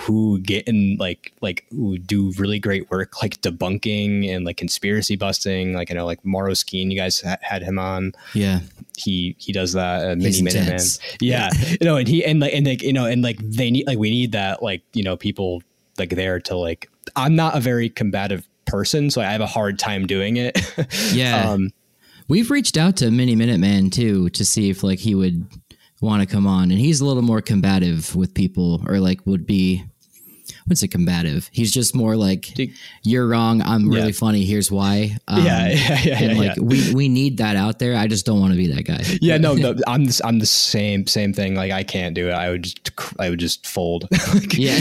who 0.00 0.38
get 0.38 0.66
in 0.66 0.96
like 0.98 1.34
like 1.42 1.66
who 1.70 1.98
do 1.98 2.32
really 2.38 2.58
great 2.58 2.90
work, 2.90 3.20
like 3.22 3.38
debunking 3.42 4.34
and 4.34 4.46
like 4.46 4.56
conspiracy 4.56 5.14
busting. 5.16 5.74
Like 5.74 5.90
I 5.90 5.94
know, 5.94 6.06
like 6.06 6.24
Mauro 6.24 6.52
Skeen, 6.52 6.90
you 6.90 6.96
guys 6.96 7.20
ha- 7.20 7.36
had 7.42 7.62
him 7.62 7.78
on. 7.78 8.12
Yeah. 8.32 8.60
He 8.96 9.36
he 9.38 9.52
does 9.52 9.74
that. 9.74 10.10
Uh, 10.10 10.16
Mini 10.16 10.40
Minuteman. 10.40 10.60
intense. 10.62 10.98
Yeah, 11.20 11.50
you 11.68 11.76
know, 11.82 11.96
and 11.96 12.08
he 12.08 12.24
and 12.24 12.40
like 12.40 12.54
and 12.54 12.66
like 12.66 12.82
you 12.82 12.94
know, 12.94 13.04
and 13.04 13.20
like 13.22 13.38
they 13.42 13.70
need 13.70 13.86
like 13.86 13.98
we 13.98 14.10
need 14.10 14.32
that 14.32 14.62
like 14.62 14.82
you 14.94 15.02
know 15.02 15.16
people 15.18 15.62
like 15.98 16.10
there 16.10 16.40
to 16.40 16.56
like. 16.56 16.88
I'm 17.16 17.36
not 17.36 17.56
a 17.56 17.60
very 17.60 17.90
combative 17.90 18.48
person, 18.64 19.10
so 19.10 19.20
I 19.20 19.24
have 19.24 19.40
a 19.42 19.46
hard 19.46 19.78
time 19.78 20.06
doing 20.06 20.36
it. 20.38 20.58
Yeah. 21.12 21.50
um, 21.50 21.70
We've 22.28 22.50
reached 22.50 22.76
out 22.76 22.96
to 22.98 23.10
Mini 23.10 23.36
Minuteman 23.36 23.92
too 23.92 24.28
to 24.30 24.44
see 24.44 24.70
if 24.70 24.82
like 24.82 24.98
he 24.98 25.14
would 25.14 25.46
want 26.00 26.20
to 26.20 26.26
come 26.32 26.46
on, 26.46 26.70
and 26.70 26.80
he's 26.80 27.00
a 27.00 27.04
little 27.06 27.22
more 27.22 27.40
combative 27.40 28.14
with 28.16 28.34
people, 28.34 28.82
or 28.86 28.98
like 29.00 29.24
would 29.26 29.46
be. 29.46 29.84
What's 30.66 30.82
it 30.82 30.88
combative? 30.88 31.48
He's 31.52 31.72
just 31.72 31.94
more 31.94 32.14
like 32.16 32.52
you're 33.04 33.26
wrong. 33.26 33.62
I'm 33.62 33.88
really 33.88 34.06
Yeah. 34.08 34.12
funny. 34.12 34.44
Here's 34.44 34.70
why. 34.70 35.16
Um, 35.28 35.44
yeah, 35.44 35.68
yeah, 35.68 36.00
yeah, 36.04 36.18
and 36.22 36.32
yeah, 36.32 36.38
like 36.38 36.56
yeah. 36.56 36.62
we 36.62 36.94
we 36.94 37.08
need 37.08 37.38
that 37.38 37.56
out 37.56 37.78
there. 37.78 37.96
I 37.96 38.06
just 38.06 38.26
don't 38.26 38.38
want 38.40 38.52
to 38.52 38.56
be 38.56 38.66
that 38.68 38.84
guy. 38.84 39.02
Yeah, 39.20 39.38
no, 39.38 39.54
no, 39.54 39.74
I'm 39.86 40.04
the, 40.04 40.20
I'm 40.24 40.38
the 40.40 40.46
same 40.46 41.06
same 41.06 41.32
thing. 41.32 41.54
Like 41.54 41.72
I 41.72 41.82
can't 41.84 42.14
do 42.14 42.28
it. 42.28 42.32
I 42.32 42.50
would 42.50 42.62
just 42.64 42.90
I 43.18 43.30
would 43.30 43.38
just 43.40 43.66
fold. 43.66 44.08
Like, 44.34 44.56
Yeah. 44.56 44.78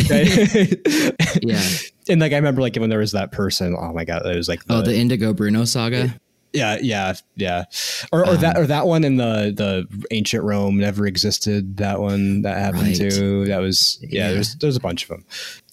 Yeah. 1.42 1.62
and 2.10 2.20
like 2.22 2.34
I 2.34 2.36
remember 2.36 2.62
like 2.62 2.76
when 2.76 2.90
there 2.90 3.00
was 3.00 3.14
that 3.14 3.32
person. 3.32 3.76
Oh 3.80 3.94
my 3.94 4.04
god, 4.06 4.26
it 4.26 4.36
was 4.36 4.48
like 4.50 4.66
the, 4.66 4.76
Oh, 4.76 4.82
the 4.82 4.96
Indigo 4.96 5.34
Bruno 5.34 5.66
saga. 5.66 6.14
Yeah 6.54 6.78
yeah 6.82 7.14
yeah, 7.36 7.66
or 8.12 8.28
or 8.28 8.36
that 8.38 8.58
or 8.58 8.66
that 8.68 8.86
one 8.88 9.04
in 9.04 9.18
the 9.18 9.54
the 9.56 10.06
ancient 10.12 10.44
Rome 10.44 10.78
never 10.78 11.06
existed. 11.08 11.78
That 11.78 12.00
one 12.00 12.42
that 12.44 12.58
happened 12.58 12.84
Right. 13.00 13.12
too. 13.12 13.46
That 13.46 13.60
was 13.60 13.98
yeah. 14.02 14.28
Yeah. 14.28 14.34
There's 14.34 14.56
there's 14.56 14.76
a 14.76 14.80
bunch 14.82 15.04
of 15.04 15.10
them. 15.10 15.26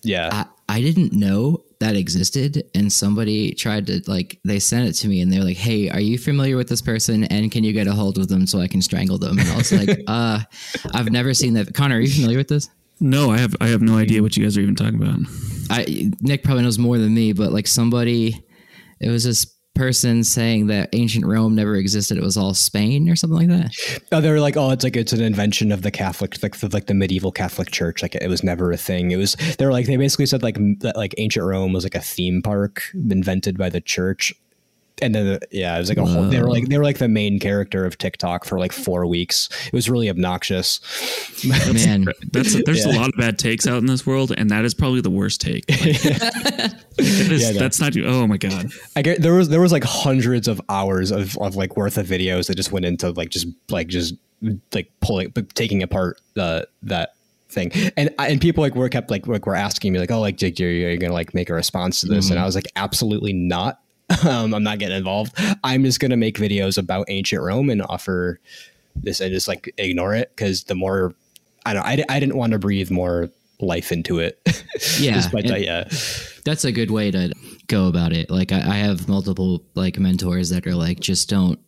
Yeah. 0.03 0.31
I, 0.69 0.77
I 0.77 0.81
didn't 0.83 1.13
know 1.13 1.63
that 1.81 1.97
existed 1.97 2.65
and 2.75 2.93
somebody 2.93 3.53
tried 3.53 3.87
to 3.87 4.03
like 4.07 4.39
they 4.45 4.59
sent 4.59 4.89
it 4.89 4.93
to 4.95 5.09
me 5.09 5.21
and 5.21 5.33
they're 5.33 5.45
like 5.45 5.57
hey 5.57 5.89
are 5.89 6.01
you 6.01 6.19
familiar 6.19 6.57
with 6.57 6.69
this 6.69 6.83
person 6.83 7.23
and 7.25 7.53
can 7.53 7.63
you 7.63 7.73
get 7.73 7.87
a 7.87 7.93
hold 7.93 8.19
of 8.19 8.27
them 8.27 8.49
so 8.49 8.59
i 8.59 8.67
can 8.67 8.83
strangle 8.83 9.17
them 9.17 9.39
and 9.39 9.49
i 9.49 9.57
was 9.57 9.71
like 9.73 9.89
uh 10.09 10.41
i've 10.93 11.11
never 11.13 11.33
seen 11.33 11.55
that 11.55 11.73
connor 11.75 11.97
are 11.97 12.01
you 12.01 12.09
familiar 12.13 12.37
with 12.37 12.49
this 12.49 12.69
No, 13.01 13.31
I 13.31 13.39
have 13.39 13.55
I 13.61 13.69
have 13.69 13.81
no 13.81 13.97
idea 13.97 14.23
what 14.23 14.37
you 14.37 14.43
guys 14.45 14.59
are 14.59 14.61
even 14.61 14.75
talking 14.75 15.01
about. 15.01 15.21
i 15.71 16.11
nick 16.21 16.43
probably 16.43 16.65
knows 16.65 16.81
more 16.81 16.99
than 16.99 17.15
me 17.15 17.33
but 17.33 17.53
like 17.53 17.69
somebody 17.69 18.45
it 19.01 19.09
was 19.09 19.23
this 19.23 19.47
person 19.79 20.25
saying 20.25 20.67
that 20.67 20.89
ancient 20.93 21.25
rome 21.25 21.55
never 21.55 21.77
existed 21.77 22.17
it 22.19 22.23
was 22.23 22.37
all 22.37 22.55
spain 22.55 23.09
or 23.09 23.17
something 23.17 23.39
like 23.39 23.49
that 23.49 23.73
Oh, 24.11 24.21
they 24.21 24.31
were 24.31 24.41
like, 24.41 24.57
oh, 24.57 24.71
it's 24.71 24.85
like 24.85 24.97
it's 24.97 25.13
an 25.13 25.21
invention 25.21 25.71
of 25.71 25.83
the 25.83 25.91
Catholic, 25.91 26.43
like 26.43 26.57
the, 26.57 26.69
like 26.69 26.87
the 26.87 26.95
medieval 26.95 27.33
Catholic 27.33 27.71
Church. 27.71 28.03
Like 28.03 28.15
it 28.15 28.29
was 28.29 28.43
never 28.43 28.73
a 28.73 28.77
thing. 28.77 29.11
It 29.11 29.17
was. 29.17 29.35
They 29.59 29.67
were 29.67 29.73
like 29.73 29.87
they 29.87 29.97
basically 29.97 30.27
said 30.27 30.43
like 30.43 30.57
that 30.81 30.97
like 30.97 31.15
ancient 31.19 31.45
Rome 31.45 31.73
was 31.73 31.85
like 31.85 31.95
a 31.95 32.01
theme 32.01 32.43
park 32.43 32.83
invented 32.95 33.59
by 33.59 33.69
the 33.69 33.81
church. 33.81 34.33
And 35.01 35.15
then 35.15 35.27
uh, 35.27 35.39
yeah, 35.51 35.77
it 35.77 35.79
was 35.81 35.89
like 35.89 35.99
a 35.99 36.05
whole. 36.05 36.25
They 36.25 36.41
were 36.41 36.49
like 36.51 36.69
they 36.69 36.77
were 36.79 36.85
like 36.85 36.99
the 36.99 37.09
main 37.09 37.39
character 37.39 37.85
of 37.85 37.97
TikTok 37.99 38.45
for 38.45 38.59
like 38.59 38.73
four 38.73 39.07
weeks. 39.07 39.49
It 39.67 39.73
was 39.73 39.89
really 39.89 40.11
obnoxious. 40.11 40.81
man 41.47 42.07
That's 42.33 42.61
there's 42.65 42.85
Yeah. 42.85 42.93
a 42.93 42.97
lot 42.99 43.09
of 43.09 43.15
bad 43.17 43.39
takes 43.39 43.67
out 43.67 43.79
in 43.79 43.87
this 43.87 44.07
world, 44.07 44.33
and 44.37 44.51
that 44.51 44.65
is 44.65 44.75
probably 44.75 45.01
the 45.01 45.11
worst 45.11 45.41
take. 45.41 45.65
Like, 45.71 45.81
that 46.03 46.75
is- 46.99 47.43
Yeah, 47.43 47.53
no. 47.53 47.59
that's 47.61 47.81
not. 47.81 47.97
Oh 47.97 48.27
my 48.27 48.37
god. 48.37 48.71
I 48.97 49.03
get 49.03 49.23
there 49.23 49.35
was 49.35 49.49
there 49.49 49.61
was 49.61 49.73
like 49.73 49.85
hundreds 49.85 50.49
of 50.49 50.61
hours 50.69 51.11
of, 51.11 51.37
of 51.39 51.57
like 51.57 51.77
worth 51.77 51.97
of 51.99 52.07
videos 52.07 52.47
that 52.49 52.57
just 52.57 52.73
went 52.73 52.85
into 52.85 53.11
like 53.11 53.29
just 53.31 53.47
like 53.71 53.89
just 53.89 54.15
like 54.73 54.91
pulling 55.01 55.29
but 55.31 55.53
taking 55.55 55.83
apart 55.83 56.21
the 56.35 56.67
that 56.83 57.15
thing 57.49 57.73
and 57.97 58.11
and 58.19 58.41
people 58.41 58.63
like 58.63 58.75
were 58.77 58.89
kept 58.89 59.11
like 59.11 59.27
like 59.27 59.47
were 59.47 59.55
asking 59.57 59.93
me 59.93 59.99
like 59.99 60.11
oh 60.13 60.21
like 60.21 60.37
Jake 60.37 60.61
are 60.61 60.65
you, 60.65 60.87
are 60.87 60.91
you 60.91 60.99
gonna 60.99 61.13
like 61.13 61.35
make 61.35 61.51
a 61.51 61.55
response 61.55 62.01
to 62.03 62.07
this 62.07 62.31
and 62.31 62.39
I 62.39 62.45
was 62.45 62.55
like 62.55 62.67
absolutely 62.77 63.33
not 63.33 63.81
um, 64.27 64.55
I'm 64.55 64.63
not 64.63 64.79
getting 64.79 64.97
involved 64.97 65.35
I'm 65.65 65.85
just 65.85 66.01
gonna 66.01 66.17
make 66.17 66.39
videos 66.39 66.79
about 66.79 67.07
ancient 67.09 67.43
Rome 67.43 67.71
and 67.71 67.83
offer 67.83 68.41
this 68.97 69.21
and 69.21 69.33
just 69.33 69.49
like 69.49 69.73
ignore 69.79 70.15
it 70.15 70.31
because 70.35 70.65
the 70.65 70.75
more 70.75 71.15
I 71.67 71.75
don't 71.75 71.85
I, 71.85 72.03
I 72.09 72.21
didn't 72.21 72.37
want 72.37 72.53
to 72.53 72.59
breathe 72.59 72.91
more 72.91 73.29
life 73.61 73.91
into 73.93 74.19
it 74.21 74.41
Yeah, 74.99 75.21
that, 75.21 75.61
yeah 75.61 75.85
that's 76.45 76.65
a 76.65 76.73
good 76.73 76.91
way 76.91 77.11
to 77.11 77.33
go 77.67 77.89
about 77.89 78.13
it. 78.13 78.31
Like 78.31 78.53
I, 78.53 78.57
I 78.61 78.77
have 78.77 79.09
multiple 79.09 79.63
like 79.75 79.99
mentors 79.99 80.49
that 80.51 80.67
are 80.67 80.75
like, 80.75 80.99
just 81.01 81.29
don't 81.29 81.59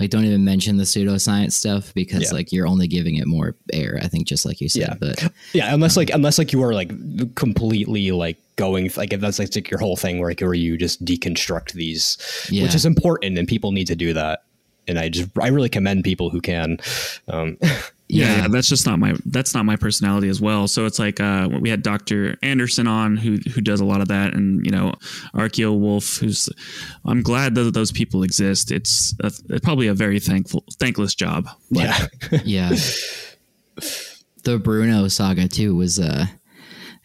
like 0.00 0.10
don't 0.10 0.24
even 0.24 0.44
mention 0.44 0.76
the 0.76 0.84
pseudoscience 0.84 1.52
stuff 1.52 1.94
because 1.94 2.22
Yeah. 2.24 2.32
like 2.32 2.50
you're 2.52 2.66
only 2.66 2.88
giving 2.88 3.16
it 3.16 3.26
more 3.28 3.54
air. 3.72 3.98
I 4.02 4.08
think 4.08 4.26
just 4.26 4.44
like 4.44 4.60
you 4.60 4.68
said. 4.68 4.80
Yeah. 4.80 4.94
But 4.98 5.32
Yeah, 5.52 5.72
unless 5.72 5.96
like 5.96 6.10
unless 6.10 6.38
like 6.38 6.52
you 6.52 6.62
are 6.64 6.74
like 6.74 6.90
completely 7.36 8.10
like 8.10 8.38
going 8.58 8.90
like 8.96 9.14
if 9.14 9.20
that's 9.22 9.38
like, 9.38 9.54
like 9.54 9.70
your 9.70 9.80
whole 9.80 9.96
thing 9.96 10.18
where 10.18 10.28
like 10.30 10.40
where 10.42 10.52
you 10.52 10.76
just 10.76 11.02
deconstruct 11.02 11.72
these, 11.72 12.18
Yeah. 12.50 12.64
which 12.64 12.74
is 12.74 12.84
important 12.84 13.38
and 13.38 13.48
people 13.48 13.72
need 13.72 13.86
to 13.86 13.96
do 13.96 14.12
that. 14.12 14.40
And 14.86 14.98
I 14.98 15.08
just 15.08 15.30
I 15.40 15.48
really 15.48 15.68
commend 15.70 16.04
people 16.04 16.28
who 16.28 16.40
can. 16.42 16.78
Um, 17.28 17.56
Yeah, 17.62 17.80
Yeah. 18.10 18.36
yeah, 18.36 18.48
that's 18.48 18.70
just 18.70 18.86
not 18.86 18.98
my 18.98 19.12
that's 19.26 19.52
not 19.52 19.66
my 19.66 19.76
personality 19.76 20.28
as 20.30 20.40
well. 20.40 20.66
So 20.66 20.86
it's 20.86 20.98
like 20.98 21.20
uh, 21.20 21.46
we 21.60 21.68
had 21.68 21.82
Dr. 21.82 22.38
Anderson 22.42 22.86
on 22.86 23.18
who 23.18 23.36
who 23.52 23.60
does 23.60 23.80
a 23.80 23.84
lot 23.84 24.00
of 24.00 24.08
that, 24.08 24.32
and 24.32 24.64
you 24.64 24.72
know 24.72 24.94
Archaeo 25.34 25.78
Wolf, 25.78 26.16
who's 26.16 26.48
I'm 27.04 27.20
glad 27.22 27.54
that 27.56 27.74
those 27.74 27.92
people 27.92 28.22
exist. 28.22 28.70
It's 28.72 29.14
a, 29.20 29.60
probably 29.60 29.88
a 29.88 29.94
very 29.94 30.20
thankful 30.20 30.64
thankless 30.80 31.14
job. 31.14 31.48
But 31.70 31.84
yeah, 31.84 32.06
yeah, 32.46 32.70
the 34.44 34.58
Bruno 34.58 35.08
saga 35.08 35.46
too 35.48 35.74
was 35.76 35.98
uh, 36.00 36.26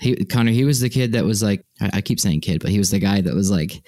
he 0.03 0.25
Connor. 0.25 0.51
He 0.51 0.65
was 0.65 0.79
the 0.79 0.89
kid 0.89 1.13
that 1.13 1.25
was 1.25 1.41
like 1.41 1.65
I, 1.81 1.89
I 1.95 2.01
keep 2.01 2.19
saying 2.19 2.41
kid, 2.41 2.61
but 2.61 2.69
he 2.71 2.77
was 2.77 2.91
the 2.91 2.99
guy 2.99 3.21
that 3.21 3.33
was 3.33 3.49
like 3.49 3.81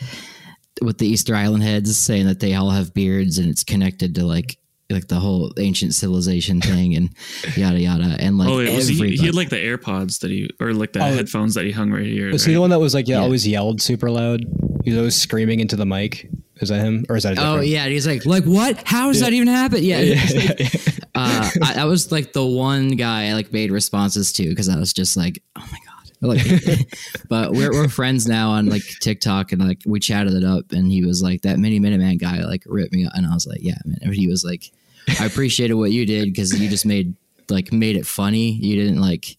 with 0.81 0.97
the 0.97 1.07
Easter 1.07 1.35
Island 1.35 1.63
heads 1.63 1.95
saying 1.97 2.25
that 2.27 2.39
they 2.39 2.53
all 2.55 2.69
have 2.69 2.93
beards 2.93 3.37
and 3.37 3.49
it's 3.49 3.63
connected 3.63 4.15
to 4.15 4.25
like 4.25 4.57
like 4.91 5.07
the 5.07 5.15
whole 5.19 5.51
ancient 5.57 5.95
civilization 5.95 6.61
thing 6.61 6.95
and 6.95 7.09
yada 7.57 7.79
yada 7.79 8.15
and 8.19 8.37
like 8.37 8.49
oh, 8.49 8.59
it 8.59 8.75
was 8.75 8.87
he, 8.87 9.15
he 9.17 9.25
had 9.25 9.33
like 9.35 9.49
the 9.49 9.55
AirPods 9.55 10.19
that 10.19 10.29
he 10.29 10.49
or 10.59 10.73
like 10.73 10.93
the 10.93 10.99
Oh. 10.99 11.05
headphones 11.13 11.55
that 11.55 11.65
he 11.65 11.71
hung 11.71 11.91
right 11.91 12.05
here. 12.05 12.31
was 12.31 12.45
he 12.45 12.51
right? 12.51 12.55
the 12.55 12.61
one 12.61 12.69
that 12.69 12.79
was 12.79 12.93
like 12.93 13.07
yeah, 13.07 13.17
Yeah. 13.17 13.23
always 13.23 13.47
yelled 13.47 13.81
super 13.81 14.11
loud? 14.11 14.41
He 14.83 14.91
was 14.91 14.97
always 14.99 15.15
screaming 15.15 15.59
into 15.59 15.75
the 15.75 15.85
mic. 15.85 16.29
Is 16.61 16.69
that 16.69 16.79
him 16.81 17.03
or 17.09 17.15
is 17.17 17.23
that? 17.23 17.37
A 17.37 17.41
Oh 17.41 17.59
yeah, 17.61 17.83
and 17.83 17.91
he's 17.91 18.05
like, 18.07 18.25
like 18.25 18.43
what? 18.45 18.81
How 18.85 19.07
does 19.07 19.19
that 19.21 19.33
even 19.33 19.47
happen? 19.47 19.83
Yeah, 19.83 19.99
yeah, 19.99 20.23
yeah. 20.33 20.67
uh, 21.15 21.49
I, 21.63 21.73
that 21.73 21.85
was 21.85 22.11
like 22.11 22.31
the 22.33 22.45
one 22.45 22.89
guy 22.89 23.27
I 23.29 23.33
like 23.33 23.51
made 23.51 23.71
responses 23.71 24.31
to 24.33 24.47
because 24.47 24.69
I 24.69 24.77
was 24.77 24.93
just 24.93 25.17
like, 25.17 25.41
oh 25.57 25.67
my 25.71 25.79
god. 25.85 25.94
Like, 26.21 26.41
but 27.29 27.51
we're 27.51 27.71
we're 27.71 27.89
friends 27.89 28.27
now 28.27 28.51
on 28.51 28.67
like 28.67 28.83
TikTok 29.01 29.51
and 29.51 29.61
like 29.65 29.81
we 29.85 29.99
chatted 29.99 30.33
it 30.33 30.43
up 30.43 30.71
and 30.71 30.91
he 30.91 31.05
was 31.05 31.21
like 31.21 31.41
that 31.41 31.59
mini 31.59 31.79
Minuteman 31.79 32.19
guy 32.19 32.43
like 32.43 32.63
ripped 32.65 32.93
me 32.93 33.05
up. 33.05 33.13
And 33.15 33.25
I 33.25 33.33
was 33.33 33.45
like 33.45 33.61
yeah 33.61 33.77
man. 33.85 33.99
And 34.01 34.15
he 34.15 34.27
was 34.27 34.43
like 34.43 34.71
I 35.19 35.25
appreciated 35.25 35.75
what 35.75 35.91
you 35.91 36.05
did 36.05 36.25
because 36.25 36.59
you 36.59 36.69
just 36.69 36.85
made 36.85 37.15
like 37.49 37.71
made 37.71 37.95
it 37.95 38.05
funny. 38.05 38.51
You 38.53 38.75
didn't 38.75 39.01
like 39.01 39.37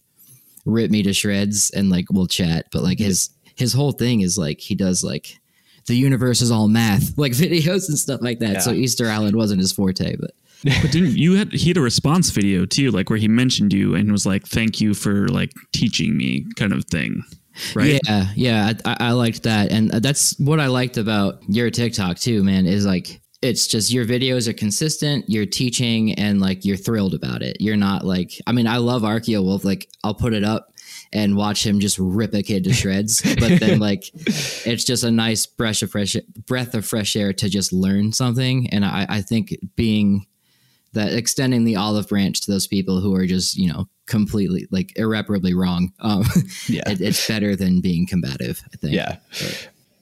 rip 0.65 0.91
me 0.91 1.03
to 1.03 1.13
shreds 1.13 1.71
and 1.71 1.89
like 1.89 2.05
we'll 2.11 2.27
chat. 2.27 2.67
But 2.71 2.83
like 2.83 2.99
his 2.99 3.29
his 3.55 3.73
whole 3.73 3.91
thing 3.91 4.21
is 4.21 4.37
like 4.37 4.59
he 4.59 4.75
does 4.75 5.03
like 5.03 5.39
the 5.87 5.95
universe 5.95 6.41
is 6.41 6.51
all 6.51 6.67
math 6.67 7.17
like 7.17 7.31
videos 7.31 7.89
and 7.89 7.97
stuff 7.97 8.21
like 8.21 8.39
that. 8.39 8.53
Yeah. 8.53 8.59
so 8.59 8.71
Easter 8.71 9.09
Island 9.09 9.35
wasn't 9.35 9.61
his 9.61 9.71
forte 9.71 10.15
but 10.15 10.31
But 10.63 10.91
didn't 10.91 11.17
you 11.17 11.33
had 11.35 11.51
he 11.53 11.69
had 11.69 11.77
a 11.77 11.81
response 11.81 12.29
video 12.29 12.65
too, 12.65 12.91
like 12.91 13.09
where 13.09 13.19
he 13.19 13.27
mentioned 13.27 13.73
you 13.73 13.95
and 13.95 14.11
was 14.11 14.25
like, 14.25 14.45
"Thank 14.45 14.81
you 14.81 14.93
for 14.93 15.27
like 15.27 15.51
teaching 15.73 16.17
me," 16.17 16.45
kind 16.55 16.73
of 16.73 16.85
thing, 16.85 17.23
right? 17.75 17.99
Yeah, 18.07 18.27
yeah, 18.35 18.73
I, 18.85 18.97
I 18.99 19.11
liked 19.11 19.43
that, 19.43 19.71
and 19.71 19.93
uh, 19.93 19.99
that's 19.99 20.37
what 20.39 20.59
I 20.59 20.67
liked 20.67 20.97
about 20.97 21.41
your 21.47 21.69
TikTok 21.69 22.17
too, 22.17 22.43
man. 22.43 22.65
Is 22.65 22.85
like 22.85 23.21
it's 23.41 23.67
just 23.67 23.91
your 23.91 24.05
videos 24.05 24.47
are 24.47 24.53
consistent, 24.53 25.25
you're 25.27 25.45
teaching, 25.45 26.13
and 26.13 26.41
like 26.41 26.65
you're 26.65 26.77
thrilled 26.77 27.13
about 27.13 27.41
it. 27.41 27.57
You're 27.59 27.77
not 27.77 28.03
like, 28.05 28.31
I 28.47 28.51
mean, 28.51 28.67
I 28.67 28.77
love 28.77 29.03
Archaeo 29.03 29.43
Wolf. 29.43 29.63
Like, 29.63 29.87
I'll 30.03 30.15
put 30.15 30.33
it 30.33 30.43
up 30.43 30.73
and 31.13 31.37
watch 31.37 31.65
him 31.65 31.79
just 31.79 31.97
rip 31.99 32.33
a 32.33 32.41
kid 32.41 32.63
to 32.63 32.73
shreds, 32.73 33.21
but 33.21 33.59
then 33.59 33.79
like 33.89 34.09
it's 34.13 34.83
just 34.83 35.03
a 35.03 35.11
nice 35.11 35.45
breath 35.45 35.81
of 35.83 35.91
fresh 35.91 36.15
breath 36.47 36.73
of 36.73 36.85
fresh 36.85 37.15
air 37.15 37.31
to 37.33 37.49
just 37.49 37.71
learn 37.71 38.11
something, 38.11 38.69
and 38.71 38.83
I, 38.83 39.05
I 39.07 39.21
think 39.21 39.55
being 39.75 40.25
that 40.97 41.13
extending 41.13 41.63
the 41.63 41.75
olive 41.75 42.07
branch 42.09 42.41
to 42.41 42.51
those 42.51 42.67
people 42.67 42.99
who 42.99 43.15
are 43.15 43.25
just 43.25 43.55
you 43.55 43.71
know 43.71 43.87
completely 44.05 44.67
like 44.71 44.97
irreparably 44.97 45.53
wrong 45.53 45.91
um 45.99 46.23
Yeah. 46.67 46.89
it, 46.89 47.01
it's 47.01 47.27
better 47.27 47.55
than 47.55 47.81
being 47.81 48.07
combative 48.07 48.61
i 48.73 48.77
think. 48.77 48.93
Yeah. 48.93 49.17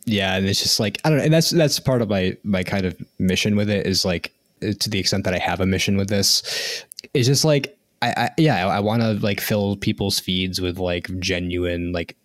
Yeah 0.05 0.35
and 0.35 0.45
it's 0.45 0.61
just 0.61 0.79
like 0.79 0.99
i 1.03 1.09
don't 1.09 1.17
know 1.19 1.25
and 1.25 1.33
that's 1.33 1.49
that's 1.49 1.79
part 1.79 2.01
of 2.01 2.09
my 2.09 2.37
my 2.43 2.63
kind 2.63 2.85
of 2.85 2.95
mission 3.19 3.55
with 3.55 3.69
it 3.69 3.87
is 3.87 4.05
like 4.05 4.31
uh, 4.63 4.73
to 4.79 4.89
the 4.89 4.99
extent 4.99 5.23
that 5.25 5.33
i 5.33 5.39
have 5.39 5.59
a 5.61 5.65
mission 5.65 5.97
with 5.97 6.09
this 6.09 6.85
it's 7.13 7.27
just 7.27 7.43
like 7.45 7.77
i, 8.01 8.13
I 8.15 8.29
yeah 8.37 8.67
i, 8.67 8.77
I 8.77 8.79
want 8.79 9.01
to 9.01 9.13
like 9.13 9.41
fill 9.41 9.75
people's 9.77 10.19
feeds 10.19 10.61
with 10.61 10.77
like 10.77 11.09
genuine 11.19 11.91
like 11.91 12.15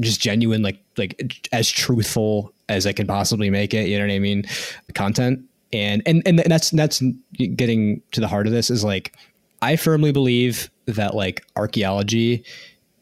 just 0.00 0.20
genuine 0.20 0.62
like 0.62 0.82
like 0.96 1.48
as 1.52 1.68
truthful 1.70 2.52
as 2.68 2.86
i 2.86 2.92
can 2.92 3.06
possibly 3.06 3.50
make 3.50 3.74
it 3.74 3.88
you 3.88 3.98
know 3.98 4.06
what 4.06 4.12
i 4.12 4.18
mean 4.18 4.44
content 4.94 5.40
and 5.74 6.02
and 6.06 6.22
and 6.26 6.38
that's 6.46 6.70
that's 6.70 7.02
getting 7.56 8.00
to 8.12 8.20
the 8.20 8.28
heart 8.28 8.46
of 8.46 8.52
this 8.52 8.70
is 8.70 8.84
like 8.84 9.14
I 9.62 9.76
firmly 9.76 10.12
believe 10.12 10.70
that 10.86 11.14
like 11.14 11.44
archaeology 11.56 12.44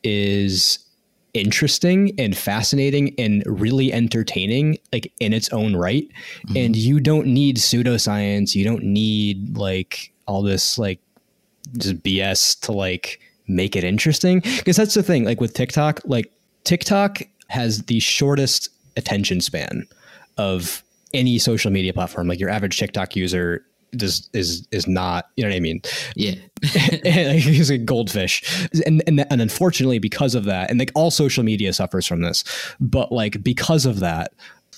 is 0.04 0.78
interesting 1.34 2.12
and 2.18 2.36
fascinating 2.36 3.14
and 3.18 3.42
really 3.46 3.92
entertaining 3.92 4.76
like 4.92 5.12
in 5.20 5.32
its 5.32 5.48
own 5.50 5.74
right. 5.74 6.08
Mm-hmm. 6.46 6.56
and 6.56 6.76
you 6.76 7.00
don't 7.00 7.26
need 7.26 7.56
pseudoscience. 7.56 8.54
You 8.54 8.64
don't 8.64 8.84
need 8.84 9.56
like 9.56 10.12
all 10.26 10.42
this 10.42 10.78
like 10.78 11.00
just 11.78 12.02
bs 12.02 12.60
to 12.60 12.72
like 12.72 13.20
make 13.48 13.76
it 13.76 13.84
interesting. 13.84 14.40
Because 14.40 14.76
that's 14.76 14.94
the 14.94 15.02
thing 15.02 15.24
like 15.24 15.40
with 15.40 15.54
tiktok 15.54 16.00
like 16.04 16.30
tiktok 16.64 17.22
has 17.48 17.82
the 17.84 18.00
shortest 18.00 18.68
attention 18.96 19.40
span 19.40 19.86
of 20.38 20.82
any 21.14 21.38
social 21.38 21.70
media 21.70 21.92
platform 21.92 22.28
like 22.28 22.40
your 22.40 22.50
average 22.50 22.78
tiktok 22.78 23.16
user 23.16 23.64
is 24.00 24.30
is 24.32 24.66
is 24.70 24.86
not 24.86 25.28
you 25.36 25.44
know 25.44 25.50
what 25.50 25.56
I 25.56 25.60
mean? 25.60 25.82
Yeah, 26.16 26.34
he's 27.34 27.70
a 27.70 27.78
goldfish, 27.78 28.68
and, 28.86 29.02
and 29.06 29.26
and 29.30 29.40
unfortunately 29.40 29.98
because 29.98 30.34
of 30.34 30.44
that, 30.44 30.70
and 30.70 30.78
like 30.78 30.92
all 30.94 31.10
social 31.10 31.44
media 31.44 31.72
suffers 31.72 32.06
from 32.06 32.22
this, 32.22 32.44
but 32.80 33.12
like 33.12 33.42
because 33.42 33.84
of 33.84 34.00
that, 34.00 34.32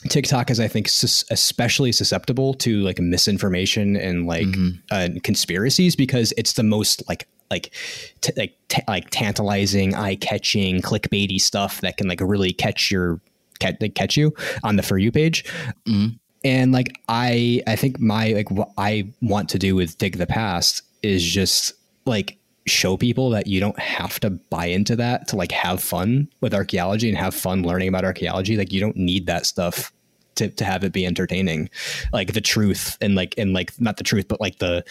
TikTok 0.08 0.50
is, 0.50 0.60
I 0.60 0.68
think, 0.68 0.88
sus- 0.88 1.24
especially 1.30 1.92
susceptible 1.92 2.54
to 2.54 2.80
like 2.80 2.98
misinformation 2.98 3.96
and 3.96 4.26
like 4.26 4.46
mm-hmm. 4.46 4.78
uh, 4.90 5.08
conspiracies 5.22 5.94
because 5.96 6.32
it's 6.36 6.54
the 6.54 6.64
most 6.64 7.06
like 7.08 7.28
like 7.50 7.72
t- 8.20 8.32
like 8.36 8.56
t- 8.68 8.82
like 8.88 9.10
tantalizing, 9.10 9.94
eye 9.94 10.16
catching, 10.16 10.80
clickbaity 10.80 11.40
stuff 11.40 11.80
that 11.82 11.96
can 11.96 12.08
like 12.08 12.20
really 12.20 12.52
catch 12.52 12.90
your 12.90 13.20
catch, 13.60 13.76
catch 13.94 14.16
you 14.16 14.34
on 14.64 14.76
the 14.76 14.82
for 14.82 14.98
you 14.98 15.12
page. 15.12 15.44
Mm-hmm 15.86 16.16
and 16.44 16.72
like 16.72 17.00
i 17.08 17.62
i 17.66 17.74
think 17.74 17.98
my 17.98 18.28
like 18.28 18.50
what 18.50 18.70
i 18.78 19.06
want 19.22 19.48
to 19.48 19.58
do 19.58 19.74
with 19.74 19.98
dig 19.98 20.18
the 20.18 20.26
past 20.26 20.82
is 21.02 21.22
just 21.22 21.72
like 22.06 22.38
show 22.66 22.96
people 22.96 23.30
that 23.30 23.46
you 23.46 23.60
don't 23.60 23.78
have 23.78 24.18
to 24.20 24.30
buy 24.30 24.66
into 24.66 24.96
that 24.96 25.28
to 25.28 25.36
like 25.36 25.52
have 25.52 25.82
fun 25.82 26.28
with 26.40 26.54
archaeology 26.54 27.08
and 27.08 27.18
have 27.18 27.34
fun 27.34 27.62
learning 27.62 27.88
about 27.88 28.04
archaeology. 28.04 28.56
Like 28.56 28.72
you 28.72 28.80
don't 28.80 28.96
need 28.96 29.26
that 29.26 29.46
stuff 29.46 29.92
to, 30.36 30.48
to 30.48 30.64
have 30.64 30.82
it 30.84 30.92
be 30.92 31.06
entertaining. 31.06 31.68
Like 32.12 32.32
the 32.32 32.40
truth 32.40 32.96
and 33.00 33.14
like 33.14 33.34
and 33.36 33.52
like 33.52 33.78
not 33.80 33.96
the 33.98 34.04
truth 34.04 34.28
but 34.28 34.40
like 34.40 34.58
the 34.58 34.84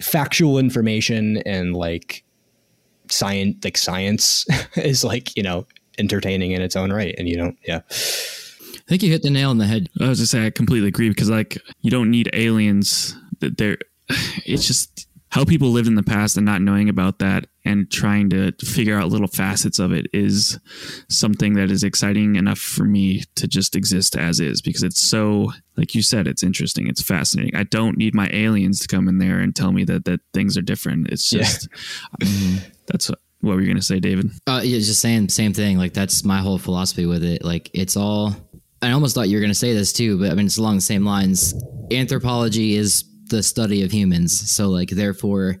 factual 0.00 0.58
information 0.58 1.38
and 1.38 1.76
like 1.76 2.24
science 3.10 3.56
like 3.64 3.76
science 3.76 4.46
is 4.76 5.04
like 5.04 5.36
you 5.36 5.42
know 5.42 5.66
entertaining 5.98 6.52
in 6.52 6.62
its 6.62 6.76
own 6.76 6.92
right 6.92 7.14
and 7.18 7.28
you 7.28 7.36
don't 7.36 7.58
yeah 7.66 7.80
I 8.90 8.94
think 8.94 9.04
you 9.04 9.12
hit 9.12 9.22
the 9.22 9.30
nail 9.30 9.50
on 9.50 9.58
the 9.58 9.66
head. 9.66 9.88
I 10.00 10.08
was 10.08 10.18
just 10.18 10.32
say 10.32 10.44
I 10.44 10.50
completely 10.50 10.88
agree 10.88 11.10
because 11.10 11.30
like 11.30 11.56
you 11.80 11.92
don't 11.92 12.10
need 12.10 12.28
aliens. 12.32 13.14
That 13.38 13.56
they're 13.56 13.78
it's 14.44 14.66
just 14.66 15.06
how 15.28 15.44
people 15.44 15.68
lived 15.68 15.86
in 15.86 15.94
the 15.94 16.02
past 16.02 16.36
and 16.36 16.44
not 16.44 16.60
knowing 16.60 16.88
about 16.88 17.20
that 17.20 17.46
and 17.64 17.88
trying 17.88 18.30
to 18.30 18.50
figure 18.64 18.98
out 18.98 19.10
little 19.10 19.28
facets 19.28 19.78
of 19.78 19.92
it 19.92 20.08
is 20.12 20.58
something 21.08 21.54
that 21.54 21.70
is 21.70 21.84
exciting 21.84 22.34
enough 22.34 22.58
for 22.58 22.82
me 22.82 23.22
to 23.36 23.46
just 23.46 23.76
exist 23.76 24.16
as 24.16 24.40
is 24.40 24.60
because 24.60 24.82
it's 24.82 25.00
so 25.00 25.52
like 25.76 25.94
you 25.94 26.02
said 26.02 26.26
it's 26.26 26.42
interesting 26.42 26.88
it's 26.88 27.02
fascinating 27.02 27.54
i 27.54 27.62
don't 27.62 27.96
need 27.96 28.12
my 28.12 28.28
aliens 28.32 28.80
to 28.80 28.88
come 28.88 29.08
in 29.08 29.18
there 29.18 29.38
and 29.38 29.54
tell 29.54 29.70
me 29.70 29.84
that 29.84 30.04
that 30.04 30.18
things 30.34 30.56
are 30.56 30.62
different 30.62 31.08
it's 31.10 31.30
just 31.30 31.68
yeah. 32.20 32.58
that's 32.86 33.08
what, 33.08 33.20
what 33.40 33.54
were 33.54 33.60
you 33.60 33.72
to 33.72 33.82
say 33.82 34.00
david 34.00 34.30
uh 34.48 34.60
yeah 34.64 34.78
just 34.78 35.00
saying 35.00 35.28
same 35.28 35.52
thing 35.52 35.78
like 35.78 35.92
that's 35.92 36.24
my 36.24 36.38
whole 36.38 36.58
philosophy 36.58 37.06
with 37.06 37.22
it 37.22 37.44
like 37.44 37.70
it's 37.72 37.96
all 37.96 38.34
I 38.82 38.92
almost 38.92 39.14
thought 39.14 39.28
you 39.28 39.36
were 39.36 39.40
going 39.40 39.50
to 39.50 39.58
say 39.58 39.74
this 39.74 39.92
too, 39.92 40.18
but 40.18 40.30
I 40.30 40.34
mean, 40.34 40.46
it's 40.46 40.58
along 40.58 40.76
the 40.76 40.82
same 40.82 41.04
lines. 41.04 41.54
Anthropology 41.90 42.76
is 42.76 43.04
the 43.26 43.42
study 43.42 43.82
of 43.82 43.92
humans. 43.92 44.50
So, 44.50 44.68
like, 44.68 44.90
therefore, 44.90 45.60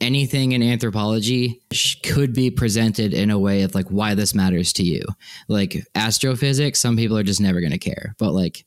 anything 0.00 0.52
in 0.52 0.62
anthropology 0.62 1.62
could 2.02 2.32
be 2.32 2.50
presented 2.50 3.14
in 3.14 3.30
a 3.30 3.38
way 3.38 3.62
of 3.62 3.74
like 3.74 3.88
why 3.88 4.14
this 4.14 4.34
matters 4.34 4.72
to 4.74 4.82
you. 4.82 5.02
Like 5.48 5.86
astrophysics, 5.94 6.80
some 6.80 6.96
people 6.96 7.16
are 7.18 7.22
just 7.22 7.40
never 7.40 7.60
going 7.60 7.72
to 7.72 7.78
care, 7.78 8.14
but 8.18 8.32
like, 8.32 8.64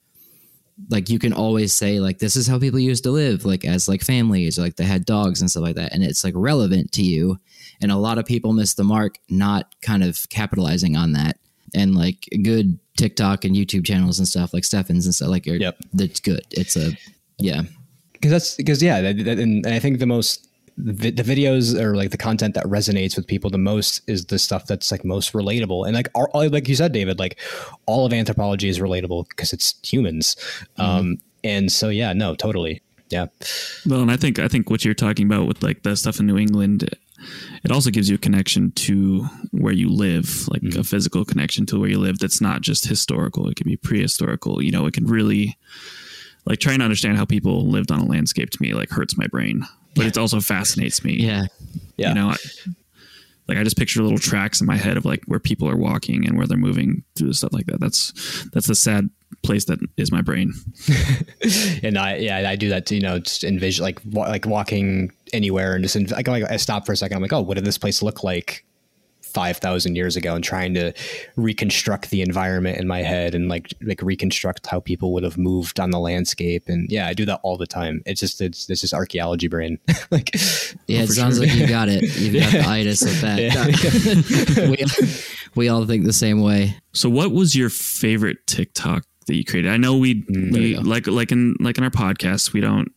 like 0.89 1.09
you 1.09 1.17
can 1.17 1.33
always 1.33 1.73
say 1.73 1.99
like 1.99 2.19
this 2.19 2.35
is 2.35 2.47
how 2.47 2.59
people 2.59 2.79
used 2.79 3.03
to 3.03 3.09
live 3.09 3.45
like 3.45 3.65
as 3.65 3.87
like 3.87 4.03
families 4.03 4.59
like 4.59 4.75
they 4.75 4.83
had 4.83 5.05
dogs 5.05 5.41
and 5.41 5.49
stuff 5.49 5.63
like 5.63 5.75
that 5.75 5.91
and 5.91 6.03
it's 6.03 6.23
like 6.23 6.35
relevant 6.37 6.91
to 6.91 7.01
you 7.01 7.35
and 7.81 7.91
a 7.91 7.97
lot 7.97 8.19
of 8.19 8.27
people 8.27 8.53
miss 8.53 8.75
the 8.75 8.83
mark 8.83 9.17
not 9.27 9.73
kind 9.81 10.03
of 10.03 10.29
capitalizing 10.29 10.95
on 10.95 11.13
that 11.13 11.39
and 11.73 11.95
like 11.95 12.27
good 12.43 12.79
TikTok 12.97 13.45
and 13.45 13.55
YouTube 13.55 13.85
channels 13.85 14.19
and 14.19 14.27
stuff 14.27 14.53
like 14.53 14.65
Stefan's 14.65 15.05
and 15.05 15.15
stuff 15.15 15.29
like 15.29 15.45
yep. 15.45 15.77
that's 15.93 16.19
good. 16.19 16.41
It's 16.51 16.75
a 16.75 16.91
yeah. 17.37 17.63
Because 18.13 18.31
that's 18.31 18.55
because 18.55 18.81
yeah, 18.81 18.99
that, 19.01 19.23
that, 19.25 19.39
and, 19.39 19.65
and 19.65 19.73
I 19.73 19.79
think 19.79 19.99
the 19.99 20.07
most 20.07 20.47
the, 20.77 21.09
the, 21.09 21.23
videos 21.23 21.79
or 21.79 21.95
like 21.95 22.11
the 22.11 22.17
content 22.17 22.53
that 22.53 22.65
resonates 22.65 23.15
with 23.15 23.25
people 23.25 23.49
the 23.49 23.57
most 23.57 24.01
is 24.07 24.25
the 24.25 24.37
stuff 24.37 24.67
that's 24.67 24.91
like 24.91 25.03
most 25.03 25.33
relatable 25.33 25.85
and 25.85 25.95
like 25.95 26.07
all, 26.13 26.29
like 26.49 26.67
you 26.67 26.75
said 26.75 26.91
david 26.91 27.17
like 27.17 27.39
all 27.87 28.05
of 28.05 28.13
anthropology 28.13 28.69
is 28.69 28.77
relatable 28.77 29.27
because 29.29 29.53
it's 29.53 29.73
humans 29.81 30.35
mm-hmm. 30.77 30.81
um 30.81 31.17
and 31.43 31.71
so 31.71 31.89
yeah 31.89 32.13
no 32.13 32.35
totally 32.35 32.79
yeah 33.09 33.25
well 33.87 34.01
and 34.01 34.11
i 34.11 34.17
think 34.17 34.37
i 34.37 34.47
think 34.47 34.69
what 34.69 34.85
you're 34.85 34.93
talking 34.93 35.25
about 35.25 35.47
with 35.47 35.63
like 35.63 35.81
the 35.81 35.95
stuff 35.95 36.19
in 36.19 36.27
new 36.27 36.37
england 36.37 36.87
it 37.63 37.71
also 37.71 37.89
gives 37.89 38.09
you 38.09 38.15
a 38.15 38.19
connection 38.19 38.71
to 38.73 39.23
where 39.51 39.73
you 39.73 39.89
live, 39.89 40.47
like 40.49 40.61
mm-hmm. 40.61 40.79
a 40.79 40.83
physical 40.83 41.25
connection 41.25 41.65
to 41.67 41.79
where 41.79 41.89
you 41.89 41.99
live 41.99 42.19
that's 42.19 42.41
not 42.41 42.61
just 42.61 42.87
historical. 42.87 43.49
It 43.49 43.55
can 43.55 43.67
be 43.67 43.77
prehistorical. 43.77 44.63
You 44.63 44.71
know, 44.71 44.85
it 44.85 44.93
can 44.93 45.05
really 45.05 45.57
like 46.45 46.59
trying 46.59 46.79
to 46.79 46.85
understand 46.85 47.17
how 47.17 47.25
people 47.25 47.67
lived 47.67 47.91
on 47.91 47.99
a 47.99 48.05
landscape 48.05 48.49
to 48.51 48.61
me 48.61 48.73
like 48.73 48.89
hurts 48.89 49.17
my 49.17 49.27
brain, 49.27 49.63
but 49.95 50.03
yeah. 50.03 50.07
it 50.09 50.17
also 50.17 50.39
fascinates 50.39 51.03
me. 51.03 51.13
Yeah. 51.15 51.45
Yeah. 51.97 52.09
You 52.09 52.15
know, 52.15 52.29
I, 52.29 52.35
like 53.47 53.57
I 53.57 53.63
just 53.63 53.77
picture 53.77 54.01
little 54.01 54.17
tracks 54.17 54.59
in 54.61 54.67
my 54.67 54.77
head 54.77 54.97
of 54.97 55.05
like 55.05 55.23
where 55.25 55.39
people 55.39 55.69
are 55.69 55.77
walking 55.77 56.25
and 56.27 56.37
where 56.37 56.47
they're 56.47 56.57
moving 56.57 57.03
through 57.15 57.33
stuff 57.33 57.53
like 57.53 57.65
that. 57.67 57.79
That's 57.79 58.13
that's 58.53 58.67
the 58.67 58.75
sad 58.75 59.09
place 59.43 59.65
that 59.65 59.79
is 59.97 60.11
my 60.11 60.21
brain. 60.21 60.53
and 61.83 61.97
I 61.97 62.17
yeah 62.17 62.49
I 62.49 62.55
do 62.55 62.69
that 62.69 62.85
too. 62.85 62.95
You 62.95 63.01
know, 63.01 63.19
just 63.19 63.43
envision 63.43 63.83
like 63.83 63.99
wa- 64.05 64.27
like 64.27 64.45
walking 64.45 65.11
anywhere 65.33 65.73
and 65.75 65.83
just 65.83 65.95
in, 65.95 66.05
like, 66.07 66.27
I 66.27 66.57
stop 66.57 66.85
for 66.85 66.91
a 66.91 66.97
second. 66.97 67.15
I'm 67.15 67.21
like, 67.21 67.33
oh, 67.33 67.41
what 67.41 67.55
did 67.55 67.65
this 67.65 67.77
place 67.77 68.01
look 68.01 68.23
like 68.23 68.65
5,000 69.27 69.95
years 69.95 70.15
ago? 70.15 70.35
And 70.35 70.43
trying 70.43 70.73
to 70.75 70.93
reconstruct 71.35 72.09
the 72.09 72.21
environment 72.21 72.79
in 72.79 72.87
my 72.87 73.03
head 73.03 73.35
and 73.35 73.49
like 73.49 73.71
like 73.81 74.01
reconstruct 74.01 74.65
how 74.67 74.79
people 74.79 75.13
would 75.13 75.23
have 75.23 75.37
moved 75.37 75.79
on 75.79 75.91
the 75.91 75.99
landscape. 75.99 76.63
And 76.67 76.89
yeah 76.89 77.07
I 77.07 77.13
do 77.13 77.25
that 77.25 77.39
all 77.43 77.57
the 77.57 77.67
time. 77.67 78.01
It's 78.05 78.19
just 78.19 78.41
it's, 78.41 78.69
it's 78.69 78.81
just 78.81 78.93
archaeology 78.93 79.47
brain. 79.47 79.79
Like 80.09 80.33
yeah 80.87 81.01
it 81.01 81.09
sounds 81.09 81.37
sure. 81.37 81.45
like 81.45 81.55
you 81.55 81.67
got 81.67 81.89
it. 81.89 82.03
You've 82.17 82.41
got 82.41 82.51
the 82.51 82.61
itis 82.67 83.01
of 83.01 83.21
that. 83.21 83.39
Yeah. 84.57 84.69
we, 84.69 84.77
we 85.55 85.69
all 85.69 85.85
think 85.85 86.05
the 86.05 86.13
same 86.13 86.41
way. 86.41 86.77
So 86.93 87.09
what 87.09 87.31
was 87.31 87.55
your 87.55 87.69
favorite 87.69 88.47
TikTok 88.47 89.03
that 89.25 89.35
you 89.35 89.43
created? 89.43 89.69
I 89.69 89.77
know 89.77 89.97
we, 89.97 90.23
mm, 90.23 90.53
we 90.53 90.77
like 90.77 91.07
like 91.07 91.33
in 91.33 91.55
like 91.59 91.77
in 91.77 91.83
our 91.83 91.89
podcast 91.89 92.53
we 92.53 92.61
don't 92.61 92.89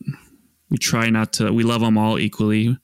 we 0.71 0.77
try 0.77 1.09
not 1.09 1.33
to 1.33 1.51
we 1.51 1.63
love 1.63 1.81
them 1.81 1.97
all 1.97 2.17
equally 2.17 2.75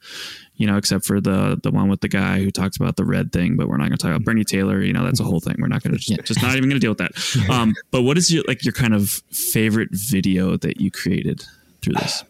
you 0.57 0.65
know, 0.65 0.75
except 0.75 1.05
for 1.05 1.21
the 1.21 1.59
the 1.61 1.71
one 1.71 1.87
with 1.87 2.01
the 2.01 2.07
guy 2.07 2.41
who 2.41 2.49
talks 2.51 2.77
about 2.77 2.95
the 2.95 3.05
red 3.05 3.31
thing, 3.31 3.55
but 3.55 3.67
we're 3.67 3.77
not 3.77 3.89
going 3.89 3.97
to 3.97 4.01
talk 4.01 4.09
about 4.09 4.25
Bernie 4.25 4.43
Taylor. 4.43 4.81
You 4.81 4.91
know, 4.91 5.05
that's 5.05 5.19
a 5.19 5.23
whole 5.23 5.39
thing. 5.39 5.55
We're 5.59 5.67
not 5.67 5.83
going 5.83 5.93
to 5.93 5.99
just, 5.99 6.09
yeah. 6.09 6.17
just 6.23 6.41
not 6.41 6.55
even 6.55 6.67
going 6.67 6.79
to 6.79 6.79
deal 6.79 6.91
with 6.91 6.97
that. 6.97 7.11
Um, 7.57 7.75
but 7.91 8.01
what 8.01 8.17
is 8.17 8.33
your 8.33 8.43
like 8.47 8.65
your 8.65 8.73
kind 8.73 8.93
of 8.93 9.21
favorite 9.31 9.89
video 9.91 10.57
that 10.57 10.81
you 10.81 10.91
created 10.91 11.45
through 11.81 11.93
this? 11.93 12.23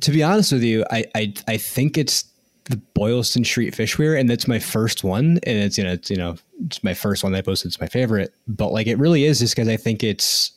To 0.00 0.10
be 0.10 0.22
honest 0.22 0.52
with 0.52 0.62
you, 0.62 0.84
I 0.90 1.04
I, 1.14 1.32
I 1.48 1.56
think 1.56 1.96
it's 1.96 2.24
the 2.64 2.76
Boylston 2.76 3.44
Street 3.44 3.74
Fish 3.74 3.98
Weir, 3.98 4.16
and 4.16 4.28
that's 4.28 4.46
my 4.46 4.58
first 4.58 5.04
one, 5.04 5.38
and 5.44 5.58
it's 5.58 5.78
you 5.78 5.84
know 5.84 5.92
it's 5.92 6.10
you 6.10 6.16
know 6.16 6.36
it's 6.66 6.82
my 6.82 6.92
first 6.92 7.22
one 7.22 7.32
that 7.32 7.38
I 7.38 7.42
posted. 7.42 7.68
It's 7.68 7.80
my 7.80 7.86
favorite, 7.86 8.34
but 8.46 8.72
like 8.72 8.88
it 8.88 8.98
really 8.98 9.24
is 9.24 9.38
just 9.38 9.54
because 9.54 9.68
I 9.68 9.76
think 9.76 10.02
it's 10.02 10.52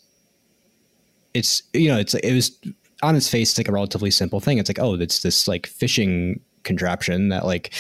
it's 1.34 1.64
you 1.74 1.90
know 1.90 2.00
it's 2.00 2.16
it 2.16 2.34
was 2.34 2.58
on 3.06 3.16
its 3.16 3.30
face 3.30 3.52
it's 3.52 3.58
like 3.58 3.68
a 3.68 3.72
relatively 3.72 4.12
simple 4.12 4.40
thing. 4.40 4.58
It's 4.58 4.70
like 4.70 4.80
oh, 4.80 4.96
it's 4.96 5.22
this 5.22 5.48
like 5.48 5.68
fishing 5.68 6.40
contraption 6.64 7.30
that 7.30 7.46
like 7.46 7.74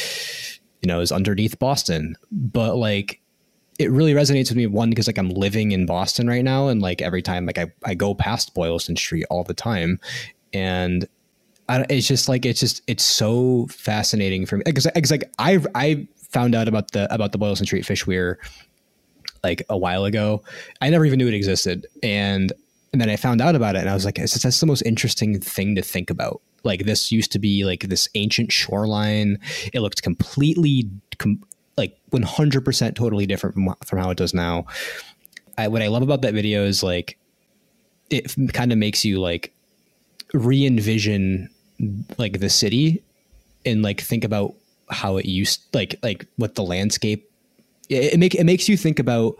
you 0.81 0.87
know 0.87 1.01
is 1.01 1.11
underneath 1.11 1.59
Boston, 1.59 2.15
but 2.31 2.75
like 2.75 3.21
it 3.77 3.91
really 3.91 4.13
resonates 4.13 4.49
with 4.49 4.55
me 4.57 4.67
one 4.67 4.89
because 4.89 5.07
like 5.07 5.17
I'm 5.17 5.29
living 5.29 5.71
in 5.71 5.85
Boston 5.85 6.27
right 6.27 6.43
now 6.43 6.67
and 6.67 6.81
like 6.81 7.01
every 7.01 7.21
time 7.21 7.45
like 7.45 7.57
I, 7.57 7.71
I 7.83 7.93
go 7.93 8.15
past 8.15 8.53
Boylston 8.53 8.95
Street 8.95 9.25
all 9.29 9.43
the 9.43 9.53
time 9.53 9.99
and 10.53 11.05
I, 11.67 11.85
it's 11.89 12.07
just 12.07 12.29
like 12.29 12.45
it's 12.45 12.59
just 12.59 12.81
it's 12.87 13.03
so 13.03 13.67
fascinating 13.67 14.45
for 14.45 14.57
me 14.57 14.63
because 14.65 14.85
like, 14.85 15.09
like 15.09 15.31
I 15.39 15.59
I 15.73 16.07
found 16.29 16.55
out 16.55 16.67
about 16.67 16.91
the 16.91 17.13
about 17.13 17.31
the 17.31 17.37
Boylston 17.37 17.65
Street 17.65 17.85
fish 17.85 18.07
weir 18.07 18.39
like 19.43 19.63
a 19.69 19.77
while 19.77 20.05
ago. 20.05 20.43
I 20.81 20.89
never 20.89 21.05
even 21.05 21.17
knew 21.17 21.27
it 21.27 21.33
existed 21.33 21.85
and 22.01 22.53
and 22.95 23.01
then 23.01 23.09
I 23.09 23.17
found 23.17 23.41
out 23.41 23.55
about 23.55 23.75
it 23.75 23.79
and 23.79 23.89
I 23.89 23.93
was 23.93 24.05
like 24.05 24.15
that's 24.15 24.59
the 24.61 24.65
most 24.65 24.81
interesting 24.83 25.37
thing 25.41 25.75
to 25.75 25.81
think 25.81 26.09
about 26.09 26.41
like 26.63 26.85
this 26.85 27.11
used 27.11 27.29
to 27.33 27.39
be 27.39 27.65
like 27.65 27.81
this 27.89 28.07
ancient 28.15 28.53
shoreline. 28.53 29.37
It 29.73 29.81
looked 29.81 30.01
completely 30.01 30.89
com- 31.17 31.43
like 31.75 31.97
100% 32.11 32.95
totally 32.95 33.25
different 33.25 33.53
from, 33.53 33.75
from 33.85 33.99
how 33.99 34.11
it 34.11 34.17
does 34.17 34.33
now. 34.33 34.65
I, 35.57 35.67
what 35.67 35.81
I 35.81 35.87
love 35.87 36.03
about 36.03 36.21
that 36.21 36.33
video 36.33 36.63
is 36.63 36.83
like 36.83 37.17
it 38.09 38.33
kind 38.53 38.71
of 38.71 38.77
makes 38.77 39.03
you 39.03 39.19
like 39.19 39.53
re-envision 40.33 41.49
like 42.17 42.39
the 42.39 42.49
city 42.49 43.03
and 43.65 43.83
like 43.83 43.99
think 43.99 44.23
about 44.23 44.55
how 44.89 45.17
it 45.17 45.25
used 45.25 45.63
like 45.73 45.99
like 46.01 46.25
what 46.37 46.55
the 46.55 46.63
landscape 46.63 47.29
it, 47.89 48.13
it 48.13 48.19
make 48.19 48.35
it 48.35 48.45
makes 48.45 48.69
you 48.69 48.77
think 48.77 48.99
about 48.99 49.35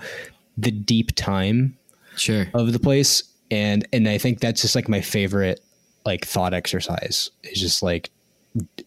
the 0.57 0.71
deep 0.71 1.15
time 1.15 1.77
Sure. 2.17 2.47
of 2.53 2.71
the 2.71 2.79
place 2.79 3.23
and 3.55 3.87
and 3.93 4.07
i 4.07 4.17
think 4.17 4.39
that's 4.39 4.61
just 4.61 4.75
like 4.75 4.89
my 4.89 5.01
favorite 5.01 5.59
like 6.05 6.25
thought 6.25 6.53
exercise 6.53 7.31
is 7.43 7.59
just 7.59 7.81
like 7.81 8.11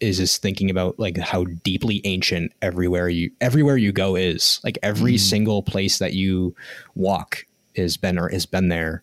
is 0.00 0.18
just 0.18 0.40
thinking 0.40 0.70
about 0.70 0.98
like 0.98 1.16
how 1.16 1.44
deeply 1.62 2.00
ancient 2.04 2.52
everywhere 2.62 3.08
you 3.08 3.30
everywhere 3.40 3.76
you 3.76 3.92
go 3.92 4.16
is. 4.16 4.60
Like 4.64 4.78
every 4.82 5.18
single 5.18 5.62
place 5.62 5.98
that 5.98 6.14
you 6.14 6.54
walk 6.94 7.44
has 7.76 7.96
been 7.96 8.18
or 8.18 8.28
has 8.28 8.46
been 8.46 8.68
there 8.68 9.02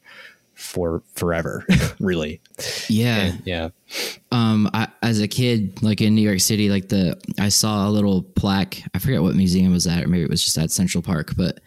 for 0.54 1.04
forever 1.14 1.66
really. 2.00 2.42
Yeah. 2.88 3.18
And, 3.18 3.42
yeah. 3.46 3.70
Um 4.32 4.70
I, 4.74 4.88
as 5.02 5.20
a 5.20 5.28
kid 5.28 5.84
like 5.84 6.02
in 6.02 6.16
new 6.16 6.22
york 6.22 6.40
city 6.40 6.70
like 6.70 6.90
the 6.90 7.20
i 7.40 7.50
saw 7.50 7.88
a 7.88 7.92
little 7.92 8.24
plaque. 8.24 8.82
I 8.94 9.00
forget 9.00 9.22
what 9.22 9.36
museum 9.36 9.72
was 9.72 9.86
at. 9.86 10.04
Or 10.04 10.08
maybe 10.08 10.24
it 10.24 10.30
was 10.30 10.44
just 10.44 10.58
at 10.58 10.72
central 10.72 11.04
park. 11.04 11.34
But 11.38 11.60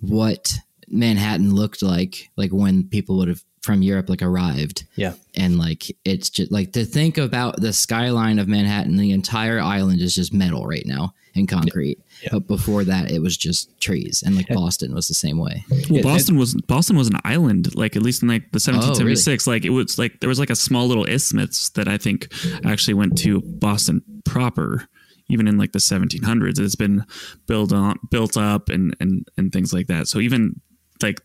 what 0.00 0.58
manhattan 0.90 1.54
looked 1.54 1.82
like 1.82 2.30
like 2.36 2.50
when 2.50 2.84
people 2.88 3.16
would 3.18 3.28
have 3.28 3.42
from 3.62 3.82
europe 3.82 4.08
like 4.08 4.22
arrived 4.22 4.84
yeah 4.96 5.12
and 5.34 5.58
like 5.58 5.94
it's 6.04 6.30
just 6.30 6.50
like 6.52 6.72
to 6.72 6.84
think 6.84 7.18
about 7.18 7.60
the 7.60 7.72
skyline 7.72 8.38
of 8.38 8.48
manhattan 8.48 8.96
the 8.96 9.10
entire 9.10 9.60
island 9.60 10.00
is 10.00 10.14
just 10.14 10.32
metal 10.32 10.66
right 10.66 10.86
now 10.86 11.12
and 11.34 11.48
concrete 11.48 11.98
Yeah. 12.22 12.30
but 12.32 12.46
before 12.46 12.84
that 12.84 13.10
it 13.10 13.20
was 13.20 13.36
just 13.36 13.78
trees 13.80 14.22
and 14.24 14.36
like 14.36 14.48
boston 14.48 14.94
was 14.94 15.08
the 15.08 15.14
same 15.14 15.38
way 15.38 15.64
Well, 15.70 15.80
Yeah, 15.88 16.02
Boston 16.02 16.36
was 16.38 16.54
Boston 16.54 16.96
was 16.96 17.08
an 17.08 17.18
island, 17.24 17.74
like 17.74 17.94
at 17.96 18.02
least 18.02 18.22
in 18.22 18.28
like 18.28 18.42
the 18.52 18.60
1776. 18.60 19.46
Like 19.46 19.64
it 19.64 19.70
was 19.70 19.98
like 19.98 20.20
there 20.20 20.28
was 20.28 20.38
like 20.38 20.50
a 20.50 20.56
small 20.56 20.86
little 20.88 21.04
isthmus 21.04 21.68
that 21.70 21.86
I 21.88 21.96
think 21.98 22.32
actually 22.64 22.94
went 22.94 23.16
to 23.18 23.40
Boston 23.40 24.02
proper, 24.24 24.88
even 25.28 25.46
in 25.46 25.58
like 25.58 25.72
the 25.72 25.78
1700s. 25.78 26.58
It's 26.58 26.74
been 26.74 27.04
built 27.46 27.72
on, 27.72 27.98
built 28.10 28.36
up, 28.36 28.68
and 28.68 28.96
and 29.00 29.26
and 29.36 29.52
things 29.52 29.72
like 29.72 29.86
that. 29.88 30.08
So 30.08 30.18
even 30.18 30.60
like 31.02 31.20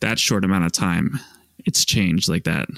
that 0.00 0.18
short 0.18 0.44
amount 0.44 0.64
of 0.64 0.72
time, 0.72 1.18
it's 1.64 1.84
changed 1.84 2.28
like 2.28 2.44
that. 2.44 2.68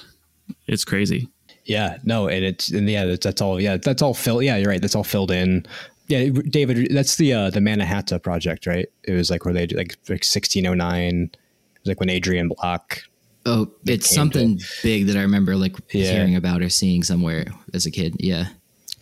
It's 0.66 0.85
crazy. 0.85 1.29
Yeah, 1.64 1.99
no, 2.05 2.29
and 2.29 2.45
it's 2.45 2.70
and 2.70 2.89
yeah, 2.89 3.05
that's, 3.05 3.24
that's 3.24 3.43
all. 3.43 3.61
Yeah, 3.61 3.76
that's 3.76 4.01
all 4.03 4.14
filled. 4.14 4.45
Yeah, 4.45 4.57
you're 4.57 4.70
right. 4.70 4.81
That's 4.81 4.95
all 4.95 5.05
filled 5.05 5.31
in. 5.31 5.66
Yeah, 6.07 6.31
David, 6.49 6.89
that's 6.91 7.16
the 7.16 7.35
uh, 7.35 7.51
the 7.51 7.61
Manhattan 7.61 8.20
project, 8.20 8.66
right? 8.66 8.89
It 9.05 9.12
was 9.12 9.31
like 9.31 9.45
where 9.45 9.53
they 9.53 9.66
like 9.66 9.97
like 10.09 10.24
1609. 10.24 11.24
It 11.35 11.39
was 11.83 11.87
like 11.89 12.01
when 12.01 12.09
Adrian 12.11 12.49
Block. 12.49 13.01
oh 13.47 13.70
it's 13.87 14.09
came 14.09 14.14
something 14.16 14.61
big 14.83 15.07
that 15.07 15.16
i 15.16 15.22
remember 15.22 15.55
like 15.57 15.76
Yeah. 15.93 16.11
hearing 16.11 16.35
about 16.37 16.61
or 16.61 16.68
seeing 16.68 17.03
somewhere 17.05 17.47
as 17.72 17.87
a 17.87 17.91
kid 17.91 18.16
yeah 18.18 18.49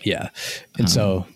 Yeah, 0.04 0.28
and 0.78 0.88
so 0.90 1.26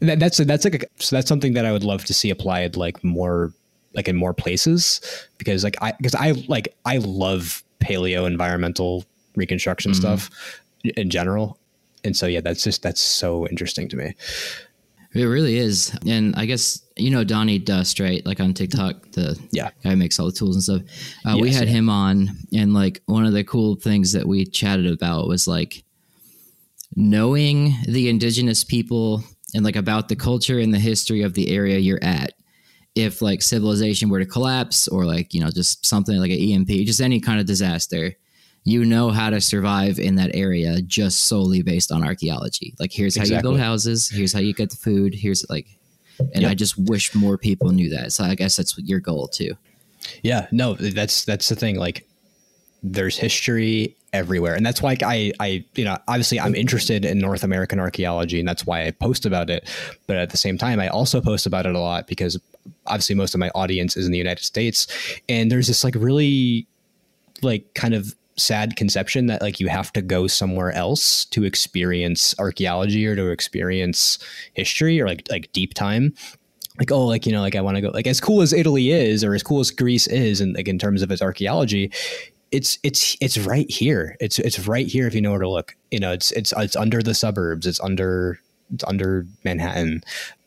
and 0.00 0.08
that, 0.10 0.18
that's 0.18 0.38
that's 0.38 0.64
like 0.64 0.82
a, 0.82 0.86
so 0.98 1.16
that's 1.16 1.28
something 1.28 1.54
that 1.54 1.64
I 1.64 1.72
would 1.72 1.84
love 1.84 2.04
to 2.06 2.12
see 2.14 2.30
applied 2.30 2.76
like 2.76 3.02
more 3.04 3.52
like 3.94 4.08
in 4.08 4.16
more 4.16 4.34
places 4.34 5.00
because 5.38 5.64
like 5.64 5.76
I 5.82 5.92
because 5.92 6.14
I 6.14 6.32
like 6.48 6.74
I 6.84 6.98
love 6.98 7.62
paleo 7.80 8.26
environmental 8.26 9.04
reconstruction 9.36 9.94
stuff 9.94 10.30
in 10.96 11.10
general, 11.10 11.58
and 12.04 12.16
so 12.16 12.26
yeah, 12.26 12.40
that's 12.40 12.62
just 12.64 12.82
that's 12.82 13.00
so 13.00 13.46
interesting 13.48 13.88
to 13.88 13.96
me. 13.96 14.14
It 15.14 15.24
really 15.24 15.58
is. 15.58 15.94
And 16.06 16.34
I 16.36 16.46
guess, 16.46 16.80
you 16.96 17.10
know, 17.10 17.22
Donny 17.22 17.58
Dust, 17.58 18.00
right? 18.00 18.24
Like 18.24 18.40
on 18.40 18.54
TikTok, 18.54 19.10
the 19.12 19.38
Yeah. 19.50 19.68
guy 19.84 19.90
who 19.90 19.96
makes 19.96 20.18
all 20.18 20.24
the 20.24 20.32
tools 20.32 20.56
and 20.56 20.62
stuff. 20.62 20.82
Uh, 21.26 21.36
we 21.38 21.52
had 21.52 21.68
yeah. 21.68 21.74
him 21.74 21.90
on, 21.90 22.30
and 22.54 22.72
like 22.72 23.02
one 23.04 23.26
of 23.26 23.34
the 23.34 23.44
cool 23.44 23.76
things 23.76 24.12
that 24.12 24.26
we 24.26 24.46
chatted 24.46 24.86
about 24.86 25.28
was 25.28 25.46
like 25.46 25.84
knowing 26.96 27.74
the 27.86 28.08
indigenous 28.08 28.64
people 28.64 29.22
and 29.54 29.64
like 29.64 29.76
about 29.76 30.08
the 30.08 30.16
culture 30.16 30.58
and 30.58 30.72
the 30.72 30.78
history 30.78 31.22
of 31.22 31.34
the 31.34 31.50
area 31.54 31.78
you're 31.78 32.02
at. 32.02 32.32
If 32.94 33.22
like 33.22 33.40
civilization 33.42 34.10
were 34.10 34.18
to 34.18 34.26
collapse 34.26 34.86
or 34.86 35.04
like, 35.04 35.32
you 35.32 35.40
know, 35.40 35.50
just 35.50 35.86
something 35.86 36.18
like 36.18 36.30
an 36.30 36.38
EMP, 36.38 36.68
just 36.68 37.00
any 37.00 37.20
kind 37.20 37.40
of 37.40 37.46
disaster, 37.46 38.16
you 38.64 38.84
know 38.84 39.10
how 39.10 39.30
to 39.30 39.40
survive 39.40 39.98
in 39.98 40.16
that 40.16 40.34
area 40.34 40.80
just 40.82 41.24
solely 41.24 41.62
based 41.62 41.90
on 41.90 42.04
archaeology. 42.04 42.74
Like 42.78 42.92
here's 42.92 43.16
how 43.16 43.24
you 43.24 43.40
build 43.40 43.58
houses, 43.58 44.08
here's 44.10 44.32
how 44.32 44.40
you 44.40 44.52
get 44.52 44.70
the 44.70 44.76
food, 44.76 45.14
here's 45.14 45.48
like 45.48 45.66
and 46.18 46.42
Yep. 46.42 46.50
I 46.50 46.54
just 46.54 46.78
wish 46.78 47.14
more 47.14 47.38
people 47.38 47.70
knew 47.70 47.90
that. 47.90 48.12
So 48.12 48.24
I 48.24 48.34
guess 48.34 48.56
that's 48.56 48.78
your 48.78 49.00
goal 49.00 49.28
too. 49.28 49.56
Yeah, 50.22 50.46
no, 50.50 50.74
that's 50.74 51.24
that's 51.24 51.48
the 51.48 51.56
thing. 51.56 51.76
Like, 51.76 52.06
there's 52.82 53.16
history 53.16 53.96
everywhere, 54.12 54.54
and 54.54 54.64
that's 54.64 54.82
why 54.82 54.96
I, 55.02 55.32
I, 55.40 55.64
you 55.74 55.84
know, 55.84 55.96
obviously 56.08 56.40
I'm 56.40 56.54
interested 56.54 57.04
in 57.04 57.18
North 57.18 57.44
American 57.44 57.78
archaeology, 57.78 58.38
and 58.38 58.48
that's 58.48 58.66
why 58.66 58.86
I 58.86 58.90
post 58.90 59.24
about 59.26 59.50
it. 59.50 59.68
But 60.06 60.16
at 60.16 60.30
the 60.30 60.36
same 60.36 60.58
time, 60.58 60.80
I 60.80 60.88
also 60.88 61.20
post 61.20 61.46
about 61.46 61.66
it 61.66 61.74
a 61.74 61.80
lot 61.80 62.06
because 62.06 62.38
obviously 62.86 63.14
most 63.14 63.34
of 63.34 63.40
my 63.40 63.50
audience 63.54 63.96
is 63.96 64.06
in 64.06 64.12
the 64.12 64.18
United 64.18 64.44
States, 64.44 64.86
and 65.28 65.50
there's 65.50 65.68
this 65.68 65.84
like 65.84 65.94
really, 65.94 66.66
like, 67.42 67.74
kind 67.74 67.94
of 67.94 68.14
sad 68.36 68.76
conception 68.76 69.26
that 69.26 69.42
like 69.42 69.60
you 69.60 69.68
have 69.68 69.92
to 69.92 70.02
go 70.02 70.26
somewhere 70.26 70.72
else 70.72 71.24
to 71.26 71.44
experience 71.44 72.34
archaeology 72.38 73.06
or 73.06 73.14
to 73.14 73.28
experience 73.28 74.18
history 74.54 75.00
or 75.00 75.06
like 75.06 75.26
like 75.30 75.52
deep 75.52 75.74
time. 75.74 76.14
Like 76.78 76.90
oh 76.90 77.06
like 77.06 77.26
you 77.26 77.32
know 77.32 77.42
like 77.42 77.54
i 77.54 77.60
want 77.60 77.76
to 77.76 77.82
go 77.82 77.90
like 77.90 78.06
as 78.06 78.18
cool 78.18 78.40
as 78.40 78.54
italy 78.54 78.92
is 78.92 79.22
or 79.22 79.34
as 79.34 79.42
cool 79.42 79.60
as 79.60 79.70
greece 79.70 80.06
is 80.06 80.40
and 80.40 80.56
like 80.56 80.68
in 80.68 80.78
terms 80.78 81.02
of 81.02 81.10
its 81.10 81.20
archaeology 81.20 81.92
it's 82.52 82.78
it's 82.82 83.16
it's 83.20 83.38
right 83.38 83.70
here. 83.70 84.16
It's 84.20 84.38
it's 84.38 84.66
right 84.68 84.86
here 84.86 85.06
if 85.06 85.14
you 85.14 85.20
know 85.20 85.30
where 85.30 85.40
to 85.40 85.48
look. 85.48 85.74
You 85.90 85.98
know 85.98 86.12
it's 86.12 86.30
it's 86.32 86.52
it's 86.56 86.76
under 86.76 87.02
the 87.02 87.14
suburbs. 87.14 87.66
It's 87.66 87.80
under 87.80 88.38
it's 88.72 88.84
under 88.84 89.26
manhattan. 89.44 90.02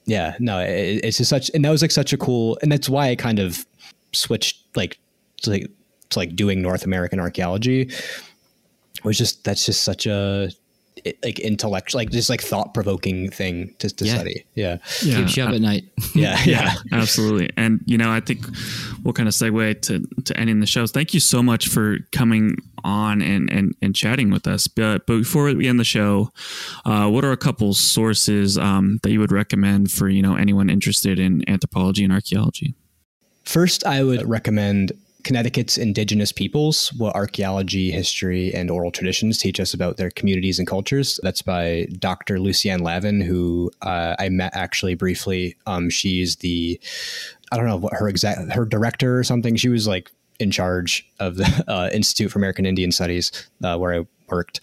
Yeah 0.06 0.36
no 0.40 0.60
it, 0.60 1.02
it's 1.04 1.18
just 1.18 1.30
such 1.30 1.50
and 1.54 1.66
that 1.66 1.72
was 1.72 1.82
like 1.82 1.92
such 1.92 2.14
a 2.14 2.18
cool 2.18 2.60
and 2.62 2.72
that's 2.72 2.88
why 2.88 3.10
i 3.10 3.16
kind 3.16 3.40
of 3.40 3.66
switched 4.14 4.60
like 4.76 5.00
to 5.42 5.50
like 5.50 5.68
to 6.12 6.20
like 6.20 6.36
doing 6.36 6.62
north 6.62 6.84
american 6.84 7.20
archaeology. 7.20 7.92
Was 9.04 9.18
just 9.18 9.44
that's 9.44 9.66
just 9.66 9.84
such 9.84 10.06
a 10.06 10.52
it- 11.04 11.18
like 11.24 11.40
intellectual 11.40 12.00
like 12.00 12.10
just 12.10 12.30
like 12.30 12.42
thought-provoking 12.42 13.30
thing 13.30 13.74
to, 13.80 13.90
to 13.90 14.06
Yeah. 14.06 14.14
study 14.16 14.46
yeah 14.56 14.78
Yeah, 15.04 15.18
Keeps 15.18 15.38
you 15.38 15.44
up 15.44 15.54
at 15.54 15.62
night. 15.62 15.84
yeah 16.16 16.40
yeah 16.46 16.74
absolutely. 16.92 17.50
And 17.58 17.82
you 17.86 17.98
know, 17.98 18.12
I 18.12 18.20
think 18.22 18.46
we'll 19.04 19.14
kind 19.14 19.28
of 19.28 19.34
segue 19.36 19.82
to 19.84 20.08
to 20.24 20.38
ending 20.40 20.60
the 20.62 20.66
shows. 20.68 20.92
Thank 20.92 21.14
you 21.14 21.20
so 21.20 21.44
much 21.44 21.68
for 21.68 21.98
coming 22.12 22.56
on 22.84 23.22
and 23.22 23.50
and, 23.52 23.76
and 23.82 23.96
chatting 23.96 24.30
with 24.32 24.48
us. 24.48 24.68
But 24.68 25.06
but 25.06 25.18
before 25.18 25.46
we 25.54 25.68
end 25.68 25.80
the 25.80 25.84
show, 25.84 26.32
uh, 26.86 27.10
what 27.10 27.26
are 27.26 27.32
a 27.32 27.38
couple 27.38 27.74
sources 27.74 28.58
um, 28.58 29.00
that 29.04 29.12
you 29.12 29.20
would 29.20 29.32
recommend 29.32 29.92
for 29.92 30.08
you 30.10 30.22
know 30.22 30.36
anyone 30.36 30.70
interested 30.70 31.20
in 31.20 31.48
anthropology 31.50 32.04
and 32.04 32.14
archaeology? 32.14 32.74
First, 33.44 33.86
I 33.86 34.04
would 34.04 34.28
recommend 34.28 34.92
Connecticut's 35.26 35.80
Indigenous 35.80 36.32
Peoples, 36.32 36.94
what 36.94 37.16
archaeology, 37.16 37.90
history, 37.90 38.54
and 38.54 38.70
oral 38.70 38.92
traditions 38.92 39.40
teach 39.40 39.60
us 39.60 39.74
about 39.74 39.98
their 39.98 40.12
communities 40.12 40.60
and 40.60 40.68
cultures. 40.68 41.20
That's 41.24 41.42
by 41.42 41.88
Dr. 41.98 42.38
Lucianne 42.38 42.82
Lavin, 42.82 43.22
who 43.22 43.72
uh, 43.82 44.16
I 44.20 44.30
met 44.30 44.56
actually 44.56 44.94
briefly. 44.94 45.58
Um, 45.66 45.90
she's 45.90 46.36
the, 46.38 46.80
I 47.52 47.58
don't 47.58 47.66
know 47.66 47.76
what 47.76 47.94
her 47.94 48.08
exact, 48.08 48.54
her 48.54 48.66
director 48.66 49.18
or 49.18 49.24
something. 49.24 49.56
She 49.56 49.68
was 49.68 49.88
like 49.88 50.12
in 50.40 50.52
charge 50.52 51.10
of 51.20 51.38
the 51.38 51.66
uh, 51.68 51.90
Institute 51.92 52.32
for 52.32 52.38
American 52.38 52.68
Indian 52.68 52.92
Studies, 52.92 53.32
uh, 53.64 53.78
where 53.80 54.02
I 54.02 54.06
worked. 54.30 54.60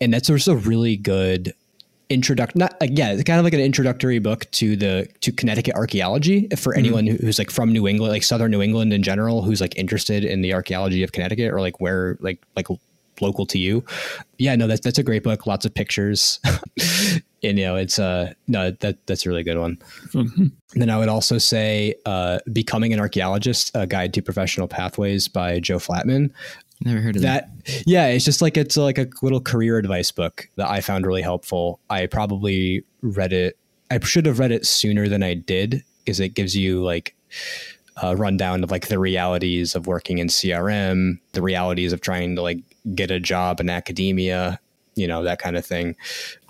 And 0.00 0.14
that's 0.14 0.28
just 0.28 0.46
a 0.46 0.54
really 0.54 0.96
good 0.96 1.54
introduction 2.10 2.58
not 2.58 2.74
yeah 2.80 3.12
it's 3.12 3.22
kind 3.24 3.38
of 3.38 3.44
like 3.44 3.52
an 3.52 3.60
introductory 3.60 4.18
book 4.18 4.50
to 4.50 4.76
the 4.76 5.06
to 5.20 5.30
connecticut 5.30 5.74
archaeology 5.74 6.48
for 6.56 6.74
anyone 6.74 7.06
who- 7.06 7.16
who's 7.18 7.38
like 7.38 7.50
from 7.50 7.70
new 7.72 7.86
england 7.86 8.10
like 8.12 8.22
southern 8.22 8.50
new 8.50 8.62
england 8.62 8.92
in 8.94 9.02
general 9.02 9.42
who's 9.42 9.60
like 9.60 9.76
interested 9.76 10.24
in 10.24 10.40
the 10.40 10.54
archaeology 10.54 11.02
of 11.02 11.12
connecticut 11.12 11.52
or 11.52 11.60
like 11.60 11.80
where 11.80 12.16
like 12.20 12.40
like 12.56 12.66
local 13.20 13.44
to 13.44 13.58
you. 13.58 13.84
Yeah 14.38 14.54
no 14.54 14.68
that's 14.68 14.80
that's 14.80 14.98
a 14.98 15.02
great 15.02 15.24
book. 15.24 15.44
Lots 15.46 15.66
of 15.66 15.74
pictures. 15.74 16.38
And 17.44 17.56
you 17.56 17.66
know 17.66 17.76
it's 17.76 18.00
uh 18.00 18.32
no 18.48 18.72
that 18.80 19.06
that's 19.06 19.24
a 19.24 19.28
really 19.28 19.44
good 19.44 19.58
one. 19.58 19.76
Mhm. 20.12 20.50
then 20.74 20.90
I 20.90 20.98
would 20.98 21.08
also 21.08 21.38
say 21.38 21.94
uh, 22.04 22.40
Becoming 22.52 22.92
an 22.92 22.98
Archaeologist, 22.98 23.70
A 23.74 23.86
Guide 23.86 24.12
to 24.14 24.22
Professional 24.22 24.66
Pathways 24.66 25.28
by 25.28 25.60
Joe 25.60 25.78
Flatman. 25.78 26.30
Never 26.84 27.00
heard 27.00 27.16
of 27.16 27.22
that. 27.22 27.50
That, 27.66 27.82
yeah, 27.86 28.06
it's 28.06 28.24
just 28.24 28.40
like 28.40 28.56
it's 28.56 28.76
like 28.76 28.98
a 28.98 29.08
little 29.22 29.40
career 29.40 29.78
advice 29.78 30.12
book 30.12 30.48
that 30.56 30.68
I 30.68 30.80
found 30.80 31.06
really 31.06 31.22
helpful. 31.22 31.80
I 31.90 32.06
probably 32.06 32.84
read 33.02 33.32
it, 33.32 33.58
I 33.90 33.98
should 34.00 34.26
have 34.26 34.38
read 34.38 34.52
it 34.52 34.66
sooner 34.66 35.08
than 35.08 35.22
I 35.22 35.34
did 35.34 35.82
because 36.04 36.20
it 36.20 36.30
gives 36.34 36.56
you 36.56 36.82
like 36.84 37.14
a 38.00 38.14
rundown 38.14 38.62
of 38.62 38.70
like 38.70 38.86
the 38.88 38.98
realities 38.98 39.74
of 39.74 39.86
working 39.88 40.18
in 40.18 40.28
CRM, 40.28 41.18
the 41.32 41.42
realities 41.42 41.92
of 41.92 42.00
trying 42.00 42.36
to 42.36 42.42
like 42.42 42.58
get 42.94 43.10
a 43.10 43.18
job 43.18 43.58
in 43.60 43.68
academia, 43.68 44.60
you 44.94 45.08
know, 45.08 45.24
that 45.24 45.40
kind 45.40 45.56
of 45.56 45.66
thing 45.66 45.96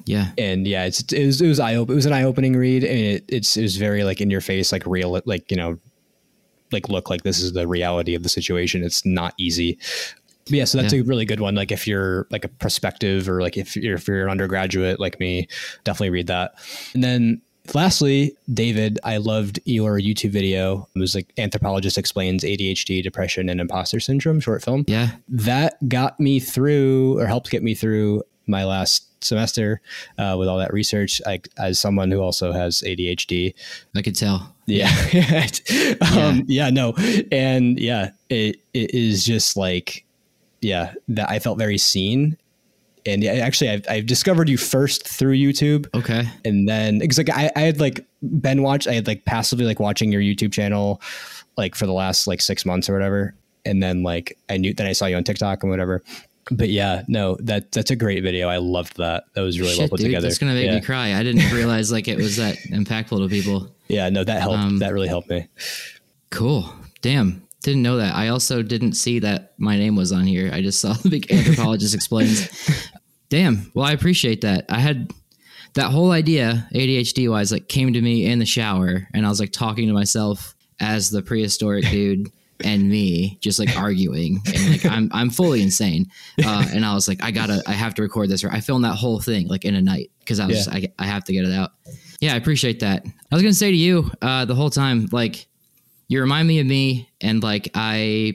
Yeah. 0.04 0.30
and 0.36 0.66
yeah, 0.66 0.84
it's 0.84 1.00
it 1.10 1.24
was 1.24 1.40
it 1.40 1.48
was 1.48 1.58
eye 1.58 1.72
it 1.72 1.88
was 1.88 2.04
an 2.06 2.12
eye 2.12 2.22
opening 2.24 2.54
read, 2.54 2.84
and 2.84 2.98
it, 2.98 3.24
it's 3.28 3.56
it 3.56 3.62
was 3.62 3.76
very 3.76 4.04
like 4.04 4.20
in 4.20 4.28
your 4.30 4.42
face, 4.42 4.72
like 4.72 4.84
real, 4.86 5.20
like 5.24 5.50
you 5.50 5.56
know, 5.56 5.78
like 6.70 6.88
look 6.90 7.08
like 7.08 7.22
this 7.22 7.40
is 7.40 7.54
the 7.54 7.66
reality 7.66 8.14
of 8.14 8.22
the 8.22 8.28
situation. 8.28 8.84
It's 8.84 9.04
not 9.06 9.32
easy, 9.38 9.78
yeah, 10.50 10.64
so 10.64 10.80
that's 10.80 10.92
Yeah. 10.94 11.00
a 11.00 11.04
really 11.04 11.24
good 11.24 11.40
one. 11.40 11.54
Like 11.54 11.70
if 11.72 11.86
you're 11.86 12.26
like 12.30 12.44
a 12.44 12.48
prospective 12.48 13.28
or 13.28 13.40
like 13.42 13.56
if 13.56 13.76
you're 13.76 13.96
if 13.96 14.06
you're 14.08 14.24
an 14.24 14.30
undergraduate 14.30 14.98
like 15.00 15.18
me, 15.20 15.48
definitely 15.84 16.10
read 16.10 16.26
that. 16.28 16.52
And 16.94 17.02
then 17.04 17.40
lastly, 17.74 18.34
David, 18.52 18.98
I 19.04 19.18
loved 19.18 19.60
your 19.64 19.98
YouTube 20.00 20.30
video. 20.30 20.88
It 20.96 20.98
was 20.98 21.14
like 21.14 21.32
anthropologist 21.38 21.98
explains 21.98 22.42
ADHD, 22.44 23.02
depression, 23.02 23.48
and 23.48 23.60
imposter 23.60 24.00
syndrome 24.00 24.40
short 24.40 24.62
film. 24.64 24.84
Yeah. 24.88 25.10
That 25.28 25.76
got 25.88 26.18
me 26.18 26.40
through 26.40 27.18
or 27.18 27.26
helped 27.26 27.50
get 27.50 27.62
me 27.62 27.74
through 27.74 28.22
my 28.46 28.64
last 28.64 29.04
semester 29.22 29.82
uh, 30.16 30.36
with 30.38 30.48
all 30.48 30.56
that 30.58 30.72
research. 30.72 31.20
Like 31.26 31.48
as 31.58 31.78
someone 31.78 32.10
who 32.10 32.20
also 32.20 32.52
has 32.52 32.82
ADHD, 32.86 33.52
I 33.94 34.00
could 34.02 34.16
tell. 34.16 34.54
yeah. 34.66 34.88
um, 36.16 36.44
yeah. 36.46 36.70
No. 36.70 36.94
And 37.32 37.78
yeah, 37.78 38.10
it, 38.30 38.60
it 38.74 38.94
is 38.94 39.24
just 39.24 39.56
like, 39.56 40.04
yeah, 40.60 40.94
that 41.08 41.30
I 41.30 41.38
felt 41.38 41.58
very 41.58 41.78
seen. 41.78 42.36
And 43.06 43.22
yeah, 43.22 43.32
actually, 43.32 43.70
I've, 43.70 43.86
I've 43.88 44.06
discovered 44.06 44.48
you 44.48 44.58
first 44.58 45.06
through 45.06 45.36
YouTube. 45.36 45.86
Okay. 45.94 46.28
And 46.44 46.68
then, 46.68 46.98
because 46.98 47.18
like 47.18 47.30
I, 47.30 47.50
I 47.56 47.60
had 47.60 47.80
like 47.80 48.04
been 48.22 48.62
watched, 48.62 48.86
I 48.86 48.94
had 48.94 49.06
like 49.06 49.24
passively 49.24 49.64
like 49.64 49.80
watching 49.80 50.12
your 50.12 50.20
YouTube 50.20 50.52
channel 50.52 51.00
like 51.56 51.74
for 51.74 51.86
the 51.86 51.92
last 51.92 52.26
like 52.26 52.40
six 52.40 52.66
months 52.66 52.88
or 52.88 52.92
whatever. 52.92 53.34
And 53.64 53.82
then 53.82 54.02
like 54.02 54.36
I 54.48 54.56
knew, 54.56 54.74
then 54.74 54.86
I 54.86 54.92
saw 54.92 55.06
you 55.06 55.16
on 55.16 55.24
TikTok 55.24 55.62
and 55.62 55.70
whatever. 55.70 56.02
But 56.50 56.70
yeah, 56.70 57.02
no, 57.08 57.36
that 57.40 57.72
that's 57.72 57.90
a 57.90 57.96
great 57.96 58.22
video. 58.22 58.48
I 58.48 58.56
loved 58.56 58.96
that. 58.96 59.24
That 59.34 59.42
was 59.42 59.60
really 59.60 59.72
well 59.72 59.80
Shit, 59.80 59.90
put 59.90 59.98
dude, 59.98 60.06
together. 60.06 60.26
that's 60.26 60.38
gonna 60.38 60.54
make 60.54 60.66
yeah. 60.66 60.76
me 60.76 60.80
cry. 60.80 61.14
I 61.14 61.22
didn't 61.22 61.52
realize 61.52 61.92
like 61.92 62.08
it 62.08 62.16
was 62.16 62.36
that 62.36 62.56
impactful 62.70 63.18
to 63.18 63.28
people. 63.28 63.68
Yeah, 63.88 64.08
no, 64.08 64.24
that 64.24 64.40
helped. 64.40 64.58
Um, 64.58 64.78
that 64.78 64.92
really 64.92 65.08
helped 65.08 65.28
me. 65.28 65.46
Cool. 66.30 66.72
Damn. 67.00 67.42
Didn't 67.62 67.82
know 67.82 67.96
that. 67.96 68.14
I 68.14 68.28
also 68.28 68.62
didn't 68.62 68.92
see 68.94 69.18
that 69.20 69.54
my 69.58 69.76
name 69.76 69.96
was 69.96 70.12
on 70.12 70.24
here. 70.24 70.50
I 70.52 70.62
just 70.62 70.80
saw 70.80 70.92
the 71.02 71.08
big 71.08 71.30
anthropologist 71.30 71.94
explains. 71.94 72.48
Damn. 73.30 73.70
Well, 73.74 73.84
I 73.84 73.92
appreciate 73.92 74.40
that. 74.42 74.66
I 74.68 74.78
had 74.78 75.12
that 75.74 75.90
whole 75.90 76.12
idea, 76.12 76.66
ADHD 76.72 77.30
wise, 77.30 77.52
like 77.52 77.68
came 77.68 77.92
to 77.92 78.00
me 78.00 78.26
in 78.26 78.38
the 78.38 78.46
shower, 78.46 79.06
and 79.12 79.26
I 79.26 79.28
was 79.28 79.40
like 79.40 79.52
talking 79.52 79.86
to 79.88 79.92
myself 79.92 80.54
as 80.80 81.10
the 81.10 81.20
prehistoric 81.22 81.84
dude 81.90 82.30
and 82.64 82.88
me, 82.88 83.38
just 83.40 83.58
like 83.58 83.76
arguing, 83.76 84.40
and 84.54 84.70
like 84.70 84.84
I'm 84.86 85.10
I'm 85.12 85.30
fully 85.30 85.62
insane. 85.62 86.06
Uh, 86.44 86.66
and 86.72 86.84
I 86.84 86.94
was 86.94 87.06
like, 87.06 87.22
I 87.22 87.30
gotta, 87.30 87.62
I 87.66 87.72
have 87.72 87.94
to 87.94 88.02
record 88.02 88.30
this. 88.30 88.42
Or 88.44 88.50
I 88.50 88.60
filmed 88.60 88.84
that 88.84 88.94
whole 88.94 89.20
thing 89.20 89.46
like 89.48 89.64
in 89.64 89.74
a 89.74 89.82
night 89.82 90.10
because 90.20 90.40
I 90.40 90.46
was, 90.46 90.66
Yeah. 90.66 90.74
I, 90.74 90.92
I 90.98 91.06
have 91.06 91.22
to 91.24 91.32
get 91.32 91.44
it 91.44 91.52
out. 91.52 91.72
Yeah, 92.20 92.34
I 92.34 92.36
appreciate 92.36 92.80
that. 92.80 93.04
I 93.04 93.34
was 93.34 93.42
gonna 93.42 93.52
say 93.54 93.70
to 93.70 93.76
you 93.76 94.10
uh, 94.22 94.44
the 94.44 94.54
whole 94.54 94.70
time, 94.70 95.06
like 95.12 95.46
you 96.08 96.20
remind 96.20 96.48
me 96.48 96.58
of 96.60 96.66
me 96.66 97.08
and 97.20 97.42
like 97.42 97.68
i 97.74 98.32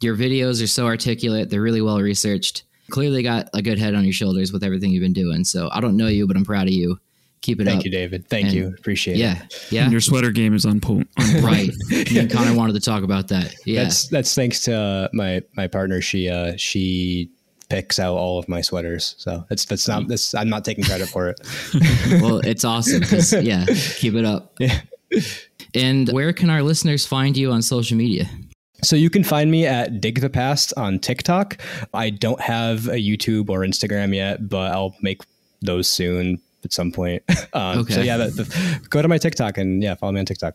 your 0.00 0.16
videos 0.16 0.62
are 0.62 0.66
so 0.68 0.86
articulate 0.86 1.50
they're 1.50 1.62
really 1.62 1.82
well 1.82 1.98
researched 2.00 2.62
clearly 2.90 3.22
got 3.22 3.48
a 3.54 3.60
good 3.62 3.78
head 3.78 3.94
on 3.94 4.04
your 4.04 4.12
shoulders 4.12 4.52
with 4.52 4.62
everything 4.62 4.90
you've 4.90 5.02
been 5.02 5.12
doing 5.12 5.44
so 5.44 5.68
i 5.72 5.80
don't 5.80 5.96
know 5.96 6.06
you 6.06 6.26
but 6.26 6.36
i'm 6.36 6.44
proud 6.44 6.66
of 6.66 6.72
you 6.72 6.98
keep 7.40 7.60
it 7.60 7.68
up. 7.68 7.72
Thank 7.72 7.78
up 7.80 7.84
you, 7.84 7.90
David. 7.92 8.28
Thank 8.28 8.46
And- 8.46 8.54
you. 8.54 8.74
Appreciate 8.78 9.14
it. 9.14 9.18
yeah 9.20 9.42
yeah 9.70 9.88
your 9.90 10.00
sweater 10.00 10.30
game 10.32 10.54
is 10.54 10.66
on 10.66 10.80
point. 10.80 11.08
right 11.40 11.70
me 11.90 12.18
and 12.18 12.30
connor 12.30 12.52
wanted 12.54 12.72
to 12.72 12.80
talk 12.80 13.04
about 13.04 13.28
that 13.28 13.54
yeah 13.64 13.82
That's 13.84 14.08
that's 14.08 14.34
thanks 14.34 14.60
to 14.62 14.74
uh, 14.74 15.08
my 15.12 15.42
my 15.56 15.66
partner. 15.68 16.00
She 16.00 16.28
uh 16.28 16.56
she 16.56 17.30
picks 17.68 17.98
out 18.00 18.16
all 18.16 18.38
of 18.40 18.48
my 18.48 18.60
sweaters. 18.60 19.14
So 19.18 19.44
that's 19.48 19.64
that's 19.66 19.86
not 19.86 20.08
this. 20.08 20.34
I'm 20.34 20.48
not 20.48 20.64
taking 20.64 20.82
credit 20.82 21.08
for 21.10 21.28
it. 21.28 21.40
well 22.22 22.38
it's 22.40 22.64
awesome. 22.64 23.02
yeah 23.44 23.66
keep 23.98 24.14
it 24.14 24.24
up 24.24 24.54
Yeah. 24.58 24.80
And 25.74 26.08
where 26.10 26.32
can 26.32 26.50
our 26.50 26.62
listeners 26.62 27.06
find 27.06 27.36
you 27.36 27.50
on 27.52 27.62
social 27.62 27.96
media 27.96 28.28
So 28.82 28.94
you 28.96 29.10
can 29.10 29.24
find 29.24 29.50
me 29.50 29.66
at 29.66 30.00
Dig 30.00 30.20
the 30.20 30.30
Past 30.30 30.72
on 30.76 31.00
TikTok. 31.00 31.58
I 31.92 32.10
don't 32.10 32.40
have 32.40 32.86
a 32.86 32.98
YouTube 32.98 33.50
or 33.50 33.60
Instagram 33.60 34.14
yet, 34.14 34.48
but 34.48 34.70
I'll 34.72 34.94
make 35.02 35.22
those 35.62 35.88
soon 35.88 36.40
at 36.64 36.72
some 36.72 36.92
point. 36.92 37.22
Um, 37.54 37.84
So 37.88 38.02
yeah, 38.02 38.18
the, 38.18 38.26
the, 38.30 38.80
go 38.90 39.00
to 39.02 39.08
my 39.08 39.18
TikTok 39.18 39.58
and 39.58 39.82
yeah, 39.82 39.94
follow 39.94 40.12
me 40.12 40.20
on 40.20 40.26
TikTok. 40.26 40.54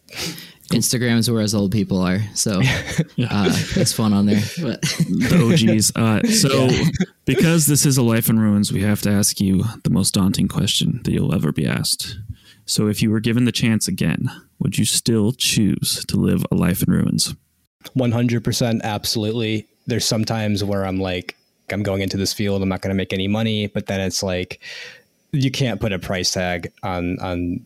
instagram 0.71 1.17
is 1.17 1.29
where 1.29 1.41
as 1.41 1.53
old 1.53 1.71
people 1.71 1.99
are 1.99 2.19
so 2.33 2.61
uh, 2.61 3.51
it's 3.75 3.91
fun 3.91 4.13
on 4.13 4.25
there 4.25 4.41
but 4.61 4.81
the 5.27 5.51
OGs. 5.51 5.91
Uh, 5.95 6.21
so, 6.29 6.69
because 7.25 7.65
this 7.65 7.85
is 7.85 7.97
a 7.97 8.03
life 8.03 8.29
in 8.29 8.39
ruins, 8.39 8.71
we 8.71 8.81
have 8.83 9.01
to 9.01 9.11
ask 9.11 9.41
you 9.41 9.63
the 9.83 9.89
most 9.89 10.13
daunting 10.13 10.47
question 10.47 11.01
that 11.03 11.11
you'll 11.11 11.33
ever 11.33 11.51
be 11.51 11.67
asked. 11.67 12.17
So, 12.65 12.87
if 12.87 13.01
you 13.01 13.11
were 13.11 13.19
given 13.19 13.43
the 13.45 13.51
chance 13.51 13.87
again, 13.87 14.29
would 14.63 14.77
you 14.77 14.85
still 14.85 15.31
choose 15.33 16.03
to 16.07 16.17
live 16.17 16.43
a 16.51 16.55
life 16.55 16.81
in 16.81 16.91
ruins? 16.91 17.35
100% 17.95 18.81
absolutely. 18.81 19.67
There's 19.85 20.05
sometimes 20.05 20.63
where 20.63 20.85
i'm 20.85 20.99
like 20.99 21.35
i'm 21.71 21.83
going 21.83 22.01
into 22.01 22.17
this 22.17 22.33
field 22.33 22.61
i'm 22.61 22.69
not 22.69 22.81
going 22.81 22.89
to 22.89 22.95
make 22.95 23.13
any 23.13 23.27
money 23.27 23.67
but 23.67 23.87
then 23.87 23.99
it's 23.99 24.21
like 24.21 24.59
you 25.33 25.49
can't 25.51 25.81
put 25.81 25.91
a 25.91 25.99
price 25.99 26.31
tag 26.31 26.71
on 26.83 27.19
on 27.19 27.65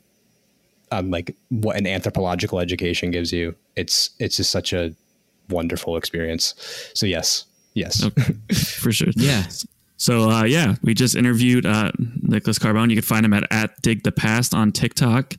on 0.92 1.12
like 1.12 1.36
what 1.50 1.76
an 1.76 1.86
anthropological 1.86 2.60
education 2.60 3.12
gives 3.12 3.32
you. 3.32 3.56
It's 3.76 4.12
it's 4.20 4.38
just 4.38 4.52
such 4.52 4.74
a 4.74 4.96
wonderful 5.50 5.98
experience. 5.98 6.56
So 6.96 7.06
yes. 7.06 7.46
Yes. 7.74 8.04
Okay, 8.04 8.34
for 8.56 8.92
sure. 8.92 9.10
yeah 9.16 9.46
So, 9.98 10.30
uh, 10.30 10.44
yeah, 10.44 10.76
we 10.84 10.94
just 10.94 11.16
interviewed 11.16 11.66
uh, 11.66 11.92
Nicholas 11.98 12.60
Carbone. 12.60 12.90
You 12.90 12.96
can 12.96 13.04
find 13.04 13.26
him 13.26 13.34
at, 13.34 13.52
at 13.52 13.82
Dig 13.82 14.04
the 14.04 14.12
Past 14.12 14.54
on 14.54 14.72
TikTok. 14.72 15.34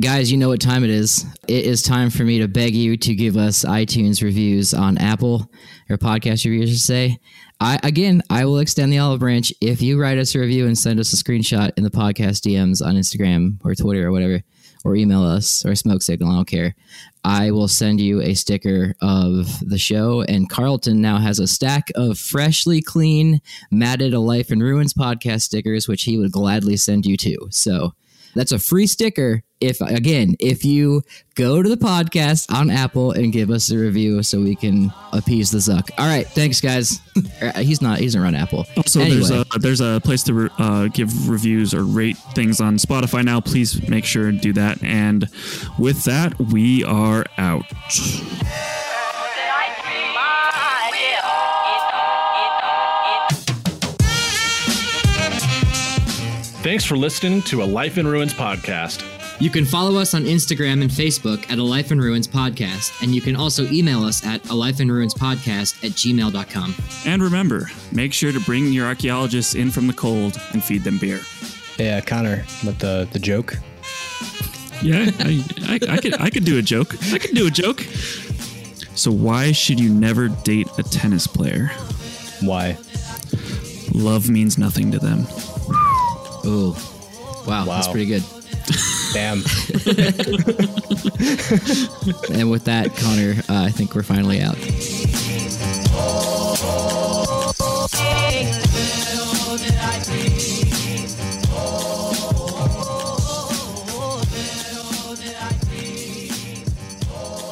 Guys, 0.00 0.32
you 0.32 0.38
know 0.38 0.48
what 0.48 0.60
time 0.60 0.84
it 0.84 0.90
is. 0.90 1.26
It 1.46 1.66
is 1.66 1.82
time 1.82 2.08
for 2.08 2.24
me 2.24 2.38
to 2.38 2.48
beg 2.48 2.74
you 2.74 2.96
to 2.96 3.14
give 3.14 3.36
us 3.36 3.62
iTunes 3.64 4.22
reviews 4.22 4.72
on 4.72 4.96
Apple 4.96 5.50
or 5.90 5.98
podcast 5.98 6.46
reviews, 6.46 6.70
should 6.70 6.80
say. 6.80 7.18
I 7.60 7.78
again, 7.82 8.22
I 8.30 8.46
will 8.46 8.58
extend 8.58 8.90
the 8.90 8.98
olive 8.98 9.20
branch 9.20 9.52
if 9.60 9.82
you 9.82 10.00
write 10.00 10.16
us 10.16 10.34
a 10.34 10.38
review 10.38 10.66
and 10.66 10.78
send 10.78 10.98
us 10.98 11.12
a 11.12 11.16
screenshot 11.16 11.72
in 11.76 11.84
the 11.84 11.90
podcast 11.90 12.40
DMs 12.40 12.84
on 12.84 12.94
Instagram 12.94 13.58
or 13.62 13.74
Twitter 13.74 14.08
or 14.08 14.12
whatever, 14.12 14.42
or 14.84 14.96
email 14.96 15.22
us 15.22 15.64
or 15.64 15.74
smoke 15.74 16.02
signal. 16.02 16.30
I 16.30 16.36
don't 16.36 16.48
care. 16.48 16.74
I 17.22 17.50
will 17.50 17.68
send 17.68 18.00
you 18.00 18.20
a 18.22 18.34
sticker 18.34 18.94
of 19.02 19.46
the 19.60 19.78
show. 19.78 20.22
And 20.22 20.48
Carlton 20.48 21.00
now 21.00 21.18
has 21.18 21.38
a 21.38 21.46
stack 21.46 21.90
of 21.94 22.18
freshly 22.18 22.80
clean, 22.80 23.40
matted 23.70 24.14
A 24.14 24.20
Life 24.20 24.50
in 24.50 24.60
Ruins 24.60 24.94
podcast 24.94 25.42
stickers, 25.42 25.86
which 25.86 26.04
he 26.04 26.18
would 26.18 26.32
gladly 26.32 26.76
send 26.76 27.04
you 27.04 27.16
to. 27.18 27.48
So 27.50 27.92
that's 28.34 28.52
a 28.52 28.58
free 28.58 28.86
sticker. 28.86 29.42
If 29.60 29.82
again, 29.82 30.36
if 30.40 30.64
you 30.64 31.02
go 31.34 31.62
to 31.62 31.68
the 31.68 31.76
podcast 31.76 32.50
on 32.50 32.70
Apple 32.70 33.12
and 33.12 33.30
give 33.30 33.50
us 33.50 33.70
a 33.70 33.76
review 33.76 34.22
so 34.22 34.40
we 34.40 34.56
can 34.56 34.90
appease 35.12 35.50
the 35.50 35.58
Zuck. 35.58 35.90
All 35.98 36.06
right, 36.06 36.26
thanks 36.26 36.62
guys. 36.62 36.98
Uh, 37.42 37.52
he's 37.60 37.82
not. 37.82 37.98
He 37.98 38.06
doesn't 38.06 38.22
run 38.22 38.34
Apple. 38.34 38.64
Also, 38.78 39.00
anyway, 39.00 39.16
there's 39.16 39.30
a 39.30 39.44
there's 39.58 39.80
a 39.82 40.00
place 40.02 40.22
to 40.24 40.34
re- 40.34 40.50
uh, 40.58 40.88
give 40.88 41.28
reviews 41.28 41.74
or 41.74 41.84
rate 41.84 42.16
things 42.34 42.60
on 42.60 42.76
Spotify 42.76 43.22
now. 43.22 43.40
Please 43.40 43.86
make 43.88 44.06
sure 44.06 44.28
and 44.28 44.40
do 44.40 44.54
that. 44.54 44.82
And 44.82 45.28
with 45.78 46.04
that, 46.04 46.38
we 46.38 46.82
are 46.84 47.26
out. 47.36 47.66
Thanks 56.62 56.84
for 56.84 56.96
listening 56.96 57.40
to 57.42 57.62
a 57.62 57.64
Life 57.64 57.96
in 57.96 58.06
Ruins 58.06 58.34
podcast. 58.34 59.02
You 59.40 59.48
can 59.48 59.64
follow 59.64 59.98
us 59.98 60.12
on 60.12 60.24
Instagram 60.24 60.82
and 60.82 60.90
Facebook 60.90 61.50
at 61.50 61.58
A 61.58 61.62
Life 61.62 61.90
in 61.90 61.98
Ruins 61.98 62.28
Podcast, 62.28 63.02
and 63.02 63.14
you 63.14 63.22
can 63.22 63.34
also 63.34 63.64
email 63.70 64.04
us 64.04 64.24
at 64.26 64.46
a 64.50 64.54
life 64.54 64.80
in 64.80 64.92
ruins 64.92 65.14
podcast 65.14 65.82
at 65.82 65.92
gmail.com. 65.92 66.74
And 67.06 67.22
remember, 67.22 67.70
make 67.92 68.12
sure 68.12 68.32
to 68.32 68.40
bring 68.40 68.66
your 68.72 68.86
archaeologists 68.86 69.54
in 69.54 69.70
from 69.70 69.86
the 69.86 69.94
cold 69.94 70.38
and 70.52 70.62
feed 70.62 70.84
them 70.84 70.98
beer. 70.98 71.20
yeah 71.78 72.00
connor 72.02 72.44
with 72.66 72.78
the 72.78 73.08
the 73.12 73.18
joke 73.18 73.54
Yeah, 74.82 75.10
I, 75.20 75.42
I, 75.66 75.74
I 75.94 75.96
could 75.96 76.20
I 76.20 76.28
could 76.28 76.44
do 76.44 76.58
a 76.58 76.62
joke. 76.62 76.94
I 77.12 77.18
could 77.18 77.34
do 77.34 77.46
a 77.46 77.50
joke. 77.50 77.80
So 78.94 79.10
why 79.10 79.52
should 79.52 79.80
you 79.80 79.88
never 79.88 80.28
date 80.28 80.68
a 80.76 80.82
tennis 80.82 81.26
player? 81.26 81.68
why 82.42 82.76
Love 83.92 84.28
means 84.30 84.56
nothing 84.58 84.92
to 84.92 84.98
them. 84.98 85.26
Ooh. 86.46 86.74
Wow, 87.46 87.64
that's 87.64 87.88
pretty 87.88 88.06
good. 88.06 88.22
damn 89.12 89.38
And 92.32 92.50
with 92.50 92.64
that, 92.64 92.94
Connor, 92.96 93.34
uh, 93.48 93.64
I 93.64 93.70
think 93.70 93.94
we're 93.94 94.02
finally 94.02 94.40
out. 94.40 94.56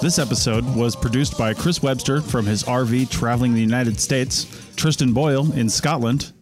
This 0.00 0.20
episode 0.20 0.64
was 0.76 0.94
produced 0.94 1.36
by 1.36 1.54
Chris 1.54 1.82
Webster 1.82 2.20
from 2.20 2.46
his 2.46 2.62
RV 2.62 3.10
traveling 3.10 3.52
the 3.52 3.60
United 3.60 4.00
States, 4.00 4.46
Tristan 4.76 5.12
Boyle 5.12 5.52
in 5.54 5.68
Scotland, 5.68 6.32